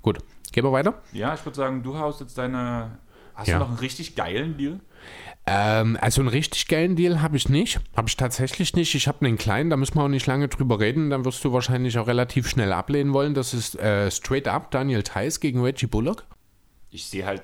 [0.01, 0.19] Gut,
[0.51, 1.01] gehen wir weiter.
[1.13, 2.97] Ja, ich würde sagen, du hast jetzt deine.
[3.35, 3.55] Hast Ja.
[3.57, 4.79] du noch einen richtig geilen Deal?
[5.47, 7.79] Ähm, also einen richtig geilen Deal habe ich nicht.
[7.95, 8.93] Habe ich tatsächlich nicht.
[8.93, 11.09] Ich habe einen kleinen, da müssen wir auch nicht lange drüber reden.
[11.09, 13.33] Dann wirst du wahrscheinlich auch relativ schnell ablehnen wollen.
[13.33, 16.25] Das ist äh, Straight Up Daniel Theiss gegen Reggie Bullock.
[16.91, 17.41] ich sehe halt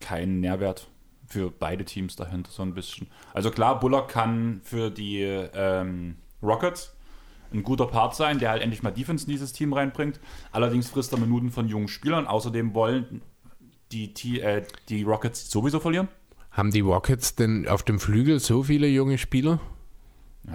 [0.00, 0.88] keinen Nährwert
[1.26, 3.06] für beide Teams dahinter so ein bisschen.
[3.32, 6.93] Also klar, Bullock kann für die ähm, Rockets
[7.52, 10.18] ein guter Part sein, der halt endlich mal Defense in dieses Team reinbringt.
[10.52, 12.26] Allerdings frisst er Minuten von jungen Spielern.
[12.26, 13.22] Außerdem wollen
[13.92, 16.08] die, T- äh, die Rockets sowieso verlieren.
[16.50, 19.60] Haben die Rockets denn auf dem Flügel so viele junge Spieler?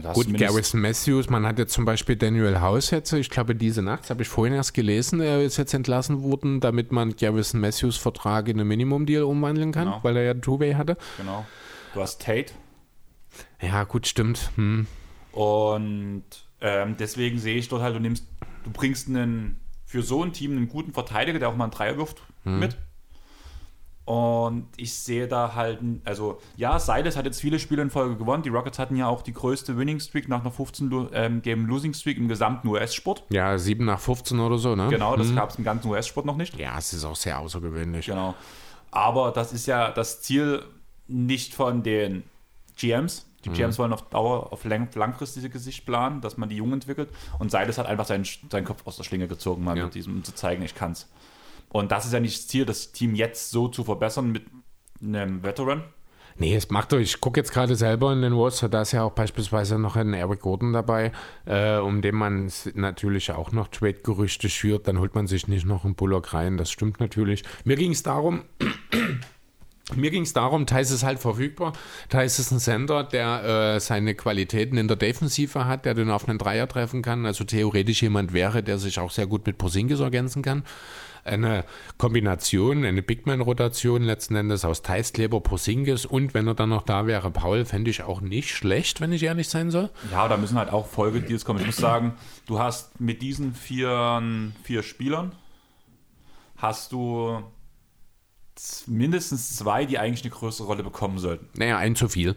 [0.03, 3.81] Ja, Gut, Garrison Matthews, man hat jetzt zum Beispiel Daniel House jetzt, ich glaube diese
[3.81, 7.97] Nacht, habe ich vorhin erst gelesen, er ist jetzt entlassen worden, damit man Garrison Matthews
[7.97, 9.99] Vertrag in einen Minimum-Deal umwandeln kann, Genau.
[10.03, 10.95] weil er ja Two-Way hatte.
[11.17, 11.43] Genau.
[11.95, 12.53] Du hast Tate.
[13.59, 14.51] Ja, gut, stimmt.
[14.57, 14.85] Hm.
[15.31, 16.23] Und
[16.61, 18.25] ähm, deswegen sehe ich dort halt, du nimmst,
[18.63, 21.97] du bringst einen für so ein Team einen guten Verteidiger, der auch mal einen Dreier
[21.97, 22.77] wirft, mit.
[24.05, 28.41] Und ich sehe da halt, also ja, Silas hat jetzt viele Spiele in Folge gewonnen.
[28.41, 31.67] Die Rockets hatten ja auch die größte Winning Streak nach einer 15 Lo- ähm, Game
[31.67, 33.23] Losing Streak im gesamten US-Sport.
[33.29, 34.87] Ja, 7 nach 15 oder so, ne?
[34.89, 36.57] Genau, das gab es im ganzen US-Sport noch nicht.
[36.57, 38.07] Ja, es ist auch sehr außergewöhnlich.
[38.07, 38.33] Genau.
[38.89, 40.63] Aber das ist ja das Ziel
[41.07, 42.23] nicht von den
[42.77, 43.27] GMs.
[43.45, 47.09] Die GMs wollen auf Dauer, auf lang, langfristige Gesicht planen, dass man die Jungen entwickelt.
[47.39, 49.85] Und Seides hat einfach seinen, seinen Kopf aus der Schlinge gezogen, mal Ja.
[49.85, 51.07] mit diesem, um zu zeigen, ich kann's.
[51.69, 54.45] Und das ist ja nicht das Ziel, das Team jetzt so zu verbessern mit
[55.01, 55.83] einem Veteran.
[56.41, 59.03] Nee, es macht doch, ich gucke jetzt gerade selber in den Roster, da ist ja
[59.03, 61.11] auch beispielsweise noch ein Eric Gordon dabei,
[61.45, 65.83] äh, um den man natürlich auch noch Trade-Gerüchte schürt, dann holt man sich nicht noch
[65.83, 67.43] einen Bullock rein, das stimmt natürlich.
[67.65, 68.43] Mir ging es darum,
[69.95, 71.73] mir ging es darum, Thais ist halt verfügbar.
[72.09, 76.27] Thais ist ein Sender, der äh, seine Qualitäten in der Defensive hat, der den auf
[76.27, 77.25] einen Dreier treffen kann.
[77.25, 80.63] Also theoretisch jemand wäre, der sich auch sehr gut mit Porzingis ergänzen kann.
[81.23, 81.65] Eine
[81.97, 87.07] Kombination, eine Bigman-Rotation letzten Endes aus Thais, Kleber, Porzingis und wenn er dann noch da
[87.07, 89.89] wäre, Paul, fände ich auch nicht schlecht, wenn ich ehrlich sein soll.
[90.11, 91.59] Ja, da müssen halt auch Folgedeals kommen.
[91.59, 92.13] Ich muss sagen,
[92.47, 94.23] du hast mit diesen vier,
[94.63, 95.33] vier Spielern
[96.57, 97.43] hast du
[98.87, 101.47] mindestens zwei, die eigentlich eine größere Rolle bekommen sollten.
[101.57, 102.35] Naja, ein zu viel.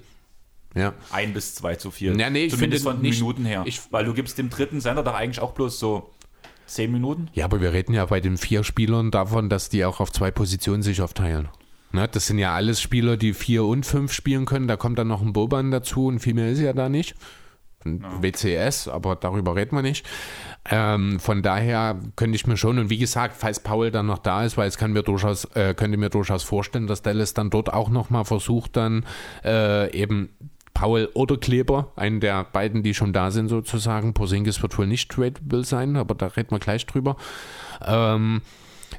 [0.75, 0.95] Ja.
[1.11, 2.19] Ein bis zwei zu viel.
[2.19, 3.63] Ja, nee, ich Zumindest finde von nicht- Minuten her.
[3.67, 6.11] ich- Weil du gibst dem dritten Sender doch eigentlich auch bloß so
[6.67, 7.29] zehn Minuten.
[7.35, 10.31] Ja, aber wir reden ja bei den vier Spielern davon, dass die auch auf zwei
[10.31, 11.49] Positionen sich aufteilen.
[11.95, 14.67] Ne, das sind ja alles Spieler, die vier und fünf spielen können.
[14.67, 17.15] Da kommt dann noch ein Boban dazu und viel mehr ist ja da nicht.
[17.85, 20.07] WCS, aber darüber reden wir nicht.
[20.71, 24.45] Ähm, von daher könnte ich mir schon, und wie gesagt, falls Paul dann noch da
[24.45, 27.73] ist, weil es kann mir durchaus, äh, könnte mir durchaus vorstellen, dass Dallas dann dort
[27.73, 29.05] auch nochmal versucht, dann
[29.45, 30.31] äh, eben
[30.75, 34.15] Paul oder Kleber, einen der beiden, die schon da sind sozusagen.
[34.15, 37.17] Porzingis wird wohl nicht tradable sein, aber da reden wir gleich drüber.
[37.85, 38.43] Ähm,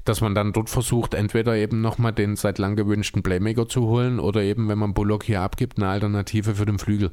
[0.05, 4.19] dass man dann dort versucht, entweder eben nochmal den seit lang gewünschten Playmaker zu holen
[4.19, 7.11] oder eben, wenn man Bullock hier abgibt, eine Alternative für den Flügel.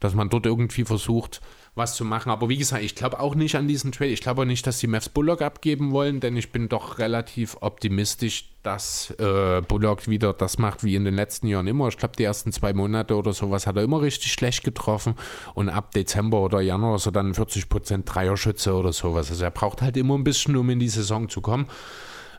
[0.00, 1.40] Dass man dort irgendwie versucht,
[1.74, 2.30] was zu machen.
[2.30, 4.10] Aber wie gesagt, ich glaube auch nicht an diesen Trade.
[4.10, 7.56] Ich glaube auch nicht, dass die Mavs Bullock abgeben wollen, denn ich bin doch relativ
[7.60, 11.88] optimistisch, dass äh, Bullock wieder das macht wie in den letzten Jahren immer.
[11.88, 15.14] Ich glaube, die ersten zwei Monate oder sowas hat er immer richtig schlecht getroffen
[15.54, 19.30] und ab Dezember oder Januar ist er dann 40% Dreierschütze oder sowas.
[19.30, 21.66] Also er braucht halt immer ein bisschen, um in die Saison zu kommen.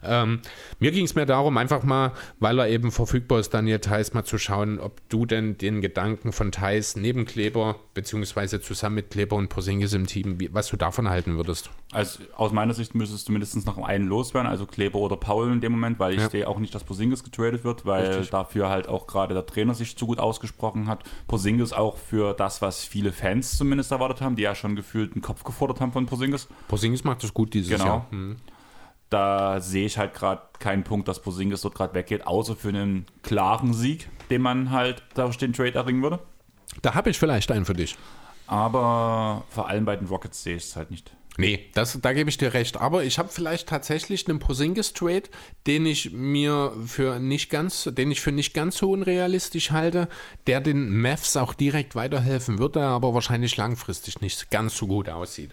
[0.03, 0.41] Ähm,
[0.79, 4.23] mir ging es mehr darum, einfach mal, weil er eben verfügbar ist, Daniel Theiss, mal
[4.23, 9.35] zu schauen, ob du denn den Gedanken von Theiss neben Kleber, beziehungsweise zusammen mit Kleber
[9.35, 11.69] und Porzingis im Team, wie, was du davon halten würdest.
[11.91, 15.61] Also aus meiner Sicht müsstest du mindestens noch einen loswerden, also Kleber oder Paul in
[15.61, 16.29] dem Moment, weil ich Ja.
[16.29, 18.29] sehe auch nicht, dass Porzingis getradet wird, weil Richtig.
[18.29, 21.03] dafür halt auch gerade der Trainer sich zu gut ausgesprochen hat.
[21.27, 25.21] Porzingis auch für das, was viele Fans zumindest erwartet haben, die ja schon gefühlt einen
[25.21, 26.47] Kopf gefordert haben von Porzingis.
[26.67, 27.85] Porzingis macht das gut dieses Genau.
[27.85, 28.07] Jahr.
[28.11, 28.37] Hm.
[29.11, 33.05] Da sehe ich halt gerade keinen Punkt, dass Porzingis dort gerade weggeht, außer für einen
[33.23, 36.19] klaren Sieg, den man halt durch den Trade erringen würde.
[36.81, 37.97] Da habe ich vielleicht einen für dich.
[38.47, 41.11] Aber vor allem bei den Rockets sehe ich es halt nicht.
[41.37, 42.77] Nee, das, da gebe ich dir recht.
[42.77, 45.23] Aber ich habe vielleicht tatsächlich einen Porzingis-Trade,
[45.67, 50.07] den ich mir für nicht ganz, den ich für nicht ganz so unrealistisch halte,
[50.47, 55.51] der den Mavs auch direkt weiterhelfen würde, aber wahrscheinlich langfristig nicht ganz so gut aussieht.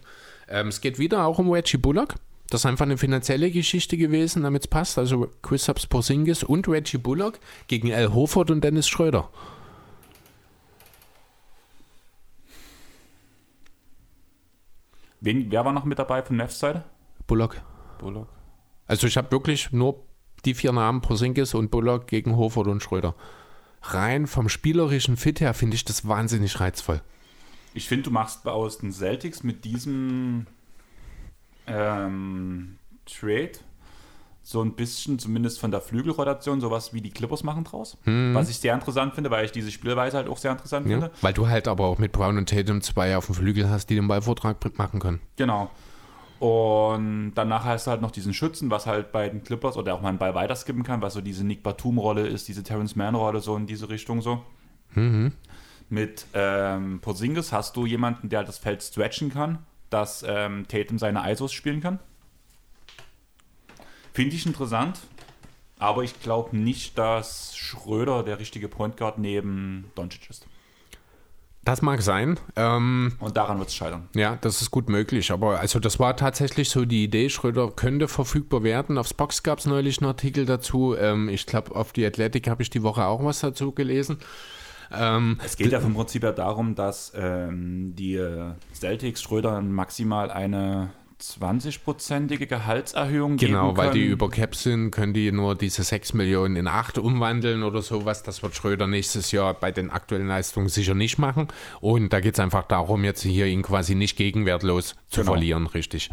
[0.48, 2.14] Ähm, es geht wieder auch um Reggie Bullock.
[2.50, 4.98] Das ist einfach eine finanzielle Geschichte gewesen, damit es passt.
[4.98, 9.28] Also Chris Subs Porzingis und Reggie Bullock gegen Al Horford und Dennis Schröder.
[15.20, 16.84] Wen, wer war noch mit dabei von Nefs Seite?
[17.26, 17.60] Bullock.
[17.98, 18.28] Bullock.
[18.86, 20.02] Also ich habe wirklich nur
[20.44, 23.14] die vier Namen Porzingis und Bullock gegen Hofert und Schröder.
[23.82, 27.02] Rein vom spielerischen Fit her finde ich das wahnsinnig reizvoll.
[27.74, 30.46] Ich finde, du machst aus den Celtics mit diesem
[31.70, 33.52] ähm, Trade
[34.48, 37.98] so ein bisschen, zumindest von der Flügelrotation, sowas wie die Clippers machen draus.
[38.06, 40.92] Was ich sehr interessant finde, weil ich diese Spielweise halt auch sehr interessant Ja?
[40.92, 41.10] finde.
[41.20, 43.94] Weil du halt aber auch mit Brown und Tatum zwei auf dem Flügel hast, die
[43.94, 45.20] den Ballvortrag machen können.
[45.36, 45.70] Genau.
[46.38, 50.00] Und danach hast du halt noch diesen Schützen, was halt bei den Clippers oder auch
[50.00, 53.54] mal einen Ball weiterskippen kann, was so diese Nick Batum-Rolle ist, diese Terrence Mann-Rolle, so
[53.54, 54.42] in diese Richtung so.
[55.90, 59.58] Mit ähm, Porzingis hast du jemanden, der das Feld stretchen kann,
[59.90, 61.98] dass ähm, Tatum seine ISOs spielen kann.
[64.12, 64.98] Finde ich interessant,
[65.78, 70.46] aber ich glaube nicht, dass Schröder der richtige Point Guard neben Doncic ist.
[71.64, 72.40] Das mag sein.
[72.56, 74.08] Ähm, Und daran wird es scheitern.
[74.14, 75.30] ja, das ist gut möglich.
[75.30, 77.28] Aber also das war tatsächlich so die Idee.
[77.28, 78.96] Schröder könnte verfügbar werden.
[78.96, 80.96] Aufs Box gab es neulich einen Artikel dazu.
[80.96, 84.18] Ähm, ich glaube, auf die Athletic habe ich die Woche auch was dazu gelesen.
[84.92, 90.30] Ähm, Es geht ja vom Prinzip ja darum, dass ähm, die äh, Celtics Schröder maximal
[90.30, 90.90] eine
[91.20, 94.00] 20-prozentige Gehaltserhöhung Genau, geben weil können.
[94.00, 98.22] die über Cap sind, können die nur diese 6 Millionen in 8 umwandeln oder sowas.
[98.22, 101.48] Das wird Schröder nächstes Jahr bei den aktuellen Leistungen sicher nicht machen.
[101.80, 105.32] Und da geht es einfach darum, jetzt hier ihn quasi nicht gegenwertlos zu Genau.
[105.32, 106.10] verlieren, richtig.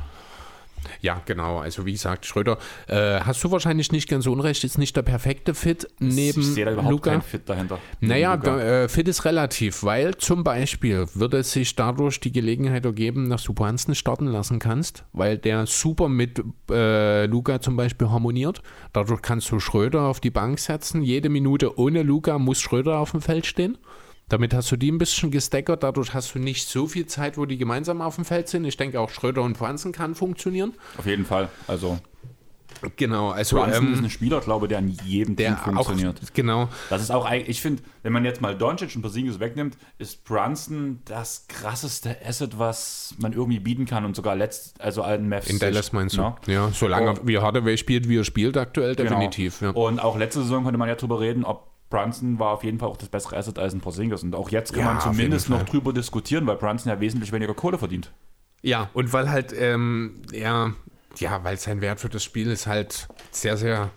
[1.01, 1.59] Ja, genau.
[1.59, 2.57] Also wie gesagt, Schröder,
[2.87, 6.65] äh, hast du wahrscheinlich nicht ganz unrecht, ist nicht der perfekte Fit neben ich sehe
[6.65, 7.09] da überhaupt Luca.
[7.11, 7.79] keinen Fit dahinter.
[7.99, 12.85] Naja, da, äh, fit ist relativ, weil zum Beispiel würde es sich dadurch die Gelegenheit
[12.85, 18.09] ergeben, dass du Brunson starten lassen kannst, weil der super mit äh, Luca zum Beispiel
[18.09, 18.61] harmoniert.
[18.93, 21.01] Dadurch kannst du Schröder auf die Bank setzen.
[21.01, 23.77] Jede Minute ohne Luca muss Schröder auf dem Feld stehen.
[24.29, 25.83] Damit hast du die ein bisschen gesteckert.
[25.83, 28.65] Dadurch hast du nicht so viel Zeit, wo die gemeinsam auf dem Feld sind.
[28.65, 30.73] Ich denke auch Schröder und Brunson kann funktionieren.
[30.97, 31.49] Auf jeden Fall.
[31.67, 31.99] Also
[32.97, 36.19] Genau, also Brunson ähm, ist ein Spieler, glaube ich, der an jedem der Team funktioniert.
[36.23, 36.69] auch genau.
[36.89, 40.99] Das ist auch ich finde, wenn man jetzt mal Doncic und Porzingis wegnimmt, ist Brunson
[41.05, 45.47] das krasseste Asset, was man irgendwie bieten kann und sogar letzt, also allen Mavs.
[45.47, 46.21] In Dallas meinst du?
[46.21, 46.35] Ja.
[46.47, 49.09] Ja, solange Und- wie Hardaway spielt, wie er spielt aktuell, Genau.
[49.09, 49.61] definitiv.
[49.61, 49.69] Ja.
[49.69, 52.89] Und auch letzte Saison konnte man ja drüber reden, ob Brunson war auf jeden Fall
[52.89, 54.23] auch das bessere Asset als ein Porzingis.
[54.23, 57.53] Und auch jetzt kann Ja, man zumindest noch drüber diskutieren, weil Brunson ja wesentlich weniger
[57.53, 58.11] Kohle verdient.
[58.61, 60.73] Ja, und weil halt, ähm, ja,
[61.17, 63.91] ja, weil sein Wert für das Spiel ist halt sehr, sehr.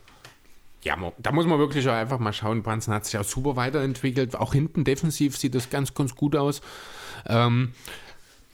[0.84, 2.62] Ja, da muss man wirklich auch einfach mal schauen.
[2.62, 4.36] Brunson hat sich auch super weiterentwickelt.
[4.36, 6.60] Auch hinten defensiv sieht das ganz, ganz gut aus.
[7.26, 7.72] Ähm,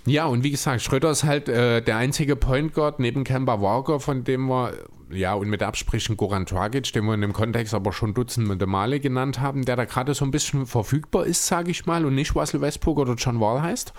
[0.07, 4.01] ja, und wie gesagt, Schröder ist halt äh, der einzige Point Guard neben Kemba Walker,
[4.01, 4.73] von dem wir,
[5.17, 9.01] ja, und mit Absprechen Goran Dragic, den wir in dem Kontext aber schon dutzende Male
[9.01, 12.35] genannt haben, der da gerade so ein bisschen verfügbar ist, sage ich mal, und nicht
[12.35, 13.93] Russell Westbrook oder John Wall heißt.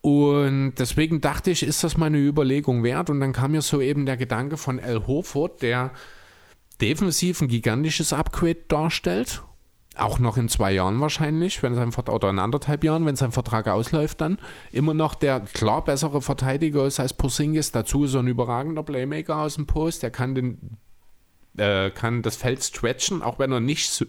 [0.00, 3.10] Und deswegen dachte ich, ist das mal eine Überlegung wert?
[3.10, 5.90] Und dann kam mir so eben der Gedanke von Al Horford, der
[6.80, 9.42] defensiv ein gigantisches Upgrade darstellt.
[9.98, 13.32] Auch noch in zwei Jahren wahrscheinlich, wenn sein Vertrag, oder in anderthalb Jahren, wenn sein
[13.32, 14.38] Vertrag ausläuft, dann
[14.70, 17.72] immer noch der klar bessere Verteidiger ist als Porzingis.
[17.72, 20.02] Dazu ist er ein überragender Playmaker aus dem Post.
[20.02, 20.76] Der kann den,
[21.56, 24.06] äh, kann das Feld stretchen, auch wenn er nicht so,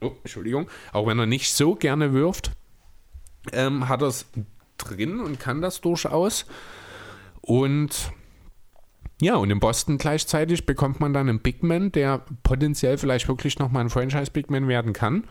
[0.00, 2.52] oh, Entschuldigung, auch wenn er nicht so gerne wirft
[3.52, 4.26] ähm, hat er es
[4.78, 6.46] drin und kann das durchaus.
[7.40, 8.12] Und
[9.24, 13.82] ja, und in Boston gleichzeitig bekommt man dann einen Bigman, der potenziell vielleicht wirklich nochmal
[13.82, 15.24] ein Franchise-Bigman werden kann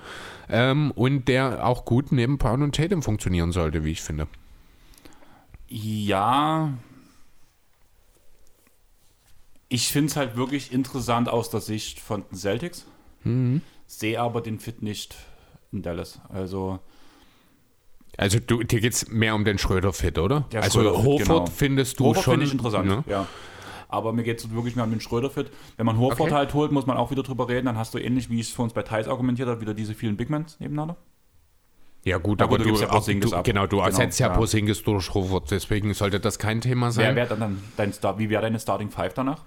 [0.49, 4.27] ähm, und der auch gut neben Brown und Tatum funktionieren sollte, wie ich finde.
[5.67, 6.73] Ja.
[9.69, 12.87] Ich finde es halt wirklich interessant aus der Sicht von den Celtics.
[13.23, 13.61] Mhm.
[13.85, 15.15] Sehe aber den Fit nicht
[15.71, 16.19] in Dallas.
[16.29, 16.79] Also,
[18.17, 20.47] Also du, dir geht es mehr um den Schröder-Fit, oder?
[20.51, 21.45] Der also Schröder-Fit, Horford genau.
[21.45, 22.33] findest du Horford schon.
[22.33, 23.03] finde ich interessant, ne?
[23.05, 23.27] ja.
[23.93, 25.51] Aber mir geht es wirklich mehr um den Schröder-Fit.
[25.77, 26.33] Wenn man Horford Okay.
[26.33, 27.65] halt holt, muss man auch wieder drüber reden.
[27.67, 29.93] Dann hast du ähnlich, wie ich es für uns bei Thais argumentiert habe, wieder diese
[29.93, 30.97] vielen Bigmans nebeneinander.
[32.05, 33.43] Ja gut, aber gut, du du, ja du ab.
[33.45, 34.33] genau, du Genau, ersetzt ja, ja.
[34.33, 37.15] Porzingis durch Horford, deswegen sollte das kein Thema Wer sein.
[37.15, 39.43] wäre dann dein Star, wie wäre deine Starting Five danach?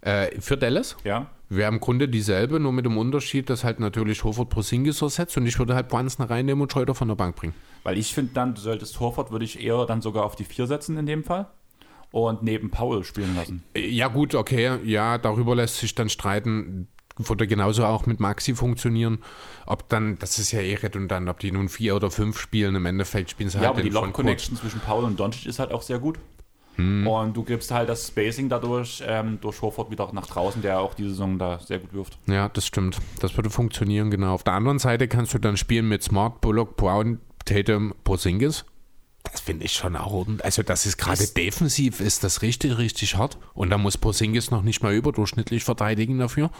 [0.00, 0.96] Äh, für Dallas?
[1.04, 1.30] Ja.
[1.48, 5.46] Wäre im Grunde dieselbe, nur mit dem Unterschied, dass halt natürlich Horford Porzingis ersetzt und
[5.46, 7.54] ich würde halt Brunson reinnehmen und Schröder von der Bank bringen.
[7.84, 10.66] Weil ich finde dann, du solltest Horford, würde ich eher dann sogar auf die Vier
[10.66, 11.46] setzen in dem Fall.
[12.14, 13.64] Und neben Paul spielen lassen.
[13.76, 16.86] Ja gut, okay, ja, darüber lässt sich dann streiten.
[17.16, 19.18] Würde genauso auch mit Maxi funktionieren.
[19.66, 22.86] Ob dann, das ist ja eh redundant, ob die nun vier oder fünf spielen, im
[22.86, 24.18] Endeffekt spielen sie Ja, halt aber die den Frontcourt.
[24.18, 26.20] Lock-Connection zwischen Paul und Doncic ist halt auch sehr gut.
[26.76, 27.04] Hm.
[27.04, 30.94] Und du gibst halt das Spacing dadurch ähm, durch Horford wieder nach draußen, der auch
[30.94, 32.16] die Saison da sehr gut wirft.
[32.28, 32.98] Ja, das stimmt.
[33.18, 34.34] Das würde funktionieren, genau.
[34.34, 38.64] Auf der anderen Seite kannst du dann spielen mit Smart, Bullock, Brown, Tatum, Porzingis.
[39.24, 40.26] Das finde ich schon auch.
[40.42, 43.38] Also das ist gerade defensiv, ist das richtig, richtig hart.
[43.54, 46.50] Und da muss Porzingis noch nicht mal überdurchschnittlich verteidigen dafür.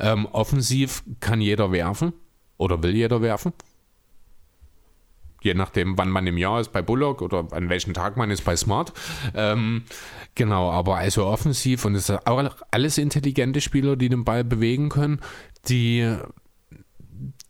[0.00, 2.12] Ähm, offensiv kann jeder werfen
[2.56, 3.52] oder will jeder werfen.
[5.42, 8.44] Je nachdem, wann man im Jahr ist bei Bullock oder an welchem Tag man ist
[8.44, 8.92] bei Smart.
[9.34, 9.82] Ähm,
[10.36, 14.88] genau, aber also offensiv und es sind auch alles intelligente Spieler, die den Ball bewegen
[14.88, 15.20] können,
[15.68, 16.16] die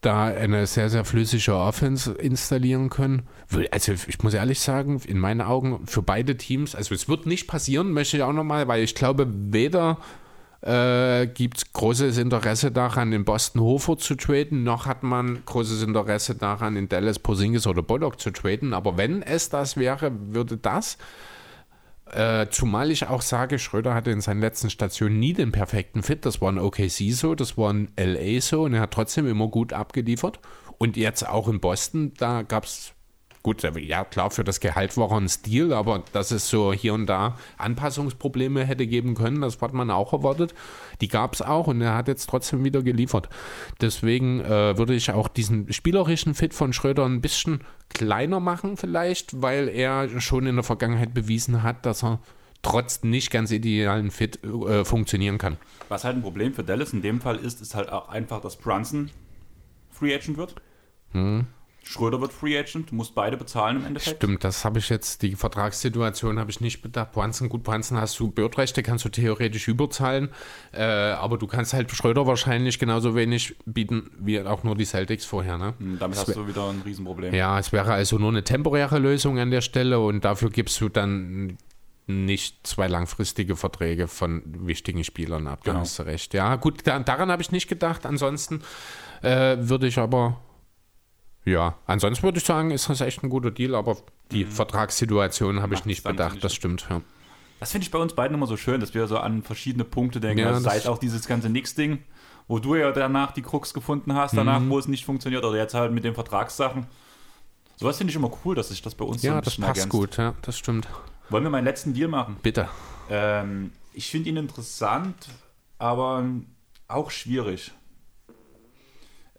[0.03, 3.23] da eine sehr, sehr flüssige Offense installieren können.
[3.71, 7.47] Also ich muss ehrlich sagen, in meinen Augen für beide Teams, also es wird nicht
[7.47, 9.99] passieren, möchte ich auch nochmal, weil ich glaube, weder
[10.63, 15.83] äh, gibt es großes Interesse daran, in Boston Hofer zu traden, noch hat man großes
[15.83, 18.75] Interesse daran, in Dallas Porzingis oder Bullock zu traden.
[18.75, 20.99] Aber wenn es das wäre, würde das
[22.13, 26.27] äh, zumal ich auch sage, Schröder hatte in seinen letzten Stationen nie den perfekten Fit.
[26.27, 29.49] Das war ein OKC so, das war ein LA so und er hat trotzdem immer
[29.49, 30.39] gut abgeliefert.
[30.79, 32.93] Und jetzt auch in Boston, da gab es,
[33.43, 36.95] gut, ja klar, für das Gehalt war er ein Stil, aber dass es so hier
[36.95, 40.55] und da Anpassungsprobleme hätte geben können, das hat man auch erwartet.
[41.01, 43.29] Die gab es auch und er hat jetzt trotzdem wieder geliefert.
[43.81, 49.43] Deswegen äh, würde ich auch diesen spielerischen Fit von Schröder ein bisschen kleiner machen vielleicht,
[49.43, 52.21] weil er schon in der Vergangenheit bewiesen hat, dass er
[52.63, 55.57] trotz nicht ganz idealen Fit äh, funktionieren kann.
[55.89, 58.57] Was halt ein Problem für Dallas in dem Fall ist, ist halt auch einfach, dass
[58.57, 59.11] Brunson
[59.91, 60.55] Free Agent wird.
[61.11, 61.47] Hm.
[61.85, 64.17] Schröder wird Free Agent, du musst beide bezahlen im Endeffekt.
[64.19, 67.13] Stimmt, das habe ich jetzt, die Vertragssituation habe ich nicht bedacht.
[67.13, 70.29] Brunson, gut, Brunson hast du Birdrechte, kannst du theoretisch überzahlen,
[70.73, 75.25] äh, aber du kannst halt Schröder wahrscheinlich genauso wenig bieten wie auch nur die Celtics
[75.25, 75.59] vorher.
[75.59, 75.75] Ne?
[75.79, 77.35] Hm, Damit Das hast du wieder ein Riesenproblem.
[77.35, 80.89] Ja, es wäre also nur eine temporäre Lösung an der Stelle und dafür gibst du
[80.89, 81.59] dann
[82.07, 85.61] nicht zwei langfristige Verträge von wichtigen Spielern ab.
[85.65, 85.83] Da Genau.
[85.83, 86.35] hast du recht.
[86.35, 88.07] Ja, gut, da, daran habe ich nicht gedacht.
[88.07, 88.63] Ansonsten
[89.23, 90.41] äh, würde ich aber,
[91.45, 93.97] ja, ansonsten würde ich sagen, ist das echt ein guter Deal, aber
[94.31, 96.35] die Vertragssituation habe ich nicht bedacht.
[96.35, 96.45] nicht.
[96.45, 97.01] Das stimmt, ja.
[97.61, 100.21] Das finde ich bei uns beiden immer so schön, dass wir so an verschiedene Punkte
[100.21, 100.41] denken.
[100.41, 101.99] Ja, also das- seit auch dieses ganze Nix-Ding,
[102.49, 104.71] wo du ja danach die Krux gefunden hast, danach, Mhm.
[104.71, 106.87] wo es nicht funktioniert, oder jetzt halt mit den Vertragssachen.
[107.77, 109.65] Sowas finde ich immer cool, dass sich das bei uns so Ja, ein das bisschen
[109.65, 109.91] passt ergänzt.
[109.97, 110.89] gut, ja, das stimmt.
[111.31, 112.37] Wollen wir meinen letzten Deal machen?
[112.43, 112.69] Bitte.
[113.11, 115.29] Ähm, ich finde ihn interessant,
[115.79, 116.25] aber
[116.89, 117.73] auch schwierig.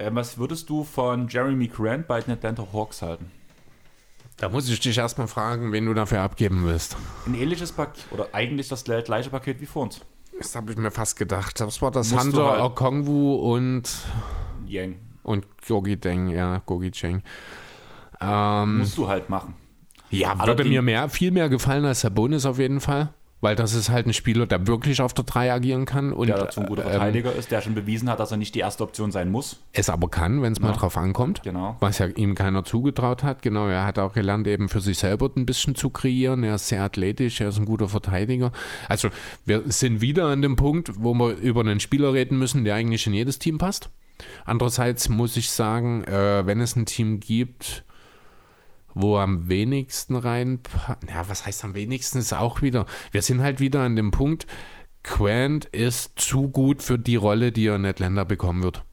[0.04, 3.32] Ähm, was würdest du von Jeremy Grant bei den Atlanta Hawks halten?
[4.38, 6.98] Da muss ich dich erstmal fragen, wen du dafür abgeben willst.
[7.26, 10.02] Ein ähnliches Paket, oder eigentlich das gleiche Paket wie vor uns.
[10.38, 11.60] Das habe ich mir fast gedacht.
[11.60, 13.84] Das war das Musst Hunter halt- Okongwu und,
[14.68, 14.96] Yang.
[15.22, 17.22] und Gogi Deng, ja, Gogi Cheng.
[18.20, 19.54] Ähm, Musst du halt machen.
[20.10, 23.14] Ja, würde mir mehr, viel mehr gefallen als der Bonus auf jeden Fall.
[23.44, 26.38] Weil das ist halt ein Spieler, der wirklich auf der 3 agieren kann und Der
[26.38, 28.84] dazu ein guter ähm, Verteidiger ist, der schon bewiesen hat, dass er nicht die erste
[28.84, 29.60] Option sein muss.
[29.74, 31.44] es aber kann, wenn es mal drauf ankommt.
[31.44, 31.76] Genau.
[31.82, 33.42] Was ja ihm keiner zugetraut hat.
[33.42, 36.46] Genau, er hat auch gelernt, eben für sich selber ein bisschen zu kreieren.
[36.46, 38.54] Er ist sehr athletisch, er ist ein guter Verteidiger.
[38.88, 39.10] Also
[39.46, 43.06] wir sind wieder an dem Punkt, wo wir über einen Spieler reden müssen, der eigentlich
[43.08, 43.90] in jedes Team passt.
[44.46, 47.84] Andererseits muss ich sagen, äh, wenn es ein Team gibt,
[48.94, 50.60] wo am wenigsten rein,
[51.10, 54.48] ja, was heißt am wenigsten, ist auch wieder, wir sind halt wieder an dem Punkt,
[55.04, 58.84] Quant ist zu gut für die Rolle, die er in Atlanta bekommen wird.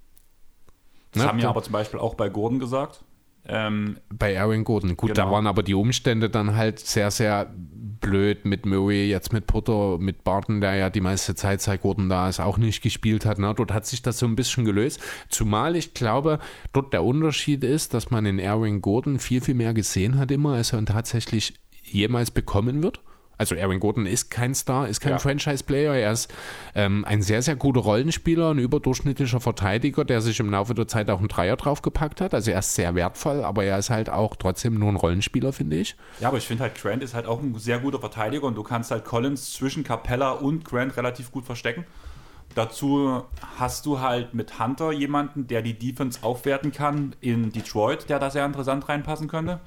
[1.13, 1.29] Das Ne?
[1.29, 3.05] haben ja aber zum Beispiel auch bei Gordon gesagt.
[3.51, 4.97] Ähm, Bei Aaron Gordon.
[4.97, 5.35] Gut, da Genau.
[5.35, 7.53] waren aber die Umstände dann halt sehr, sehr
[8.01, 12.09] blöd mit Murray, jetzt mit Potter, mit Barton, der ja die meiste Zeit, seit Gordon
[12.09, 13.39] da ist, auch nicht gespielt hat.
[13.39, 13.53] Ne?
[13.55, 15.01] Dort hat sich das so ein bisschen gelöst.
[15.29, 16.39] Zumal ich glaube,
[16.73, 20.55] dort der Unterschied ist, dass man in Aaron Gordon viel, viel mehr gesehen hat immer,
[20.55, 23.01] als er tatsächlich jemals bekommen wird.
[23.41, 25.19] Also Aaron Gordon ist kein Star, ist kein Ja.
[25.19, 26.31] Franchise-Player, er ist
[26.75, 31.09] ähm, ein sehr, sehr guter Rollenspieler, ein überdurchschnittlicher Verteidiger, der sich im Laufe der Zeit
[31.09, 32.35] auch einen Dreier draufgepackt hat.
[32.35, 35.77] Also er ist sehr wertvoll, aber er ist halt auch trotzdem nur ein Rollenspieler, finde
[35.77, 35.97] ich.
[36.21, 38.63] ja, aber ich finde halt, Grant ist halt auch ein sehr guter Verteidiger und du
[38.63, 41.87] kannst halt Collins zwischen Capella und Grant relativ gut verstecken.
[42.55, 43.23] Dazu
[43.59, 48.29] hast du halt mit Hunter jemanden, der die Defense aufwerten kann in Detroit, der da
[48.29, 49.61] sehr interessant reinpassen könnte.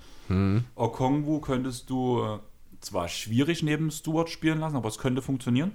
[0.75, 2.37] Okongwu könntest du äh,
[2.85, 5.71] zwar schwierig neben Stewart spielen lassen, aber es könnte funktionieren.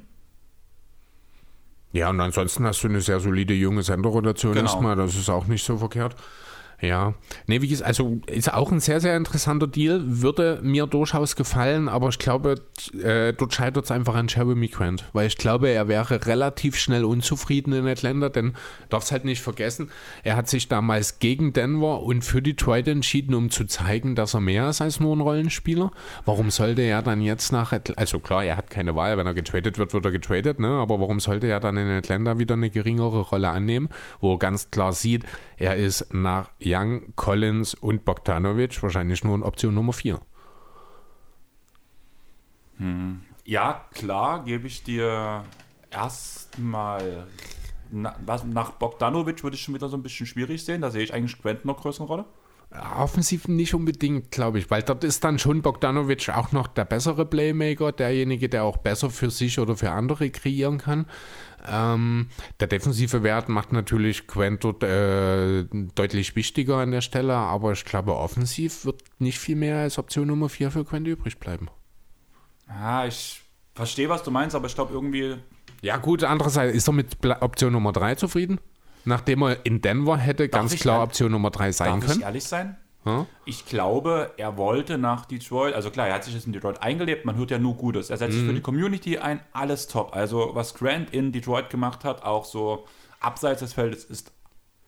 [1.93, 4.64] Ja, und ansonsten hast du eine sehr solide junge Senderrotation Genau.
[4.70, 6.16] erstmal, das ist auch nicht so verkehrt.
[6.81, 7.15] Ja,
[7.49, 11.89] nee, wie gesagt, also ist auch ein sehr, sehr interessanter Deal, würde mir durchaus gefallen,
[11.89, 12.55] aber ich glaube,
[13.03, 17.05] äh, dort scheitert es einfach an Jeremy Grant, weil ich glaube, er wäre relativ schnell
[17.05, 18.55] unzufrieden in Atlanta, denn
[18.91, 19.91] darfst halt nicht vergessen,
[20.23, 24.41] er hat sich damals gegen Denver und für Detroit entschieden, um zu zeigen, dass er
[24.41, 25.91] mehr ist als nur ein Rollenspieler.
[26.27, 29.35] Warum sollte er dann jetzt nach Atlanta, also klar, er hat keine Wahl, wenn er
[29.35, 30.69] getradet wird, wird er getradet, ne?
[30.69, 33.89] aber warum sollte er dann in Atlanta wieder eine geringere Rolle annehmen,
[34.21, 35.25] wo er ganz klar sieht,
[35.57, 40.20] er ist nach Young, Collins und Bogdanovic wahrscheinlich nur in Option Nummer 4.
[43.45, 45.45] Ja, klar, gebe ich dir
[45.90, 47.27] erstmal.
[47.90, 50.82] Na, was, nach Bogdanovic würde ich schon wieder so ein bisschen schwierig sehen.
[50.82, 52.24] Da sehe ich eigentlich Grant noch größere Rolle.
[52.70, 57.24] Offensiv nicht unbedingt, glaube ich, weil dort ist dann schon Bogdanovic auch noch der bessere
[57.24, 61.07] Playmaker, derjenige, der auch besser für sich oder für andere kreieren kann.
[61.66, 62.28] Ähm,
[62.60, 65.64] der defensive Wert macht natürlich Quent dort äh,
[65.94, 70.28] deutlich wichtiger an der Stelle, aber ich glaube, offensiv wird nicht viel mehr als Option
[70.28, 71.68] Nummer 4 für Quent übrig bleiben.
[72.68, 73.43] Ja, ich
[73.74, 75.36] verstehe, was du meinst, aber ich glaube irgendwie.
[75.82, 78.60] Ja, gut, andererseits ist er mit Option Nummer 3 zufrieden?
[79.05, 82.22] Nachdem er in Denver hätte ganz ich klar Option Nummer 3 sein Darf ich können.
[82.22, 82.76] ehrlich sein?
[83.09, 83.26] Ja?
[83.44, 87.24] Ich glaube, er wollte nach Detroit, also klar, er hat sich jetzt in Detroit eingelebt,
[87.24, 88.10] man hört ja nur Gutes.
[88.10, 90.14] Er setzt sich für die Community ein, alles top.
[90.14, 92.86] Also was Grant in Detroit gemacht hat, auch so
[93.20, 94.32] abseits des Feldes, ist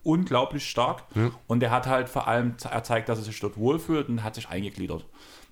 [0.02, 1.04] unglaublich stark.
[1.46, 4.48] Und er hat halt vor allem erzeigt, dass er sich dort wohlfühlt und hat sich
[4.48, 5.04] eingegliedert.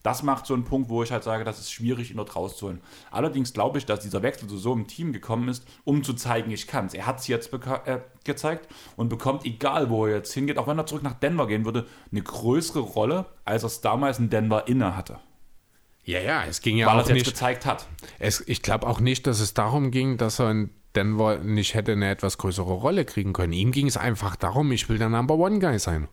[0.02, 2.80] Das macht so einen Punkt, wo ich halt sage, das ist schwierig, ihn dort rauszuholen.
[3.10, 6.50] Allerdings glaube ich, dass dieser Wechsel zu so einem Team gekommen ist, um zu zeigen,
[6.50, 6.94] ich kann es.
[6.94, 10.78] Er hat es jetzt äh, gezeigt und bekommt, egal wo er jetzt hingeht, auch wenn
[10.78, 14.68] er zurück nach Denver gehen würde, eine größere Rolle, als er es damals in Denver
[14.68, 15.18] inne hatte.
[16.04, 17.26] Ja, ja, es ging ja Weil er auch es jetzt nicht.
[17.26, 17.86] gezeigt hat.
[18.18, 21.92] Es, ich glaube auch nicht, dass es darum ging, dass er in Denver nicht hätte
[21.92, 23.52] eine etwas größere Rolle kriegen können.
[23.52, 26.08] Ihm ging es einfach darum, ich will der Number One Guy sein.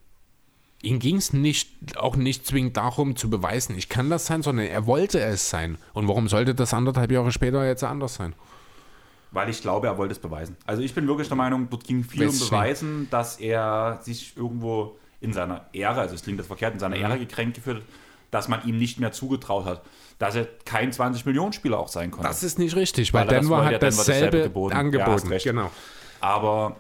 [0.82, 4.68] Ihm ging es nicht, auch nicht zwingend darum zu beweisen, ich kann das sein, sondern
[4.68, 5.78] er wollte es sein.
[5.94, 8.34] Und warum sollte das anderthalb Jahre später jetzt anders sein?
[9.32, 10.56] Weil ich glaube, er wollte es beweisen.
[10.66, 14.98] Also ich bin wirklich der Meinung, dort ging viel um Beweisen, dass er sich irgendwo
[15.20, 17.02] in seiner Ehre, also es klingt das verkehrt, in seiner mhm.
[17.02, 17.84] Ehre gekränkt gefühlt hat,
[18.32, 19.82] dass man ihm nicht mehr zugetraut hat,
[20.20, 22.28] dass er kein 20-Millionen-Spieler auch sein konnte.
[22.28, 25.32] Das ist nicht richtig, weil, weil Denver hat dasselbe, dasselbe angeboten.
[25.32, 25.72] Ja, genau.
[26.22, 26.76] Aber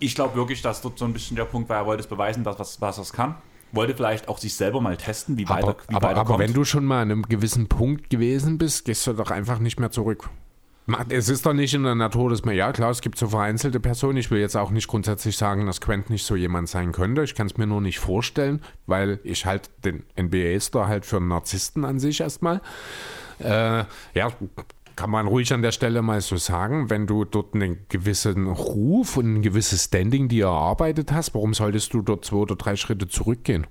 [0.00, 2.42] ich glaube wirklich, dass dort so ein bisschen der Punkt war, er wollte es beweisen,
[2.42, 3.36] dass was, was es kann.
[3.72, 6.64] Wollte vielleicht auch sich selber mal testen, wie aber, weiter, wie aber, aber wenn du
[6.64, 10.28] schon mal an einem gewissen Punkt gewesen bist, gehst du doch einfach nicht mehr zurück.
[11.08, 13.78] Es ist doch nicht in der Natur dass man, ja klar, es gibt so vereinzelte
[13.78, 14.18] Personen.
[14.18, 17.22] Ich will jetzt auch nicht grundsätzlich sagen, dass Quent nicht so jemand sein könnte.
[17.22, 21.28] Ich kann es mir nur nicht vorstellen, weil ich halt den NBA-Star halt für einen
[21.28, 22.60] Narzissten an sich erstmal.
[23.38, 24.32] Äh, ja,
[25.00, 29.16] kann man ruhig an der Stelle mal so sagen, wenn du dort einen gewissen Ruf
[29.16, 33.08] und ein gewisses Standing dir erarbeitet hast, warum solltest du dort zwei oder drei Schritte
[33.08, 33.66] zurückgehen?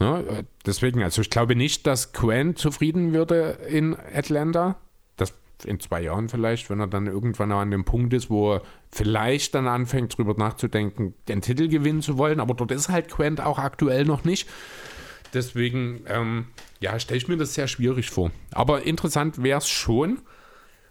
[0.00, 0.20] Ja,
[0.66, 4.78] deswegen, also ich glaube nicht, dass Quen zufrieden würde in Atlanta.
[5.16, 5.32] Das
[5.64, 9.54] in zwei Jahren vielleicht, wenn er dann irgendwann an dem Punkt ist, wo er vielleicht
[9.54, 12.40] dann anfängt, drüber nachzudenken, den Titel gewinnen zu wollen.
[12.40, 14.48] Aber dort ist halt Quent auch aktuell noch nicht.
[15.34, 16.46] Deswegen, ähm,
[16.80, 18.30] ja, stelle ich mir das sehr schwierig vor.
[18.52, 20.20] Aber interessant wäre es schon,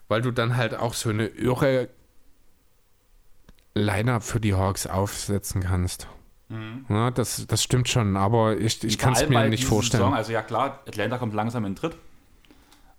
[0.08, 1.90] weil du dann halt auch so eine irre
[3.74, 6.08] Line-Up für die Hawks aufsetzen kannst.
[6.50, 6.86] Mhm.
[6.90, 10.02] Ja, das, das stimmt schon, aber ich, ich kann es mir nicht vorstellen.
[10.04, 11.98] Saison, also ja klar, Atlanta kommt langsam in den Tritt,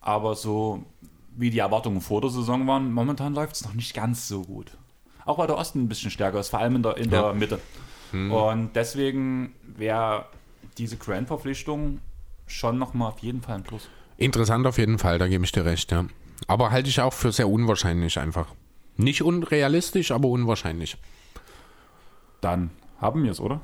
[0.01, 0.85] aber so
[1.36, 4.77] wie die Erwartungen vor der Saison waren, momentan läuft es noch nicht ganz so gut.
[5.24, 7.23] Auch weil der Osten ein bisschen stärker ist, vor allem in der, in ja.
[7.23, 7.60] der Mitte.
[8.12, 8.32] Mhm.
[8.32, 10.27] Und deswegen wäre
[10.78, 12.00] diese Grant-Verpflichtung
[12.46, 13.88] schon nochmal auf jeden Fall ein Plus.
[14.16, 16.06] Interessant auf jeden Fall, da gebe ich dir recht, ja.
[16.46, 18.46] Aber halte ich auch für sehr unwahrscheinlich einfach.
[18.96, 20.96] Nicht unrealistisch, aber unwahrscheinlich.
[22.40, 23.60] Dann haben wir es, oder?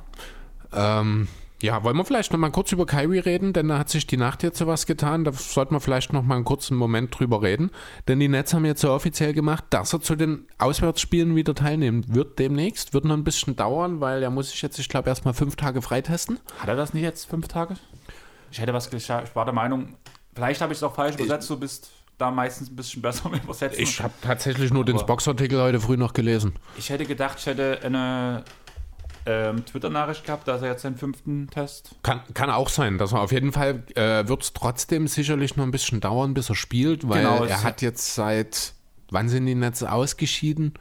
[0.72, 1.28] Ähm,
[1.64, 4.18] ja, wollen wir vielleicht noch mal kurz über Kyrie reden, denn da hat sich die
[4.18, 5.24] Nacht jetzt so was getan.
[5.24, 7.70] Da sollten wir vielleicht noch mal einen kurzen Moment drüber reden.
[8.06, 12.04] Denn die Nets haben jetzt so offiziell gemacht, dass er zu den Auswärtsspielen wieder teilnehmen
[12.14, 12.92] wird demnächst.
[12.92, 15.80] Wird noch ein bisschen dauern, weil er muss sich jetzt, ich glaube, erstmal fünf Tage
[15.80, 16.38] freitesten.
[16.58, 17.76] Hat er das nicht jetzt, fünf Tage?
[18.50, 19.96] Ich hätte was, ich war der Meinung,
[20.34, 23.42] vielleicht habe ich es auch falsch übersetzt, du bist da meistens ein bisschen besser mit
[23.42, 23.82] Übersetzen.
[23.82, 26.54] Ich habe tatsächlich nur den Boxartikel heute früh noch gelesen.
[26.76, 28.44] Ich hätte gedacht, ich hätte eine
[29.26, 31.96] ähm, Twitter-Nachricht gehabt, dass er jetzt seinen fünften Test.
[32.02, 35.64] Kann, kann auch sein, dass er auf jeden Fall äh, wird es trotzdem sicherlich noch
[35.64, 38.74] ein bisschen dauern, bis er spielt, weil genau, er hat jetzt seit
[39.14, 40.74] wann sind die Netze ausgeschieden?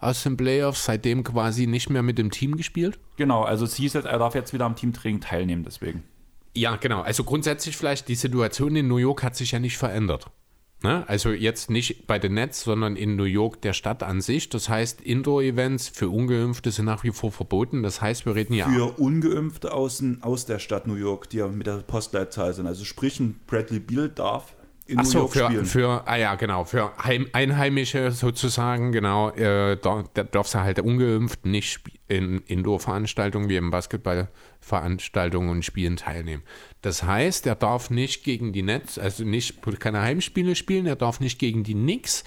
[0.00, 3.00] Aus den Playoffs, seitdem quasi nicht mehr mit dem Team gespielt?
[3.16, 6.04] Genau, also es hieß jetzt, er darf jetzt wieder am Teamtraining teilnehmen, deswegen.
[6.54, 7.00] Ja, genau.
[7.00, 10.26] Also grundsätzlich vielleicht, die Situation in New York hat sich ja nicht verändert.
[10.82, 11.04] Ne?
[11.08, 14.48] Also jetzt nicht bei den Nets, sondern in New York der Stadt an sich.
[14.48, 17.82] Das heißt, Indoor-Events für Ungeimpfte sind nach wie vor verboten.
[17.82, 18.68] Das heißt, wir reden ja.
[18.68, 22.68] Für Ungeimpfte aus, aus der Stadt New York, die ja mit der Postleitzahl sind.
[22.68, 24.54] Also sprich, ein Bradley Beal darf
[24.86, 25.66] in Ach New so, York für, spielen.
[25.66, 30.78] Für, ah ja, genau, für Heim, Einheimische sozusagen, genau, äh, da, da darfst du halt
[30.78, 36.42] ungeimpft nicht in Indoor-Veranstaltungen wie im Basketball-Veranstaltungen und Spielen teilnehmen.
[36.80, 41.20] Das heißt, er darf nicht gegen die Nets, also nicht keine Heimspiele spielen, er darf
[41.20, 42.24] nicht gegen die Knicks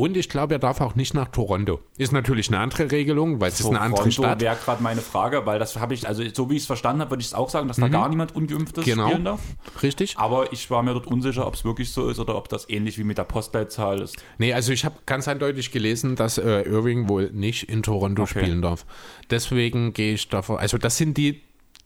[0.00, 1.80] und ich glaube, er darf auch nicht nach Toronto.
[1.98, 4.40] Ist natürlich eine andere Regelung, weil es so, ist eine andere Toronto Stadt.
[4.40, 7.10] wäre gerade meine Frage, weil das habe ich, also so wie ich es verstanden habe,
[7.10, 7.82] würde ich es auch sagen, dass mhm.
[7.82, 9.08] da gar niemand Ungeimpftes genau.
[9.08, 9.40] spielen darf.
[9.82, 10.16] Richtig.
[10.16, 12.96] Aber ich war mir dort unsicher, ob es wirklich so ist oder ob das ähnlich
[12.96, 14.16] wie mit der Postleitzahl ist.
[14.38, 18.40] Nee, also ich habe ganz eindeutig gelesen, dass äh, Irving wohl nicht in Toronto okay.
[18.40, 18.86] spielen darf.
[19.28, 21.42] Deswegen gehe ich davon, also das sind die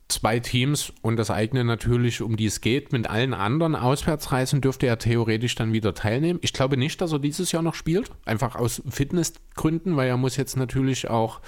[0.09, 2.93] zwei Teams und das eigene natürlich, um die es geht.
[2.93, 6.39] Mit allen anderen Auswärtsreisen dürfte er theoretisch dann wieder teilnehmen.
[6.43, 10.36] Ich glaube nicht, dass er dieses Jahr noch spielt, einfach aus Fitnessgründen, weil er muss
[10.36, 11.40] jetzt natürlich auch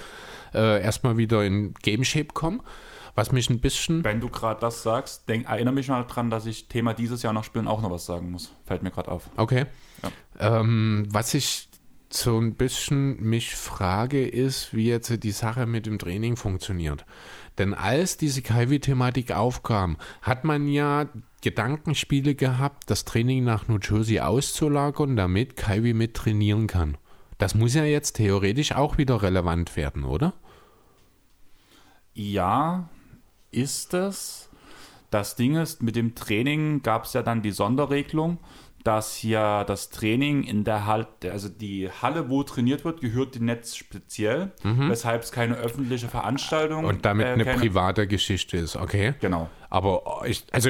[0.53, 2.61] äh, erstmal wieder in Game Shape kommen.
[3.15, 4.03] Was mich ein bisschen.
[4.03, 7.33] Wenn du gerade das sagst, denk, erinnere mich mal dran, dass ich Thema dieses Jahr
[7.33, 8.53] noch spielen auch noch was sagen muss.
[8.65, 9.31] Fällt mir gerade auf.
[9.37, 9.65] Okay.
[10.39, 10.59] Ja.
[10.59, 11.67] Ähm, was ich
[12.11, 17.05] so ein bisschen mich frage, ist, wie jetzt die Sache mit dem Training funktioniert.
[17.57, 21.07] Denn als diese Kaiwi-Thematik aufkam, hat man ja
[21.41, 26.97] Gedankenspiele gehabt, das Training nach New Jersey auszulagern, damit Kaiwi mit trainieren kann.
[27.37, 30.33] Das muss ja jetzt theoretisch auch wieder relevant werden, oder?
[32.13, 32.89] Ja,
[33.51, 34.49] ist es.
[35.11, 38.39] Das Ding ist, mit dem Training gab es ja dann die Sonderregelung,
[38.87, 43.43] dass hier das Training in der Halle, also die Halle, wo trainiert wird, gehört dem
[43.43, 44.89] Netz speziell, mhm.
[44.89, 49.13] weshalb es keine öffentliche Veranstaltung Und damit äh, eine private Geschichte ist, okay?
[49.19, 49.49] Genau.
[49.69, 50.69] Aber ich, also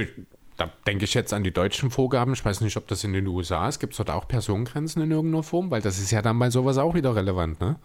[0.58, 2.34] da denke ich jetzt an die deutschen Vorgaben.
[2.34, 3.78] Ich weiß nicht, ob das in den USA ist.
[3.78, 5.70] Gibt es dort auch Personengrenzen in irgendeiner Form?
[5.70, 7.76] Weil das ist ja dann bei sowas auch wieder relevant, ne?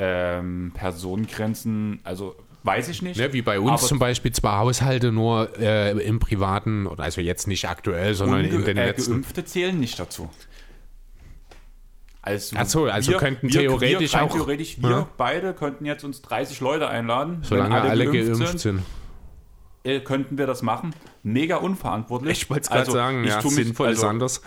[0.00, 2.34] Ähm, Personengrenzen, also
[2.66, 3.16] weiß ich nicht.
[3.18, 7.20] Ja, wie bei uns Aber zum Beispiel zwei Haushalte nur äh, im privaten, oder also
[7.20, 9.12] jetzt nicht aktuell, sondern in den äh, letzten.
[9.12, 10.28] Geimpfte zählen nicht dazu.
[12.22, 15.08] Also, Ach so, also könnten theoretisch wir, auch- Theoretisch, wir Ja.
[15.16, 17.38] beide könnten jetzt uns 30 Leute einladen.
[17.42, 18.82] Solange wenn alle, geimpft sind.
[19.84, 20.92] äh, könnten wir das machen.
[21.22, 22.42] Mega unverantwortlich.
[22.42, 24.42] Ich wollte es gerade Also, sagen, ich ja, tu mich, sinnvoll ist also, anders.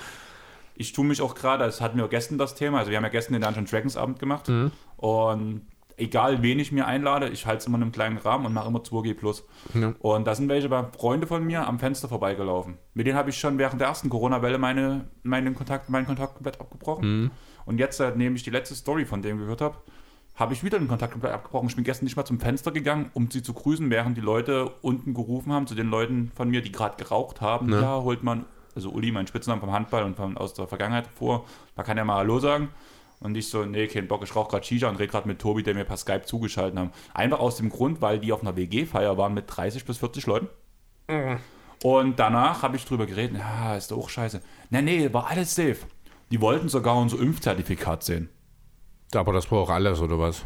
[0.76, 3.10] ich tue mich auch gerade, das hatten wir gestern das Thema, also wir haben ja
[3.10, 4.72] gestern den Dungeons Dragons Abend gemacht Mhm.
[4.98, 5.62] und
[6.00, 8.68] egal wen ich mir einlade, ich halte es immer in einem kleinen Rahmen und mache
[8.68, 9.44] immer 2G+.
[9.74, 9.94] Ja.
[10.00, 12.78] Und da sind welche bei Freunde von mir am Fenster vorbeigelaufen.
[12.94, 16.60] Mit denen habe ich schon während der ersten Corona-Welle meine, meinen, Kontakt, meinen Kontakt komplett
[16.60, 17.22] abgebrochen.
[17.22, 17.32] Mhm.
[17.66, 19.78] Und jetzt, seitdem ich die letzte Story von dem gehört habe,
[20.36, 21.68] habe ich wieder den Kontakt komplett abgebrochen.
[21.68, 24.72] Ich bin gestern nicht mal zum Fenster gegangen, um sie zu grüßen, während die Leute
[24.82, 27.70] unten gerufen haben, zu den Leuten von mir, die gerade geraucht haben.
[27.72, 27.82] Ja.
[27.82, 28.02] Ja.
[28.02, 31.46] holt man, also Uli, mein Spitznamen vom Handball und von, aus der Vergangenheit vor,
[31.76, 32.70] da kann er mal Hallo sagen.
[33.20, 35.62] Und ich so, nee, kein Bock, ich rauche gerade Shisha und rede gerade mit Tobi,
[35.62, 36.92] der mir per Skype zugeschaltet haben.
[37.14, 40.48] Einfach aus dem Grund, weil die auf einer WG-Feier waren mit 30 bis 40 Leuten.
[41.84, 44.42] Und danach habe ich drüber geredet, ja, ist doch auch scheiße.
[44.70, 45.78] Nee, nee, war alles safe.
[46.32, 48.30] Die wollten sogar unser Impfzertifikat sehen.
[49.14, 50.46] Aber das braucht alles, oder was?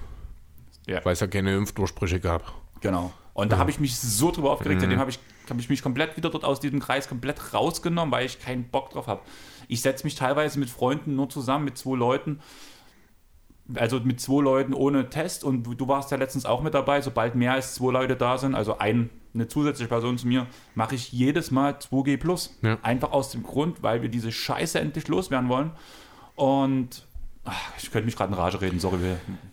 [0.88, 1.04] Ja.
[1.04, 2.54] Weil es ja keine Impfdurchbrüche gab.
[2.82, 3.12] Genau.
[3.34, 5.20] Und da habe ich mich so drüber aufgeregt, seitdem habe ich,
[5.50, 8.92] hab ich mich komplett wieder dort aus diesem Kreis komplett rausgenommen, weil ich keinen Bock
[8.92, 9.22] drauf habe.
[9.68, 12.40] Ich setze mich teilweise mit Freunden nur zusammen, mit zwei Leuten,
[13.76, 17.36] also mit zwei Leuten ohne Test und du, warst ja letztens auch mit dabei, sobald
[17.36, 21.12] mehr als zwei Leute da sind, also ein, eine zusätzliche Person zu mir, mache ich
[21.12, 22.50] jedes Mal 2G+.
[22.62, 22.78] Ja.
[22.82, 25.72] Einfach aus dem Grund, weil wir diese Scheiße endlich loswerden wollen.
[26.36, 27.08] Und
[27.46, 28.98] ach, ich könnte mich gerade in Rage reden, sorry.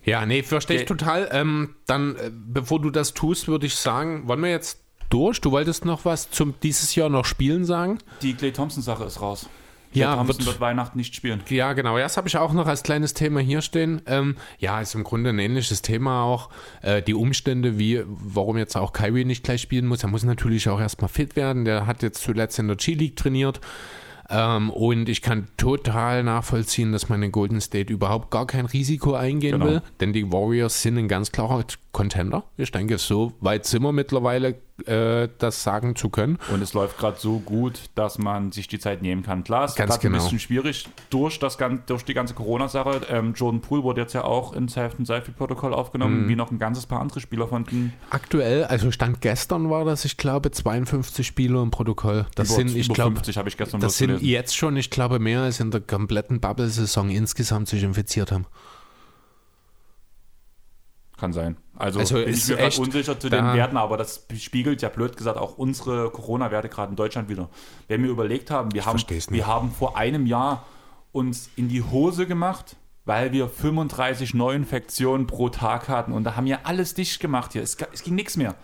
[0.03, 0.97] Ja, nee, verstehe ich Okay.
[0.97, 1.29] total.
[1.31, 5.39] Ähm, dann, äh, bevor du das tust, würde ich sagen, wollen wir jetzt durch?
[5.41, 7.99] Du wolltest noch was zum dieses Jahr noch spielen sagen?
[8.21, 9.47] Die Clay Thompson-Sache ist raus.
[9.93, 11.41] Ja, Clay Thompson wird- wird Weihnachten nicht spielen.
[11.49, 11.97] Ja, genau.
[11.97, 14.01] Ja, das habe ich auch noch als kleines Thema hier stehen.
[14.05, 16.49] Ähm, ja, ist im Grunde ein ähnliches Thema auch.
[16.81, 20.03] Äh, die Umstände, wie, warum jetzt auch Kyrie nicht gleich spielen muss.
[20.03, 21.65] Er muss natürlich auch erstmal fit werden.
[21.65, 23.59] Der hat jetzt zuletzt in der G-League trainiert.
[24.29, 29.13] Ähm, und ich kann total nachvollziehen, dass man in Golden State überhaupt gar kein Risiko
[29.13, 29.65] eingehen Genau.
[29.65, 29.81] will.
[29.99, 32.45] Denn die Warriors sind ein ganz klarer Contender.
[32.55, 34.55] Ich denke, so weit sind wir mittlerweile,
[34.85, 36.39] äh, das sagen zu können.
[36.51, 39.43] Und es läuft gerade so gut, dass man sich die Zeit nehmen kann.
[39.43, 40.17] Klar, es ist gerade ein genau.
[40.23, 41.57] bisschen schwierig durch, das,
[41.87, 43.01] durch die ganze Corona-Sache.
[43.09, 45.75] Ähm, Jordan Poole wurde jetzt ja auch ins Safety protokoll Mhm.
[45.75, 49.83] aufgenommen, wie noch ein ganzes paar andere Spieler von den Aktuell, also Stand gestern war
[49.83, 52.25] das, ich glaube, 52 Spieler im Protokoll.
[52.35, 54.25] Das über, sind, ich glaube, 50 habe ich gestern Das sind gelesen.
[54.27, 58.45] jetzt schon, ich glaube, mehr als in der kompletten Bubble-Saison insgesamt sich infiziert haben.
[61.17, 61.55] Kann sein.
[61.81, 65.17] Also, Also bin ich mir echt unsicher zu den Werten, aber das spiegelt ja blöd
[65.17, 67.49] gesagt auch unsere Corona-Werte gerade in Deutschland wieder.
[67.87, 70.65] Wenn wir überlegt haben, wir, haben, wir haben vor einem Jahr
[71.11, 72.75] uns in die Hose gemacht,
[73.05, 77.63] weil wir 35 Neuinfektionen pro Tag hatten und da haben wir alles dicht gemacht hier.
[77.63, 78.55] Es, es ging nichts mehr.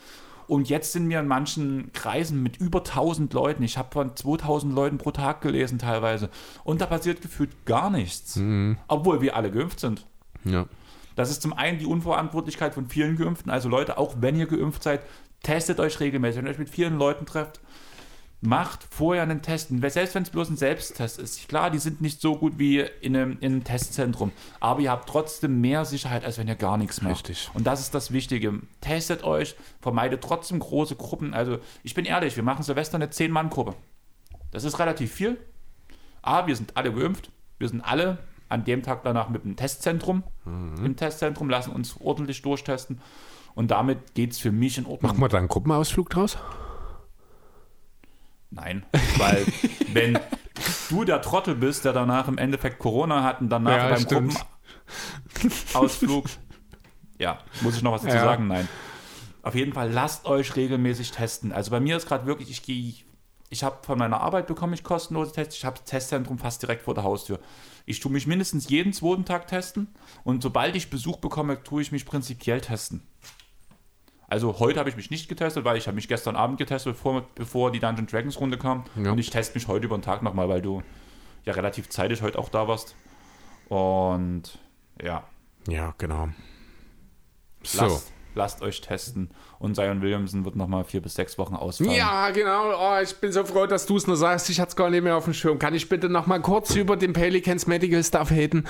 [0.45, 3.63] Und jetzt sind wir in manchen Kreisen mit über 1000 Leuten.
[3.63, 6.29] Ich habe von 2000 Leuten pro Tag gelesen teilweise.
[6.63, 8.37] Und da passiert gefühlt gar nichts.
[8.37, 8.77] Mhm.
[8.87, 10.05] Obwohl wir alle geimpft sind.
[10.45, 10.67] Ja.
[11.17, 13.51] Das ist zum einen die Unverantwortlichkeit von vielen Geimpften.
[13.51, 15.01] Also Leute, auch wenn ihr geimpft seid,
[15.41, 16.37] testet euch regelmäßig.
[16.37, 17.59] Wenn ihr euch mit vielen Leuten trefft,
[18.39, 19.69] macht vorher einen Test.
[19.69, 21.47] Selbst wenn es bloß ein Selbsttest ist.
[21.47, 24.31] Klar, die sind nicht so gut wie in einem, in einem Testzentrum.
[24.59, 27.29] Aber ihr habt trotzdem mehr Sicherheit, als wenn ihr gar nichts macht.
[27.29, 27.49] Richtig.
[27.55, 28.61] Und das ist das Wichtige.
[28.81, 31.33] Testet euch, vermeidet trotzdem große Gruppen.
[31.33, 33.73] Also ich bin ehrlich, wir machen Silvester eine 10-Mann-Gruppe.
[34.51, 35.39] Das ist relativ viel.
[36.21, 37.31] A, wir sind alle geimpft.
[37.57, 38.19] Wir sind alle
[38.49, 43.01] an dem Tag danach mit dem Testzentrum im Testzentrum, lassen uns ordentlich durchtesten.
[43.55, 45.11] Und damit geht es für mich in Ordnung.
[45.11, 46.37] Machen wir da einen Gruppenausflug draus?
[48.49, 48.85] Nein,
[49.17, 49.45] weil
[49.93, 50.17] wenn
[50.89, 54.45] du der Trottel bist, der danach im Endeffekt Corona hat und danach Ja, beim stimmt.
[55.33, 56.25] Gruppenausflug,
[57.19, 58.23] ja, muss ich noch was dazu Ja.
[58.23, 58.47] sagen?
[58.47, 58.67] Nein.
[59.43, 61.51] Auf jeden Fall lasst euch regelmäßig testen.
[61.51, 62.93] Also bei mir ist gerade wirklich, ich gehe,
[63.49, 65.55] ich habe von meiner Arbeit bekomme ich kostenlose Tests.
[65.55, 67.39] Ich habe das Testzentrum fast direkt vor der Haustür.
[67.85, 69.87] Ich tue mich mindestens jeden zweiten Tag testen
[70.23, 73.07] und sobald ich Besuch bekomme, tue ich mich prinzipiell testen.
[74.27, 77.25] Also heute habe ich mich nicht getestet, weil ich habe mich gestern Abend getestet, bevor,
[77.35, 78.83] bevor die Dungeon Dragons Runde kam.
[79.01, 79.11] Ja.
[79.11, 80.83] Und ich teste mich heute über den Tag nochmal, weil du
[81.45, 82.95] ja relativ zeitig heute auch da warst.
[83.69, 84.59] Und
[85.01, 85.23] ja,
[85.69, 86.27] Ja, genau.
[87.63, 87.81] So.
[87.83, 89.29] lasst, lasst euch testen.
[89.59, 91.91] Und Zion Williamson wird nochmal vier bis sechs Wochen ausfallen.
[91.91, 92.71] Ja, genau.
[92.79, 94.49] Oh, ich bin so froh, dass du es nur sagst.
[94.49, 95.59] Ich hatte es gar nicht mehr auf dem Schirm.
[95.59, 98.63] Kann ich bitte noch mal kurz über den Pelicans Medical Staff haten?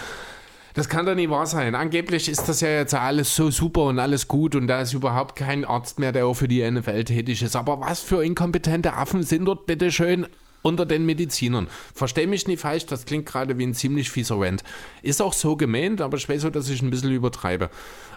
[0.73, 1.73] Das kann doch nicht wahr sein.
[1.73, 5.35] Angeblich ist das ja jetzt alles so super und alles gut und da ist überhaupt
[5.35, 7.55] kein Arzt mehr, der auch für die NFL tätig ist.
[7.55, 10.27] Aber was für inkompetente Affen sind dort bitte schön
[10.67, 11.67] unter den Medizinern.
[11.93, 14.63] Versteh mich nicht falsch, das klingt gerade wie ein ziemlich fieser Rant.
[15.01, 17.69] Ist auch so gemeint, aber ich weiß so, dass ich ein bisschen übertreibe.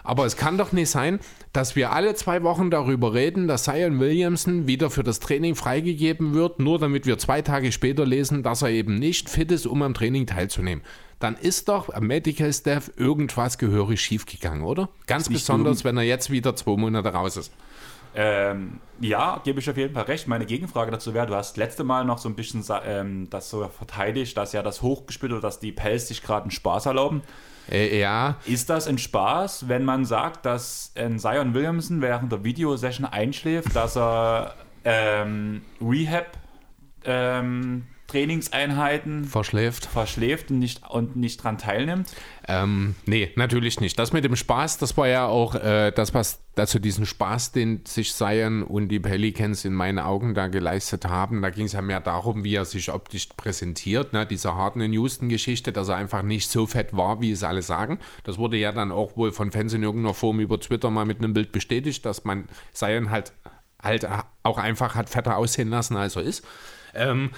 [0.03, 1.19] Aber es kann doch nicht sein,
[1.53, 6.33] dass wir alle zwei Wochen darüber reden, dass Zion Williamson wieder für das Training freigegeben
[6.33, 9.81] wird, nur damit wir zwei Tage später lesen, dass er eben nicht fit ist, um
[9.81, 10.83] am Training teilzunehmen.
[11.19, 14.89] Dann ist doch am Medical Staff irgendwas gehörig schiefgegangen, oder?
[15.05, 17.51] Ganz besonders, wenn er jetzt wieder zwei Monate raus ist.
[18.13, 20.27] Ähm, ja, gebe ich auf jeden Fall recht.
[20.27, 23.67] Meine Gegenfrage dazu wäre, du hast letzte Mal noch so ein bisschen ähm, das so
[23.67, 27.23] verteidigt, dass ja das hochgespielt oder dass die Pels sich gerade einen Spaß erlauben.
[27.69, 28.35] Äh, ja.
[28.45, 33.75] Ist das ein Spaß, wenn man sagt, dass ein Zion Williamson während der Videosession einschläft,
[33.75, 36.37] dass er ähm, Rehab
[37.03, 42.11] ähm, Trainingseinheiten verschläft, verschläft und nicht, und nicht dran teilnimmt?
[42.47, 43.97] Ähm, nee, natürlich nicht.
[43.97, 47.81] Das mit dem Spaß, das war ja auch äh, das, was dazu diesen Spaß, den
[47.85, 51.41] sich Zion und die Pelicans in meinen Augen da geleistet haben.
[51.41, 54.11] Da ging es ja mehr darum, wie er sich optisch präsentiert.
[54.11, 54.25] Ne?
[54.25, 57.99] Diese harten in Houston-Geschichte, dass er einfach nicht so fett war, wie es alle sagen.
[58.25, 61.19] Das wurde ja dann auch wohl von Fans in irgendeiner Form über Twitter mal mit
[61.19, 63.31] einem Bild bestätigt, dass man Zion halt
[63.81, 64.07] halt
[64.43, 66.45] auch einfach hat fetter aussehen lassen, als er ist.
[66.93, 67.31] Ähm,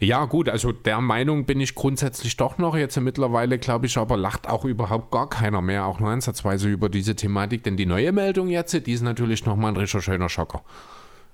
[0.00, 2.76] ja, gut, also der Meinung bin ich grundsätzlich doch noch.
[2.76, 6.88] Jetzt mittlerweile, glaube ich, aber lacht auch überhaupt gar keiner mehr, auch nur ansatzweise über
[6.88, 7.64] diese Thematik.
[7.64, 10.62] Denn die neue Meldung jetzt, die ist natürlich nochmal ein richtig schöner Schocker.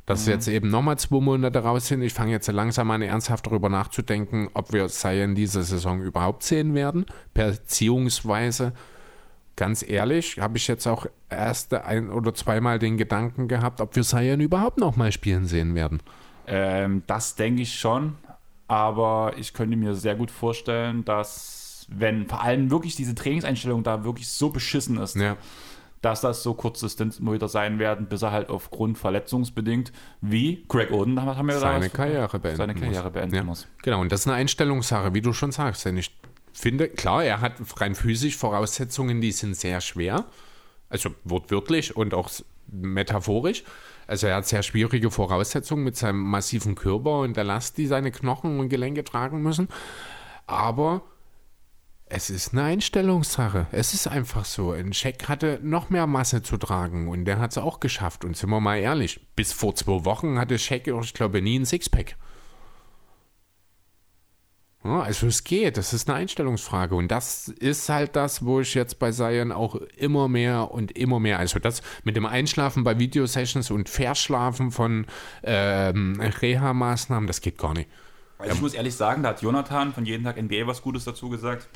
[0.07, 0.32] Dass mhm.
[0.32, 2.01] jetzt eben nochmal zwei Monate raus sind.
[2.01, 6.74] Ich fange jetzt langsam an, ernsthaft darüber nachzudenken, ob wir Cyan diese Saison überhaupt sehen
[6.74, 7.05] werden.
[7.35, 8.73] Beziehungsweise,
[9.57, 14.05] ganz ehrlich, habe ich jetzt auch erst ein oder zweimal den Gedanken gehabt, ob wir
[14.05, 16.01] Cyan überhaupt nochmal spielen sehen werden.
[16.47, 18.16] Ähm, das denke ich schon.
[18.66, 24.05] Aber ich könnte mir sehr gut vorstellen, dass, wenn vor allem wirklich diese Trainingseinstellung da
[24.05, 25.36] wirklich so beschissen ist, ja.
[26.01, 29.93] dass das so kurzdistanz immer wieder sein werden, bis er halt aufgrund verletzungsbedingt,
[30.23, 33.45] wie Greg Oden haben wir seine Karriere beenden seine Karriere beenden ja.
[33.45, 33.66] muss.
[33.82, 35.85] Genau, und das ist eine Einstellungssache, wie du schon sagst.
[35.85, 36.11] Denn ich
[36.55, 40.24] finde, klar, er hat rein physisch Voraussetzungen, die sind sehr schwer.
[40.89, 42.31] Also wortwörtlich und auch
[42.69, 43.65] metaphorisch.
[44.06, 48.10] Also er hat sehr schwierige Voraussetzungen mit seinem massiven Körper und der Last, die seine
[48.10, 49.68] Knochen und Gelenke tragen müssen.
[50.47, 51.02] Aber
[52.06, 53.66] es ist eine Einstellungssache.
[53.72, 54.72] Es ist einfach so.
[54.72, 58.24] Ein Scheck hatte noch mehr Masse zu tragen und der hat es auch geschafft.
[58.24, 61.66] Und sind wir mal ehrlich, bis vor zwei Wochen hatte Scheck, ich glaube, nie ein
[61.66, 62.16] Sixpack.
[64.85, 68.98] Also es geht, das ist eine Einstellungsfrage und das ist halt das, wo ich jetzt
[68.98, 73.70] bei Zion auch immer mehr und immer mehr, also das mit dem Einschlafen bei Videosessions
[73.70, 75.06] und Verschlafen von
[75.43, 77.89] ähm, Reha-Maßnahmen, das geht gar nicht.
[78.36, 81.31] Also ich muss ehrlich sagen, da hat Jonathan von jeden Tag NBA was Gutes dazu
[81.31, 81.66] gesagt.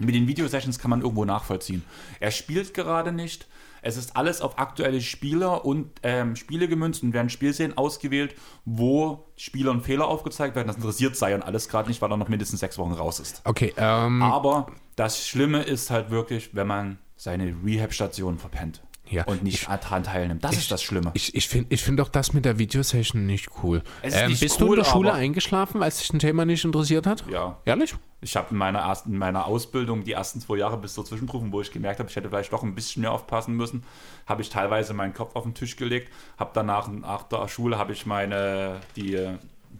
[0.00, 1.84] Mit den Videosessions kann man irgendwo nachvollziehen.
[2.18, 3.46] Er spielt gerade nicht,
[3.82, 9.26] es ist alles auf aktuelle Spieler und ähm, Spiele gemünzt und werden Spielszenen ausgewählt, wo
[9.36, 10.68] Spielern Fehler aufgezeigt werden.
[10.68, 13.42] Das interessiert Zion alles gerade nicht, weil er noch mindestens sechs Wochen raus ist.
[13.44, 13.72] Okay.
[13.76, 14.66] Ähm, Aber
[14.96, 18.82] das Schlimme ist halt wirklich, wenn man seine Rehab-Station verpennt.
[19.10, 20.44] Ja, und nicht ich, daran teilnimmt.
[20.44, 21.10] Das ich, ist das Schlimme.
[21.14, 23.82] Ich, ich finde ich find doch das mit der Videosession nicht cool.
[24.02, 27.06] Ähm, nicht bist cool, du in der Schule eingeschlafen, als dich ein Thema nicht interessiert
[27.06, 27.24] hat?
[27.28, 27.58] Ja.
[27.64, 27.94] Ehrlich?
[28.20, 31.52] Ich habe in meiner, ersten, in meiner Ausbildung die ersten zwei Jahre bis zur Zwischenprüfung,
[31.52, 33.82] wo ich gemerkt habe, ich hätte vielleicht doch ein bisschen mehr aufpassen müssen,
[34.26, 37.92] habe ich teilweise meinen Kopf auf den Tisch gelegt, habe danach nach der Schule habe
[37.92, 39.18] ich meine die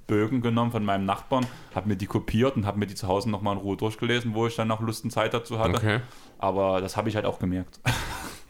[0.06, 3.30] Bögen genommen von meinem Nachbarn, habe mir die kopiert und habe mir die zu Hause
[3.30, 5.76] nochmal in Ruhe durchgelesen, wo ich dann noch Lust und Zeit dazu hatte.
[5.76, 6.00] Okay.
[6.38, 7.78] Aber das habe ich halt auch gemerkt.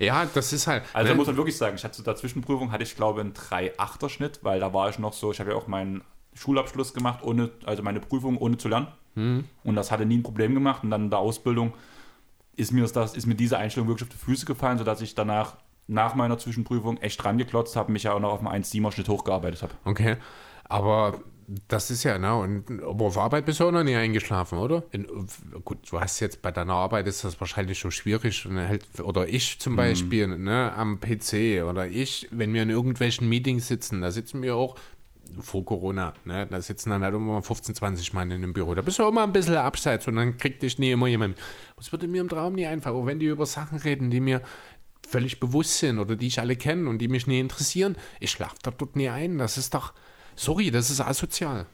[0.01, 0.83] Ja, das ist halt.
[0.95, 4.09] Also muss man wirklich sagen, ich hatte zu der Zwischenprüfung hatte ich glaube einen 3,8er
[4.09, 6.03] Schnitt, weil da war ich noch so, ich habe ja auch meinen
[6.35, 8.89] Schulabschluss gemacht, ohne, also meine Prüfung ohne zu lernen.
[9.15, 9.45] Mhm.
[9.63, 10.83] Und das hatte nie ein Problem gemacht.
[10.83, 11.75] Und dann in der Ausbildung
[12.57, 15.57] ist mir, das, ist mir diese Einstellung wirklich auf die Füße gefallen, sodass ich danach
[15.87, 19.09] nach meiner Zwischenprüfung echt dran geklotzt habe, mich ja auch noch auf einen 1,7er Schnitt
[19.09, 19.75] hochgearbeitet habe.
[19.85, 20.17] Okay.
[20.65, 21.21] Aber
[21.69, 24.85] das ist ja, ne, und aber auf Arbeit bist du auch noch nie eingeschlafen, oder?
[24.93, 25.07] In,
[25.65, 28.47] gut, du hast jetzt bei deiner Arbeit ist das wahrscheinlich schon schwierig.
[29.03, 29.77] Oder ich zum mhm.
[29.77, 30.45] Beispiel, mhm.
[30.45, 31.65] ne, am PC.
[31.69, 34.77] Oder ich, wenn wir in irgendwelchen Meetings sitzen, da sitzen wir auch
[35.41, 38.75] vor Corona, ne, da sitzen dann halt immer 15, 20 Mann in dem Büro.
[38.75, 41.37] Da bist du auch mal ein bisschen abseits und dann kriegt dich nie immer jemand.
[41.77, 44.43] Das würde mir im Traum nie einfach, auch wenn die über Sachen reden, die mir
[45.09, 47.97] völlig bewusst sind oder die ich alle kenne und die mich nie interessieren.
[48.21, 49.39] Ich schlafe da dort nie ein.
[49.39, 49.93] Das ist doch
[50.41, 51.67] Sorry, das ist asozial.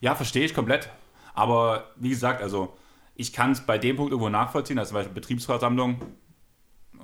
[0.00, 0.90] Ja, verstehe ich komplett.
[1.34, 2.76] Aber wie gesagt, also
[3.14, 6.02] ich kann es bei dem Punkt irgendwo nachvollziehen, also zum Beispiel Betriebsversammlung,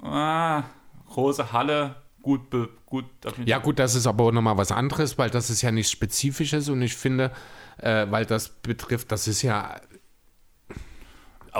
[0.02, 0.64] ah,
[1.08, 2.40] große Halle, gut,
[2.84, 3.04] gut.
[3.44, 6.68] Ja, gut, das ist aber auch nochmal was anderes, weil das ist ja nichts Spezifisches
[6.68, 7.30] und ich finde,
[7.78, 9.80] äh, weil das betrifft, das ist ja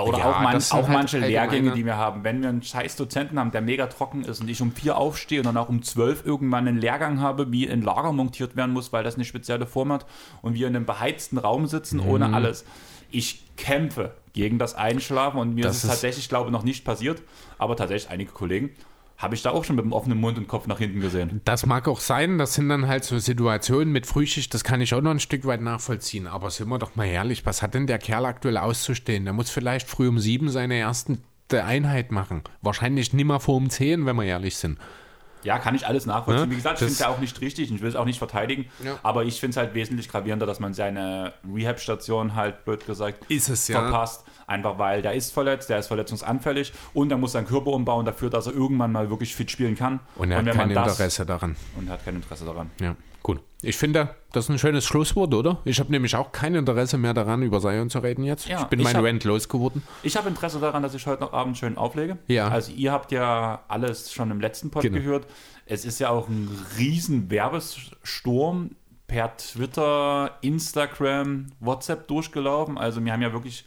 [0.01, 2.23] Oder Ja, auch, man, auch halt manche Lehrgänge, die wir haben.
[2.23, 5.39] Wenn wir einen scheiß Dozenten haben, der mega trocken ist und ich um vier aufstehe
[5.39, 8.91] und dann auch um zwölf irgendwann einen Lehrgang habe, wie ein Lager montiert werden muss,
[8.91, 10.05] weil das eine spezielle Form hat
[10.41, 12.07] und wir in einem beheizten Raum sitzen, Mhm.
[12.09, 12.65] ohne alles.
[13.11, 16.83] Ich kämpfe gegen das Einschlafen und mir Das ist es tatsächlich, glaube ich, noch nicht
[16.83, 17.21] passiert,
[17.57, 18.71] aber tatsächlich einige Kollegen
[19.17, 21.41] habe ich da auch schon mit dem offenen Mund und Kopf nach hinten gesehen.
[21.45, 24.93] Das mag auch sein, das sind dann halt so Situationen mit Frühschicht, das kann ich
[24.93, 26.27] auch noch ein Stück weit nachvollziehen.
[26.27, 29.23] Aber sind wir doch mal ehrlich, was hat denn der Kerl aktuell auszustehen?
[29.23, 31.17] Der muss vielleicht früh um sieben seine erste
[31.51, 32.41] Einheit machen.
[32.61, 34.79] Wahrscheinlich nimmer vor um zehn, wenn wir ehrlich sind.
[35.43, 36.49] Ja, kann ich alles nachvollziehen.
[36.49, 36.51] Ne?
[36.51, 38.17] Wie gesagt, ich finde es ja auch nicht richtig und ich will es auch nicht
[38.17, 38.65] verteidigen.
[38.83, 38.97] Ja.
[39.03, 43.49] Aber ich finde es halt wesentlich gravierender, dass man seine Rehab-Station halt, blöd gesagt, Ist
[43.49, 44.07] es, ja.
[44.47, 48.29] Einfach weil der ist verletzt, der ist verletzungsanfällig und er muss seinen Körper umbauen dafür,
[48.29, 49.99] dass er irgendwann mal wirklich fit spielen kann.
[50.15, 51.55] Und er hat wenn man kein Interesse daran.
[51.77, 52.69] Und hat kein Interesse daran.
[52.79, 53.41] Ja, gut.
[53.63, 55.57] Ich finde, das ist ein schönes Schlusswort, oder?
[55.65, 58.47] Ich habe nämlich auch kein Interesse mehr daran, über Sion zu reden jetzt.
[58.47, 59.81] Ja, ich bin ich mein hab- Rant losgeworden.
[60.03, 62.19] Ich habe Interesse daran, dass ich heute noch Abend schön auflege.
[62.27, 62.47] Ja.
[62.49, 64.97] Also ihr habt ja alles schon im letzten Pod Genau.
[64.99, 65.25] gehört.
[65.65, 66.47] Es ist ja auch ein
[66.77, 68.71] riesen Werbesturm
[69.07, 72.77] per Twitter, Instagram, WhatsApp durchgelaufen.
[72.77, 73.65] Also wir haben ja wirklich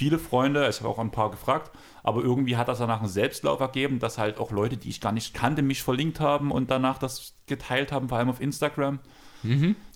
[0.00, 1.70] viele Freunde, ich habe auch ein paar gefragt,
[2.02, 5.12] aber irgendwie hat das danach einen Selbstlauf ergeben, dass halt auch Leute, die ich gar
[5.12, 8.98] nicht kannte, mich verlinkt haben und danach das geteilt haben, vor allem auf Instagram.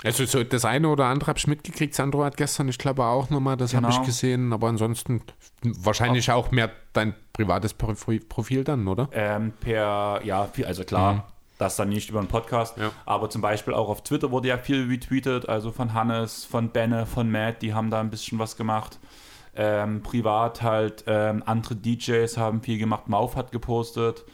[0.02, 1.94] Also so das eine oder andere habe ich mitgekriegt.
[1.94, 3.98] Sandro hat gestern, ich glaube auch nochmal, das habe Genau.
[4.00, 4.52] ich gesehen.
[4.52, 5.22] Aber ansonsten
[5.62, 9.08] wahrscheinlich auch mehr dein privates Profi- Profil dann, oder?
[9.12, 11.28] Ähm, per, ja, also klar,
[11.58, 12.90] das dann nicht über einen Podcast, Ja.
[13.06, 17.06] aber zum Beispiel auch auf Twitter wurde ja viel retweetet, also von Hannes, von Benne,
[17.06, 18.98] von Matt, die haben da ein bisschen was gemacht.
[19.56, 24.24] Ähm, privat halt, ähm, andere DJs haben viel gemacht, Mauf hat gepostet.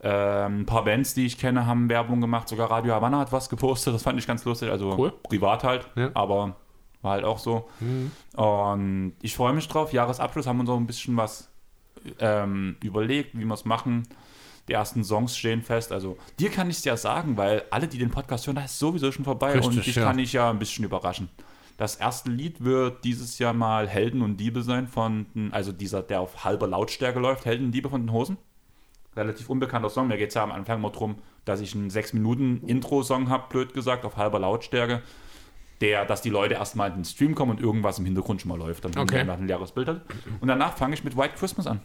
[0.00, 2.48] Ähm, ein paar Bands, die ich kenne, haben Werbung gemacht.
[2.48, 3.94] Sogar Radio Havanna hat was gepostet.
[3.94, 4.70] Das fand ich ganz lustig.
[4.70, 5.12] Also Cool.
[5.22, 6.10] privat halt, Ja.
[6.14, 6.56] aber
[7.02, 7.68] war halt auch so.
[8.36, 9.92] Und ich freue mich drauf.
[9.92, 11.50] Jahresabschluss haben wir so ein bisschen was
[12.18, 14.02] ähm, überlegt, wie wir es machen.
[14.68, 15.92] Die ersten Songs stehen fest.
[15.92, 18.78] Also dir kann ich es ja sagen, weil alle, die den Podcast hören, da ist
[18.78, 19.54] sowieso schon vorbei.
[19.54, 20.04] und Richtig, dich ja.
[20.04, 21.28] kann ich ja ein bisschen überraschen.
[21.76, 26.20] Das erste Lied wird dieses Jahr mal Helden und Diebe sein von, also dieser, der
[26.20, 28.36] auf halber Lautstärke läuft, Helden und Diebe von den Hosen.
[29.16, 30.08] Relativ unbekannter Song.
[30.08, 34.04] Mir geht es ja am Anfang mal darum, dass ich einen 6-Minuten-Intro-Song habe, blöd gesagt,
[34.04, 35.02] auf halber Lautstärke.
[35.80, 38.58] Der, dass die Leute erstmal in den Stream kommen und irgendwas im Hintergrund schon mal
[38.58, 38.84] läuft.
[38.84, 39.14] Dann haben Okay.
[39.16, 40.02] die einfach ein leeres Bild hat.
[40.40, 41.80] Und danach fange ich mit White Christmas an.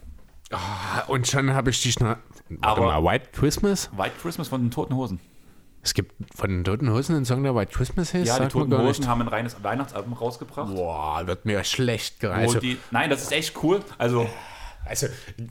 [0.51, 2.17] Ah, Und schon habe ich dich nach.
[2.49, 3.89] Warte Aber- mal, White Christmas?
[3.97, 5.19] White Christmas von den Toten Hosen.
[5.81, 8.27] Es gibt von den Toten Hosen einen Song, der White Christmas heißt?
[8.27, 9.07] Ja, die Toten Hosen nicht.
[9.07, 10.73] haben ein reines Weihnachtsalbum rausgebracht.
[10.75, 12.61] Boah, wird mir schlecht gereicht.
[12.61, 13.81] die, nein, das ist echt cool.
[13.97, 14.27] Also,
[14.85, 15.07] Also,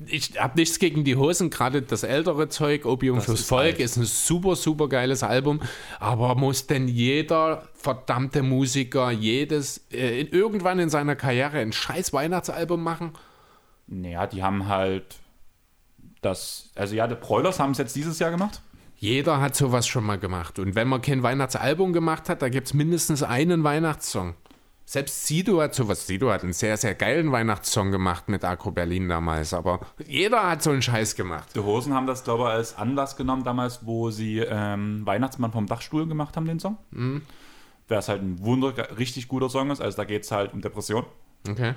[0.06, 3.74] ich habe nichts gegen die Hosen, gerade das ältere Zeug, Opium Das fürs ist Volk,
[3.74, 3.78] alt.
[3.78, 5.60] ist ein super, super geiles Album.
[6.00, 12.82] Aber muss denn jeder verdammte Musiker jedes, äh, irgendwann in seiner Karriere ein scheiß Weihnachtsalbum
[12.82, 13.12] machen?
[13.86, 15.16] naja, die haben halt
[16.20, 18.60] das, also ja, die Broilers haben es jetzt dieses Jahr gemacht.
[19.00, 20.58] Jeder hat sowas schon mal gemacht.
[20.58, 24.34] Und wenn man kein Weihnachtsalbum gemacht hat, da gibt es mindestens einen Weihnachtssong.
[24.84, 26.06] Selbst Sido hat sowas.
[26.06, 29.54] Sido hat einen sehr, sehr geilen Weihnachtssong gemacht mit Agro Berlin damals.
[29.54, 31.48] Aber jeder hat so einen Scheiß gemacht.
[31.54, 35.66] Die Hosen haben das, glaube ich, als Anlass genommen damals, wo sie ähm, Weihnachtsmann vom
[35.66, 36.78] Dachstuhl gemacht haben, den Song.
[36.90, 37.22] Mhm.
[37.86, 39.80] Wer es halt ein wunder, richtig guter Song ist.
[39.80, 41.04] Also da geht es halt um Depression.
[41.48, 41.74] Okay.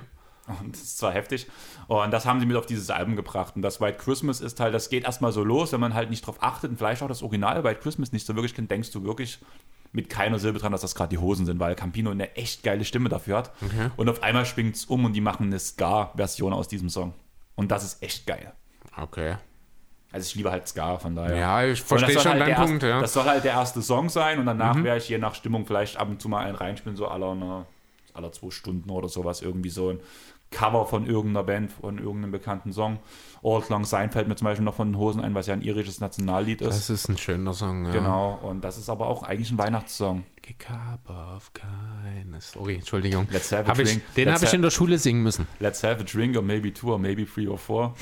[0.60, 1.46] Und das ist zwar heftig.
[1.88, 3.56] Und das haben sie mit auf dieses Album gebracht.
[3.56, 6.26] Und das White Christmas ist halt, das geht erstmal so los, wenn man halt nicht
[6.26, 9.04] drauf achtet und vielleicht auch das Original White Christmas nicht so wirklich kennt, denkst du
[9.04, 9.38] wirklich
[9.92, 12.84] mit keiner Silbe dran, dass das gerade die Hosen sind, weil Campino eine echt geile
[12.84, 13.52] Stimme dafür hat.
[13.96, 17.14] Und auf einmal schwingt es um und die machen eine Ska-Version aus diesem Song.
[17.56, 18.52] Und das ist echt geil.
[18.96, 19.36] Okay.
[20.12, 21.36] Also ich liebe halt Ska, von daher.
[21.36, 23.00] Ja, ich verstehe schon halt deinen Punkt, erste, ja.
[23.00, 25.96] Das soll halt der erste Song sein und danach werde ich je nach Stimmung vielleicht
[25.96, 27.64] ab und zu mal einen reinspielen, so aller, ne,
[28.12, 30.00] aller zwei Stunden oder sowas, irgendwie so ein
[30.52, 33.00] Cover von irgendeiner Band, von irgendeinem bekannten Song.
[33.42, 35.62] Old Long Syne fällt mir zum Beispiel noch von den Hosen ein, was ja ein
[35.62, 36.68] irisches Nationallied ist.
[36.68, 37.92] Das ist ein schöner Song, ja.
[37.92, 40.24] Genau, und das ist aber auch eigentlich ein Weihnachtssong.
[41.08, 42.52] Of kindness.
[42.52, 43.26] Sorry, Entschuldigung.
[43.30, 44.02] Let's have a Hab ich, drink.
[44.16, 45.46] den Let's habe ich in der Schule singen müssen.
[45.60, 47.94] Let's have a drink or maybe two or maybe three or four.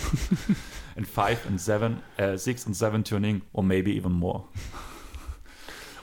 [0.97, 4.45] and five and seven, äh, six and seven tuning or maybe even more.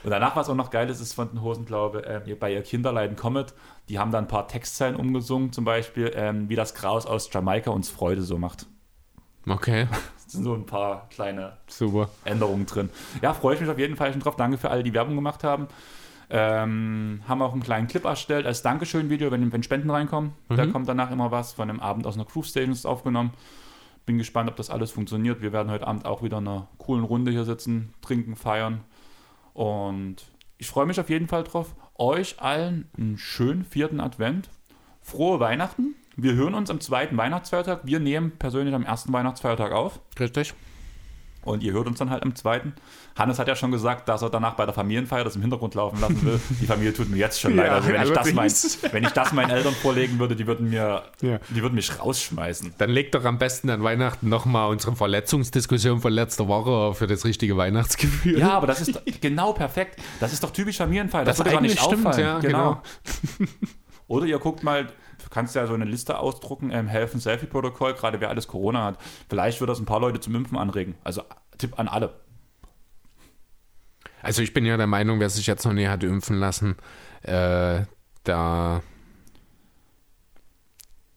[0.08, 2.50] Und danach, was auch noch geil ist, ist von den Hosen, glaube ich, äh, bei
[2.50, 3.52] ihr Kinderleiden Comet,
[3.90, 7.72] die haben da ein paar Textzeilen umgesungen, zum Beispiel, ähm, wie das Kraus aus Jamaika
[7.72, 8.64] uns Freude so macht.
[9.46, 9.86] Okay,
[10.26, 12.08] Es sind so ein paar kleine super.
[12.24, 12.88] Änderungen drin.
[13.20, 14.36] Ja, freue ich mich auf jeden Fall schon drauf.
[14.36, 15.68] Danke für alle, die Werbung gemacht haben.
[16.30, 20.32] Ähm, haben auch einen kleinen Clip erstellt als Dankeschön-Video, wenn, wenn Spenden reinkommen.
[20.48, 23.32] Da kommt danach immer was von einem Abend aus einer Groove Stations aufgenommen.
[24.06, 25.42] Bin gespannt, ob das alles funktioniert.
[25.42, 28.84] Wir werden heute Abend auch wieder in einer coolen Runde hier sitzen, trinken, feiern.
[29.58, 30.18] Und
[30.56, 31.74] ich freue mich auf jeden Fall drauf.
[31.96, 34.50] Euch allen einen schönen vierten Advent.
[35.00, 35.96] Frohe Weihnachten.
[36.16, 37.80] wir hören uns am zweiten Weihnachtsfeiertag.
[37.82, 39.98] Wir nehmen persönlich am ersten Weihnachtsfeiertag auf.
[40.20, 40.54] Richtig.
[41.48, 42.74] Und ihr hört uns dann halt am zweiten.
[43.16, 46.00] Hannes hat ja schon gesagt, dass er danach bei der Familienfeier das im Hintergrund laufen
[46.00, 46.40] lassen will.
[46.60, 47.66] Die Familie tut mir jetzt schon leid.
[47.66, 50.68] Ja, also wenn ich, das mein, wenn ich das meinen Eltern vorlegen würde, die würden
[50.70, 51.38] mir, Ja.
[51.48, 52.74] die würden mich rausschmeißen.
[52.78, 57.24] Dann leg doch am besten an Weihnachten nochmal unsere Verletzungsdiskussion von letzter Woche für das
[57.24, 58.38] richtige Weihnachtsgefühl.
[58.38, 59.98] Ja, aber das ist doch genau perfekt.
[60.20, 61.24] Das ist doch typisch Familienfeier.
[61.24, 62.26] Das, das würde doch nicht stimmt, auffallen.
[62.26, 62.82] ja, genau.
[64.06, 64.88] Oder ihr guckt mal,
[65.30, 68.98] kannst ja so eine Liste ausdrucken, ähm, Helfen Selfie Protokoll, gerade wer alles Corona hat.
[69.28, 70.94] Vielleicht wird das ein paar Leute zum Impfen anregen.
[71.04, 71.22] Also
[71.58, 72.14] Tipp an alle.
[74.22, 76.76] Also ich bin ja der Meinung, wer sich jetzt noch nie hat impfen lassen,
[77.22, 77.82] äh,
[78.24, 78.82] da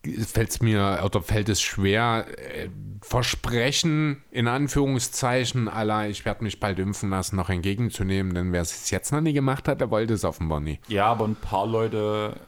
[0.03, 2.69] fällt es mir oder fällt es schwer, äh,
[3.03, 8.89] Versprechen in Anführungszeichen aller, ich werde mich bald impfen lassen, noch entgegenzunehmen, denn wer es
[8.91, 10.79] jetzt noch nie gemacht hat, der wollte es offenbar nie.
[10.88, 12.39] Ja, aber ein paar Leute,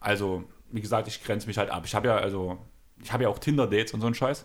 [0.00, 0.44] also
[0.74, 1.84] wie gesagt, ich grenze mich halt ab.
[1.86, 2.58] Ich habe ja also,
[3.02, 4.44] ich habe ja auch Tinder-Dates und so einen Scheiß.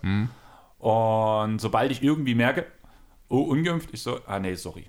[0.77, 2.65] Und sobald ich irgendwie merke,
[3.27, 4.85] oh, ungeimpft, ich so, ah nee, sorry.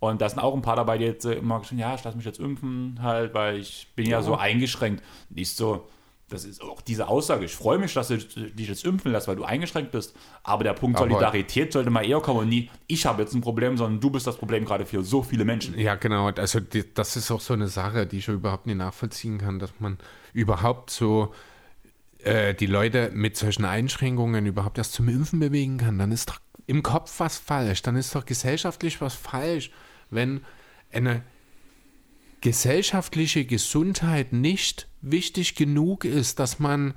[0.00, 2.16] Und da sind auch ein paar dabei, die jetzt äh, immer schon, ja, ich lasse
[2.16, 4.22] mich jetzt impfen, halt, weil ich bin ja, Ja.
[4.22, 5.02] so eingeschränkt.
[5.28, 5.88] Nicht so,
[6.28, 7.44] das ist auch diese Aussage.
[7.46, 10.14] Ich freue mich, dass du dich jetzt impfen lässt, weil du eingeschränkt bist.
[10.44, 13.40] Aber der Punkt Aber- Solidarität sollte mal eher kommen und nie, ich habe jetzt ein
[13.40, 15.76] Problem, sondern du bist das Problem gerade für so viele Menschen.
[15.78, 16.26] Ja, genau.
[16.28, 16.60] Also
[16.94, 19.98] das ist auch so eine Sache, die ich überhaupt nicht nachvollziehen kann, dass man
[20.32, 21.34] überhaupt so
[22.18, 25.98] äh, die Leute mit solchen Einschränkungen überhaupt erst zum Impfen bewegen kann.
[25.98, 27.82] Dann ist doch im Kopf was falsch.
[27.82, 29.70] Dann ist doch gesellschaftlich was falsch,
[30.10, 30.42] wenn
[30.92, 31.22] eine
[32.40, 36.94] gesellschaftliche Gesundheit nicht wichtig genug ist, dass man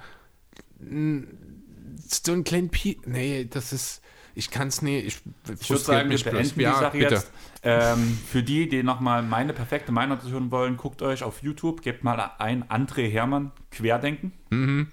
[0.80, 3.00] so einen kleinen Pi...
[3.06, 4.02] Nee, das ist...
[4.36, 5.06] Ich kann es nicht...
[5.06, 5.22] Ich,
[5.60, 7.16] Ich würde sagen, wir beenden die Sache bitte.
[7.16, 7.32] jetzt.
[7.64, 11.82] Ähm, für die, die nochmal meine perfekte Meinung dazu hören wollen, guckt euch auf YouTube,
[11.82, 14.34] gebt mal ein André Hermann Querdenken.
[14.50, 14.88] Mhm.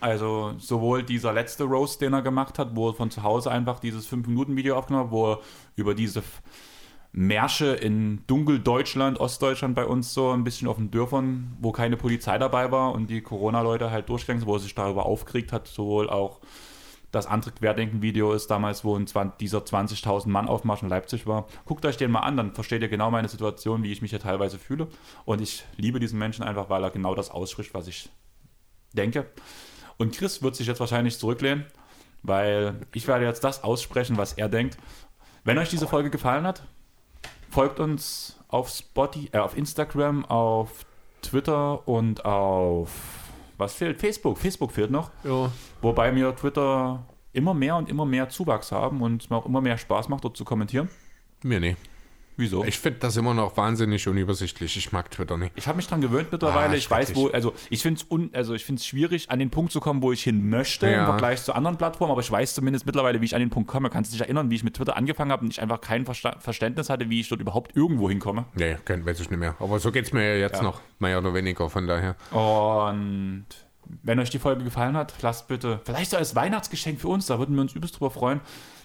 [0.00, 3.80] Also sowohl dieser letzte Roast, den er gemacht hat, wo er von zu Hause einfach
[3.80, 5.40] dieses 5-Minuten-Video aufgenommen hat, wo er
[5.74, 6.22] über diese
[7.12, 12.38] Märsche in Dunkeldeutschland, Ostdeutschland bei uns so ein bisschen auf den Dörfern, wo keine Polizei
[12.38, 16.08] dabei war und die Corona-Leute halt durchgegangen sind, wo er sich darüber aufgeregt hat, sowohl
[16.10, 16.40] auch
[17.10, 21.46] das andere Querdenken-Video ist damals, wo ein 20, dieser 20.000 Mann Aufmarsch in Leipzig war.
[21.64, 24.20] Guckt euch den mal an, dann versteht ihr genau meine Situation, wie ich mich hier
[24.20, 24.88] teilweise fühle.
[25.24, 28.10] Und ich liebe diesen Menschen einfach, weil er genau das ausspricht, was ich
[28.92, 29.26] denke.
[29.96, 31.64] Und Chris wird sich jetzt wahrscheinlich zurücklehnen,
[32.22, 34.76] weil ich werde jetzt das aussprechen, was er denkt.
[35.44, 36.62] Wenn euch diese Folge gefallen hat,
[37.50, 40.84] folgt uns auf Spotify, äh, auf Instagram, auf
[41.22, 43.17] Twitter und auf
[43.58, 43.98] was fehlt?
[43.98, 44.38] Facebook.
[44.38, 45.10] Facebook fehlt noch.
[45.24, 45.50] Ja.
[45.82, 49.60] Wobei mir Twitter immer mehr und immer mehr Zuwachs haben und es mir auch immer
[49.60, 50.88] mehr Spaß macht, dort zu kommentieren.
[51.42, 51.78] Mir nicht.
[52.38, 52.62] Wieso?
[52.62, 54.76] Ich, Ich finde das immer noch wahnsinnig unübersichtlich.
[54.76, 55.66] Ich mag Twitter nicht.
[55.66, 56.72] habe mich dran gewöhnt mittlerweile.
[56.72, 59.72] Ah, ich weiß, wo, also ich finde es also ich find's schwierig, an den Punkt
[59.72, 61.04] zu kommen, wo ich hin möchte im Ja.
[61.06, 63.90] Vergleich zu anderen Plattformen, aber ich weiß zumindest mittlerweile, wie ich an den Punkt komme.
[63.90, 66.36] Kannst du dich erinnern, wie ich mit Twitter angefangen habe und ich einfach kein Versta
[66.38, 68.44] Verständnis hatte, wie ich dort überhaupt irgendwo hinkomme?
[68.54, 69.56] Nee, kein, weiß ich nicht mehr.
[69.58, 70.62] Aber so geht es mir ja jetzt Ja.
[70.62, 71.68] noch, mehr oder weniger.
[71.68, 72.14] Von daher.
[72.30, 73.46] Und
[74.02, 77.38] wenn euch die Folge gefallen hat, lasst bitte, vielleicht so als Weihnachtsgeschenk für uns, da
[77.38, 78.40] würden wir uns übelst drüber freuen,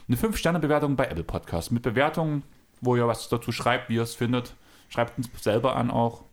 [0.07, 2.43] eine 5-Sterne-Bewertung bei Apple Podcast mit Bewertungen,
[2.83, 4.55] wo ihr was dazu schreibt, wie ihr es findet.
[4.89, 6.23] Schreibt uns selber an auch.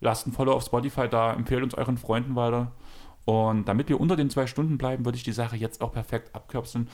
[0.00, 2.72] Lasst ein Follow auf Spotify da, empfehlt uns euren Freunden weiter.
[3.24, 6.34] Und damit wir unter den zwei Stunden bleiben, würde ich die Sache jetzt auch perfekt
[6.34, 6.88] abkürzen.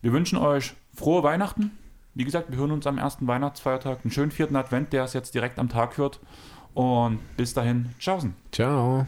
[0.00, 1.76] Wir wünschen euch frohe Weihnachten.
[2.14, 4.00] Wie gesagt, wir hören uns am ersten Weihnachtsfeiertag.
[4.04, 6.20] Einen schönen vierten Advent, der es jetzt direkt am Tag hört.
[6.74, 8.34] Und bis dahin, tschaußen.
[8.52, 9.06] Ciao.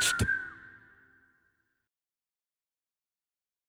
[0.00, 0.37] Stop.